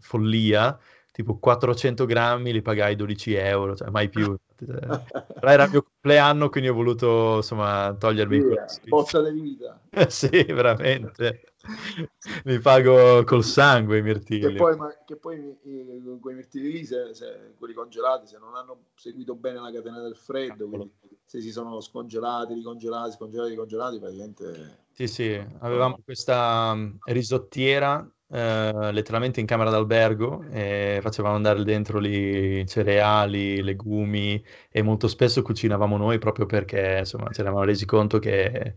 follia, 0.00 0.78
tipo 1.14 1.38
400 1.38 2.06
grammi 2.06 2.52
li 2.52 2.60
pagai 2.60 2.96
12 2.96 3.34
euro, 3.34 3.76
cioè 3.76 3.88
mai 3.88 4.08
più. 4.08 4.36
Però 4.56 5.48
era 5.48 5.64
il 5.64 5.70
mio 5.70 5.82
compleanno, 5.82 6.48
quindi 6.48 6.68
ho 6.68 6.74
voluto 6.74 7.36
insomma 7.36 7.94
togliermi 7.96 8.36
yeah, 8.36 8.66
Posta 8.88 9.22
di 9.30 9.40
vita. 9.40 9.80
sì, 10.08 10.42
veramente. 10.42 11.54
Mi 12.44 12.58
pago 12.58 13.22
col 13.22 13.44
sangue 13.44 13.98
i 13.98 14.02
mirtilli. 14.02 14.54
Che 14.54 14.58
poi, 14.58 14.76
ma, 14.76 14.92
che 15.06 15.14
poi 15.14 15.56
i, 15.62 16.18
quei 16.20 16.34
mirtilli 16.34 16.72
lì, 16.72 16.84
se, 16.84 17.14
se, 17.14 17.54
quelli 17.58 17.74
congelati, 17.74 18.26
se 18.26 18.38
non 18.38 18.56
hanno 18.56 18.86
seguito 18.96 19.36
bene 19.36 19.60
la 19.60 19.70
catena 19.70 20.00
del 20.00 20.16
freddo, 20.16 20.66
quindi 20.66 20.90
se 21.24 21.40
si 21.40 21.52
sono 21.52 21.80
scongelati, 21.80 22.54
ricongelati, 22.54 23.12
scongelati, 23.12 23.50
ricongelati, 23.50 24.00
praticamente... 24.00 24.82
Sì, 24.90 25.06
sì, 25.06 25.46
avevamo 25.60 26.00
questa 26.04 26.72
um, 26.74 26.96
risottiera 27.04 28.04
eh, 28.28 28.92
letteralmente 28.92 29.40
in 29.40 29.46
camera 29.46 29.70
d'albergo 29.70 30.44
e 30.50 30.98
facevamo 31.02 31.34
andare 31.34 31.62
dentro 31.62 31.98
lì 31.98 32.66
cereali, 32.66 33.62
legumi 33.62 34.42
e 34.70 34.82
molto 34.82 35.08
spesso 35.08 35.42
cucinavamo 35.42 35.96
noi 35.96 36.18
proprio 36.18 36.46
perché 36.46 36.96
insomma 37.00 37.30
ci 37.30 37.40
eravamo 37.40 37.64
resi 37.64 37.84
conto 37.84 38.18
che 38.18 38.76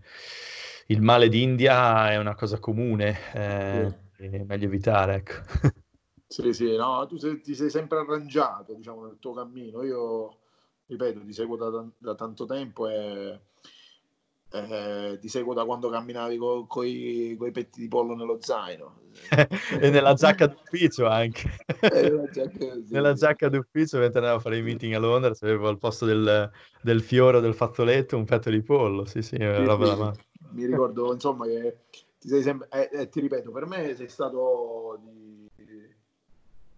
il 0.87 1.01
male 1.01 1.29
d'India 1.29 2.11
è 2.11 2.17
una 2.17 2.35
cosa 2.35 2.59
comune, 2.59 3.17
eh, 3.33 3.93
sì. 4.15 4.23
è 4.25 4.43
meglio 4.43 4.65
evitare, 4.65 5.15
ecco. 5.15 5.33
Sì, 6.29 6.51
sì, 6.51 6.75
no, 6.75 7.05
tu 7.07 7.15
sei, 7.15 7.39
ti 7.39 7.55
sei 7.55 7.69
sempre 7.69 7.99
arrangiato, 7.99 8.73
diciamo, 8.73 9.05
nel 9.05 9.15
tuo 9.17 9.31
cammino. 9.31 9.81
Io 9.83 10.39
ripeto, 10.87 11.23
ti 11.23 11.31
seguo 11.31 11.55
da, 11.55 11.85
da 11.97 12.15
tanto 12.15 12.45
tempo 12.45 12.85
e 12.89 13.39
eh, 14.51 15.17
ti 15.21 15.27
seguo 15.29 15.53
da 15.53 15.63
quando 15.63 15.89
camminavi 15.89 16.37
con 16.67 16.85
i 16.85 17.37
petti 17.53 17.79
di 17.79 17.87
pollo 17.87 18.13
nello 18.13 18.39
zaino 18.41 19.07
e 19.82 19.89
nella 19.89 20.13
giacca 20.13 20.47
d'ufficio 20.47 21.07
anche 21.07 21.49
nella, 21.91 22.30
giacca, 22.30 22.74
sì. 22.74 22.86
nella 22.89 23.13
giacca 23.13 23.49
d'ufficio 23.49 23.99
mentre 23.99 24.20
andavo 24.20 24.38
a 24.38 24.41
fare 24.41 24.57
i 24.57 24.61
meeting 24.61 24.93
a 24.93 24.99
Londra 24.99 25.34
avevo 25.41 25.68
al 25.68 25.78
posto 25.78 26.05
del, 26.05 26.49
del 26.82 27.01
fiore 27.01 27.38
o 27.38 27.39
del 27.41 27.53
fazzoletto 27.53 28.18
un 28.18 28.26
petto 28.26 28.49
di 28.49 28.61
pollo 28.61 29.05
sì 29.05 29.22
sì, 29.22 29.36
sì, 29.38 29.38
sì. 29.38 30.11
mi 30.51 30.65
ricordo 30.65 31.13
insomma 31.13 31.45
che 31.45 31.78
ti 32.20 32.30
sei 32.30 32.41
sempre 32.41 32.68
eh, 32.72 32.89
eh, 32.91 33.09
ti 33.09 33.20
ripeto 33.20 33.51
per 33.51 33.65
me 33.65 33.95
sei 33.95 34.07
stato 34.09 34.99
di 35.01 35.38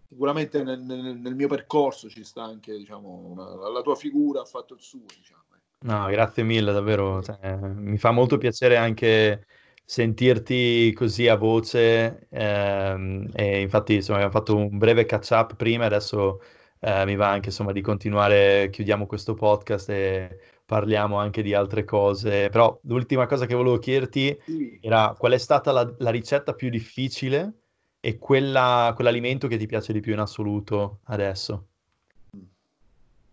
sicuramente 0.10 0.64
nel, 0.64 0.80
nel, 0.80 1.18
nel, 1.18 1.36
mio 1.36 1.48
percorso 1.48 2.10
ci 2.10 2.24
sta 2.24 2.44
anche 2.44 2.76
diciamo, 2.76 3.10
una, 3.28 3.70
la 3.70 3.82
tua 3.82 3.96
figura 3.96 4.42
ha 4.42 4.46
fatto 4.46 4.74
il 4.74 4.82
suo 4.82 5.06
diciamo. 5.06 5.44
Ecco. 5.54 5.86
no 5.86 6.08
grazie 6.08 6.42
mille 6.42 6.74
davvero 6.74 7.22
cioè, 7.22 7.56
mi 7.56 7.98
fa 8.00 8.10
molto 8.10 8.40
piacere 8.40 8.76
anche 8.76 9.46
sentirti 9.90 10.94
così 10.94 11.28
a 11.28 11.36
voce 11.36 12.28
ehm, 12.30 13.28
e 13.34 13.62
infatti 13.62 13.96
insomma 13.96 14.20
abbiamo 14.20 14.38
fatto 14.38 14.56
un 14.56 14.78
breve 14.78 15.06
catch 15.08 15.32
up 15.32 15.56
prima 15.56 15.86
adesso 15.86 16.42
eh, 16.78 17.06
mi 17.06 17.16
va 17.16 17.32
anche 17.32 17.48
insomma 17.50 17.72
di 17.72 17.82
continuare 17.82 18.70
chiudiamo 18.70 19.08
questo 19.08 19.34
podcast 19.34 19.90
e 19.90 20.40
parliamo 20.64 21.18
anche 21.18 21.42
di 21.42 21.56
altre 21.56 21.86
cose 21.86 22.50
però 22.50 22.80
l'ultima 22.84 23.26
cosa 23.26 23.48
che 23.48 23.56
volevo 23.56 23.80
chiederti 23.80 24.40
era 24.80 25.16
qual 25.18 25.32
è 25.32 25.40
stata 25.40 25.72
la, 25.72 25.92
la 25.98 26.12
ricetta 26.12 26.54
più 26.54 26.70
difficile 26.70 27.62
e 28.00 28.20
quella, 28.20 28.92
quell'alimento 28.94 29.48
che 29.48 29.58
ti 29.58 29.66
piace 29.66 29.92
di 29.92 30.02
più 30.02 30.14
in 30.14 30.20
assoluto 30.20 31.00
adesso? 31.06 31.66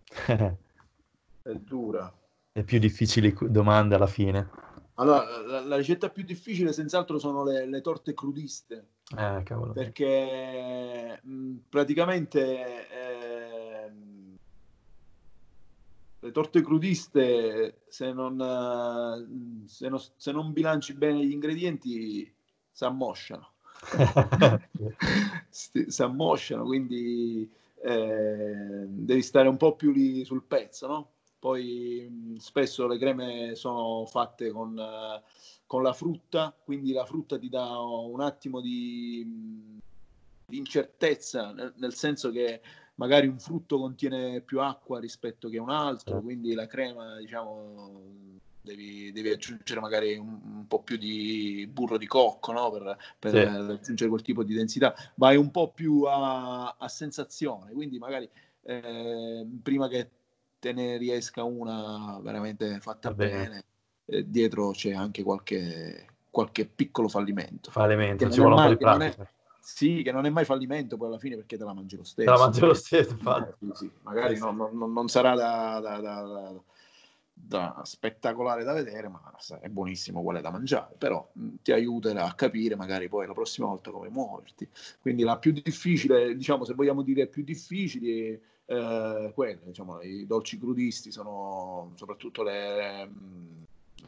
È 1.42 1.52
dura. 1.52 2.10
Le 2.50 2.64
più 2.64 2.78
difficili 2.78 3.36
domande 3.42 3.94
alla 3.94 4.06
fine. 4.06 4.65
Allora, 4.96 5.40
la, 5.40 5.60
la 5.60 5.76
ricetta 5.76 6.10
più 6.10 6.24
difficile 6.24 6.72
senz'altro 6.72 7.18
sono 7.18 7.44
le, 7.44 7.66
le 7.66 7.80
torte 7.80 8.14
crudiste. 8.14 8.88
Eh. 9.16 9.42
Perché 9.72 11.20
mh, 11.22 11.54
praticamente 11.68 12.88
eh, 12.90 13.92
le 16.18 16.30
torte 16.32 16.62
crudiste, 16.62 17.82
se 17.88 18.12
non, 18.12 19.64
se, 19.66 19.88
non, 19.88 20.00
se 20.16 20.32
non 20.32 20.52
bilanci 20.52 20.94
bene 20.94 21.24
gli 21.24 21.32
ingredienti, 21.32 22.34
si 22.70 22.84
ammosciano 22.84 23.54
si 25.48 26.02
ammosciano, 26.02 26.64
quindi 26.64 27.48
eh, 27.82 28.84
devi 28.86 29.22
stare 29.22 29.48
un 29.48 29.56
po' 29.56 29.76
più 29.76 29.92
lì 29.92 30.24
sul 30.24 30.42
pezzo, 30.42 30.86
no? 30.86 31.10
Poi 31.38 32.36
spesso 32.38 32.86
le 32.86 32.98
creme 32.98 33.54
sono 33.54 34.06
fatte 34.06 34.50
con, 34.50 34.76
uh, 34.76 35.22
con, 35.66 35.82
la 35.82 35.92
frutta, 35.92 36.56
quindi 36.64 36.92
la 36.92 37.04
frutta 37.04 37.38
ti 37.38 37.48
dà 37.48 37.78
un 37.78 38.20
attimo 38.20 38.60
di, 38.60 39.78
di 40.46 40.56
incertezza, 40.56 41.52
nel, 41.52 41.74
nel, 41.76 41.94
senso 41.94 42.30
che 42.30 42.60
magari 42.94 43.26
un 43.26 43.38
frutto 43.38 43.78
contiene 43.78 44.40
più 44.40 44.60
acqua 44.60 44.98
rispetto 44.98 45.48
che 45.48 45.58
un 45.58 45.70
altro, 45.70 46.20
quindi 46.22 46.54
la 46.54 46.66
crema, 46.66 47.18
diciamo, 47.18 48.40
devi, 48.66 49.12
devi, 49.12 49.30
aggiungere 49.30 49.80
magari 49.80 50.16
un, 50.16 50.40
un, 50.42 50.66
po' 50.66 50.82
più 50.82 50.96
di 50.96 51.68
burro 51.70 51.98
di 51.98 52.06
cocco 52.06 52.52
no? 52.52 52.70
per, 52.70 52.96
per 53.18 53.30
Sì. 53.30 53.44
raggiungere 53.44 54.10
quel 54.10 54.22
tipo 54.22 54.42
di 54.42 54.54
densità, 54.54 54.94
vai 55.14 55.36
un 55.36 55.50
po' 55.50 55.70
più 55.72 56.02
a, 56.02 56.76
a 56.76 56.88
sensazione, 56.88 57.72
quindi 57.72 57.98
magari 57.98 58.28
eh, 58.62 59.46
prima 59.62 59.88
che 59.88 60.10
te 60.66 60.72
ne 60.72 60.96
riesca 60.96 61.44
una 61.44 62.18
veramente 62.20 62.80
fatta 62.80 63.12
bene. 63.12 63.30
bene, 63.30 63.64
eh, 64.06 64.28
dietro 64.28 64.70
c'è 64.70 64.92
anche 64.92 65.22
qualche, 65.22 66.06
qualche 66.28 66.66
piccolo 66.66 67.08
fallimento. 67.08 67.70
Fallimento, 67.70 68.26
Che 68.26 68.32
ci 68.32 68.40
vuole 68.40 68.56
un 68.56 68.62
po' 68.62 68.68
di 68.68 68.76
pratica. 68.76 69.30
Sì, 69.60 70.02
che 70.02 70.12
non 70.12 70.26
è 70.26 70.30
mai 70.30 70.44
fallimento 70.44 70.96
poi 70.96 71.08
alla 71.08 71.18
fine 71.18 71.36
perché 71.36 71.56
te 71.56 71.64
la 71.64 71.72
mangi 71.74 71.96
lo 71.96 72.04
stesso. 72.04 72.30
Te 72.32 72.36
la 72.38 72.44
mangi 72.44 72.60
lo 72.60 72.74
stesso, 72.74 73.12
infatti. 73.12 73.66
Eh, 73.66 73.72
sì, 73.74 73.86
sì. 73.86 73.90
Magari 74.02 74.34
Sì, 74.36 74.42
sì. 74.42 74.46
non, 74.46 74.70
non- 74.72 74.92
non 74.92 75.08
sarà 75.08 75.34
da, 75.34 75.80
da- 75.80 75.98
da- 76.00 76.62
da- 77.32 77.80
spettacolare 77.84 78.64
da 78.64 78.72
vedere, 78.72 79.08
ma 79.08 79.20
è 79.60 79.68
buonissimo 79.68 80.20
uguale 80.20 80.40
da 80.40 80.50
mangiare, 80.50 80.94
però 80.96 81.28
mh, 81.32 81.48
ti 81.62 81.72
aiuterà 81.72 82.24
a 82.26 82.34
capire 82.34 82.76
magari 82.76 83.08
poi 83.08 83.26
la 83.26 83.34
prossima 83.34 83.66
volta 83.66 83.90
come 83.90 84.08
muoverti. 84.08 84.68
Quindi 85.00 85.22
la 85.22 85.36
più 85.38 85.52
difficile, 85.52 86.34
diciamo, 86.36 86.64
se 86.64 86.74
vogliamo 86.74 87.02
dire 87.02 87.26
più 87.26 87.42
difficili, 87.44 88.40
eh, 88.66 89.32
quelle, 89.34 89.60
diciamo, 89.64 90.00
i 90.02 90.26
dolci 90.26 90.58
crudisti 90.58 91.10
sono 91.10 91.92
soprattutto 91.94 92.42
le, 92.42 93.10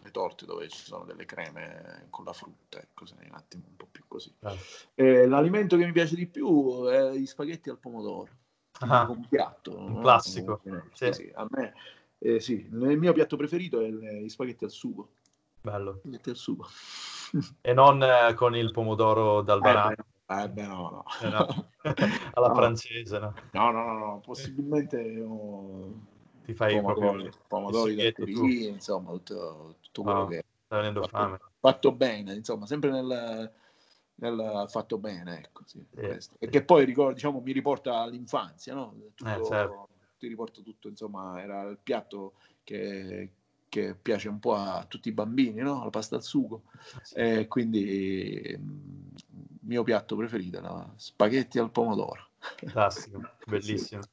le 0.02 0.10
torte 0.10 0.46
dove 0.46 0.68
ci 0.68 0.84
sono 0.84 1.04
delle 1.04 1.24
creme 1.24 2.06
con 2.10 2.24
la 2.24 2.32
frutta, 2.32 2.80
ecco, 2.80 3.06
se 3.06 3.14
un 3.18 3.34
attimo 3.34 3.64
un 3.68 3.76
po' 3.76 3.88
più 3.90 4.04
così. 4.08 4.32
Ah. 4.40 4.54
Eh, 4.94 5.26
l'alimento 5.26 5.76
che 5.76 5.86
mi 5.86 5.92
piace 5.92 6.16
di 6.16 6.26
più 6.26 6.84
è 6.86 7.12
gli 7.12 7.26
spaghetti 7.26 7.70
al 7.70 7.78
pomodoro. 7.78 8.28
Ah, 8.80 9.06
un 9.08 9.26
piatto, 9.28 9.76
un 9.76 9.94
no? 9.94 10.00
classico. 10.00 10.60
Sì. 10.92 11.12
sì, 11.12 11.32
a 11.34 11.46
me 11.50 11.74
eh, 12.18 12.40
sì, 12.40 12.66
il 12.70 12.98
mio 12.98 13.12
piatto 13.12 13.36
preferito 13.36 13.80
è 13.80 13.88
gli 13.88 14.28
spaghetti 14.28 14.64
al 14.64 14.70
sugo. 14.70 15.10
bello. 15.60 15.98
Spaghetti 15.98 16.30
al 16.30 16.36
sugo. 16.36 16.66
E 17.60 17.72
non 17.74 18.02
eh, 18.02 18.34
con 18.34 18.56
il 18.56 18.70
pomodoro 18.70 19.42
dal 19.42 19.58
Eh 19.64 19.72
beh, 19.72 19.96
eh 20.30 20.48
beh, 20.48 20.66
no, 20.66 20.90
no. 20.90 21.04
Eh, 21.22 21.28
no. 21.30 21.70
alla 22.34 22.48
No. 22.48 22.54
francese, 22.54 23.18
no? 23.18 23.34
No, 23.52 23.70
no, 23.70 23.84
no, 23.84 23.98
no, 23.98 24.20
possibilmente 24.20 25.20
oh, 25.20 25.92
Ti 26.44 26.54
fai 26.54 26.74
pomodori, 26.74 27.30
pomodori 27.46 27.94
tu. 27.94 28.02
datterini, 28.02 28.66
insomma, 28.68 29.10
tutto, 29.12 29.76
tutto 29.80 30.02
quello 30.02 30.24
Ah, 30.24 30.28
che 30.28 30.44
Sta 30.66 30.76
venendo 30.76 31.00
fatto, 31.00 31.16
fame. 31.16 31.38
fatto 31.60 31.92
bene, 31.92 32.34
insomma, 32.34 32.66
sempre 32.66 32.90
nel, 32.90 33.52
nel 34.16 34.64
fatto 34.68 34.98
bene, 34.98 35.38
ecco, 35.38 35.62
sì, 35.66 35.84
Sì. 36.18 36.30
E 36.38 36.48
che 36.48 36.62
poi 36.64 36.84
ricordo, 36.84 37.14
diciamo, 37.14 37.40
mi 37.40 37.52
riporta 37.52 37.98
all'infanzia, 38.00 38.74
no? 38.74 38.94
Tutto- 39.14 39.30
Eh, 39.30 39.44
certo. 39.44 39.88
Ti 40.18 40.26
riporta 40.26 40.60
tutto, 40.62 40.88
insomma, 40.88 41.40
era 41.40 41.62
il 41.62 41.78
piatto 41.82 42.34
che, 42.64 43.30
che 43.68 43.94
piace 43.94 44.28
un 44.28 44.38
po' 44.38 44.54
a 44.54 44.84
tutti 44.88 45.08
i 45.08 45.12
bambini, 45.12 45.60
no? 45.60 45.84
La 45.84 45.90
pasta 45.90 46.16
al 46.16 46.22
sugo. 46.22 46.64
Sì. 47.02 47.18
E 47.18 47.46
quindi 47.48 48.54
mm, 48.58 49.08
il 49.26 49.58
mio 49.62 49.82
piatto 49.82 50.16
preferito 50.16 50.58
era 50.58 50.92
spaghetti 50.96 51.58
al 51.58 51.70
pomodoro. 51.70 52.30
Fantastico, 52.70 53.24
Sì. 53.58 53.86
bellissimo. 53.86 54.08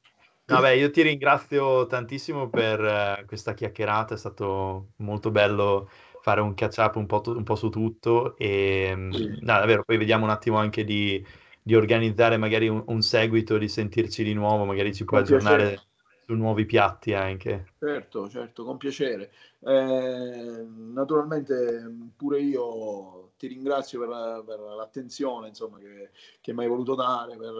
Vabbè, 0.46 0.70
io 0.70 0.90
ti 0.90 1.02
ringrazio 1.02 1.86
tantissimo 1.86 2.48
per 2.50 2.80
eh, 2.84 3.24
questa 3.26 3.54
chiacchierata, 3.54 4.14
è 4.14 4.16
stato 4.18 4.92
molto 4.98 5.30
bello 5.30 5.88
fare 6.20 6.40
un 6.40 6.54
catch 6.54 6.78
up 6.78 6.96
un 6.96 7.06
po', 7.06 7.20
tu- 7.20 7.32
un 7.36 7.42
po' 7.44 7.56
su 7.56 7.68
tutto 7.68 8.36
e 8.36 8.92
mm, 8.94 9.10
Sì. 9.10 9.26
no, 9.40 9.52
davvero, 9.58 9.82
poi 9.84 9.96
vediamo 9.98 10.24
un 10.24 10.30
attimo 10.30 10.56
anche 10.58 10.84
di, 10.84 11.24
di 11.62 11.74
organizzare 11.74 12.36
magari 12.36 12.68
un, 12.68 12.82
un 12.86 13.02
seguito, 13.02 13.58
di 13.58 13.68
sentirci 13.68 14.22
di 14.24 14.34
nuovo, 14.34 14.64
magari 14.64 14.94
ci 14.94 15.04
puoi 15.04 15.20
aggiornare 15.20 15.86
su 16.26 16.34
nuovi 16.34 16.66
piatti 16.66 17.14
anche. 17.14 17.66
Certo, 17.78 18.28
certo, 18.30 18.64
con 18.64 18.78
piacere. 18.78 19.30
Eh, 19.60 20.64
naturalmente 20.66 22.10
pure 22.16 22.40
io 22.40 23.32
ti 23.36 23.48
ringrazio 23.48 24.00
per, 24.00 24.08
la- 24.08 24.42
per 24.44 24.58
l'attenzione 24.60 25.48
insomma, 25.48 25.78
che, 25.78 26.10
che 26.40 26.52
mi 26.54 26.62
hai 26.62 26.68
voluto 26.68 26.94
dare, 26.94 27.36
per, 27.36 27.52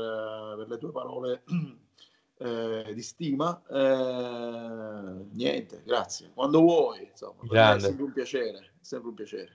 per 0.56 0.68
le 0.68 0.78
tue 0.78 0.90
parole 0.90 1.42
eh, 2.38 2.92
di 2.94 3.02
stima. 3.02 3.62
Eh, 3.68 5.26
niente, 5.32 5.82
grazie. 5.84 6.30
Quando 6.32 6.60
vuoi, 6.60 7.08
insomma, 7.10 7.46
è 7.74 7.78
sempre 7.78 8.04
un 8.04 8.12
piacere, 8.12 8.72
sempre 8.80 9.08
un 9.10 9.14
piacere. 9.14 9.54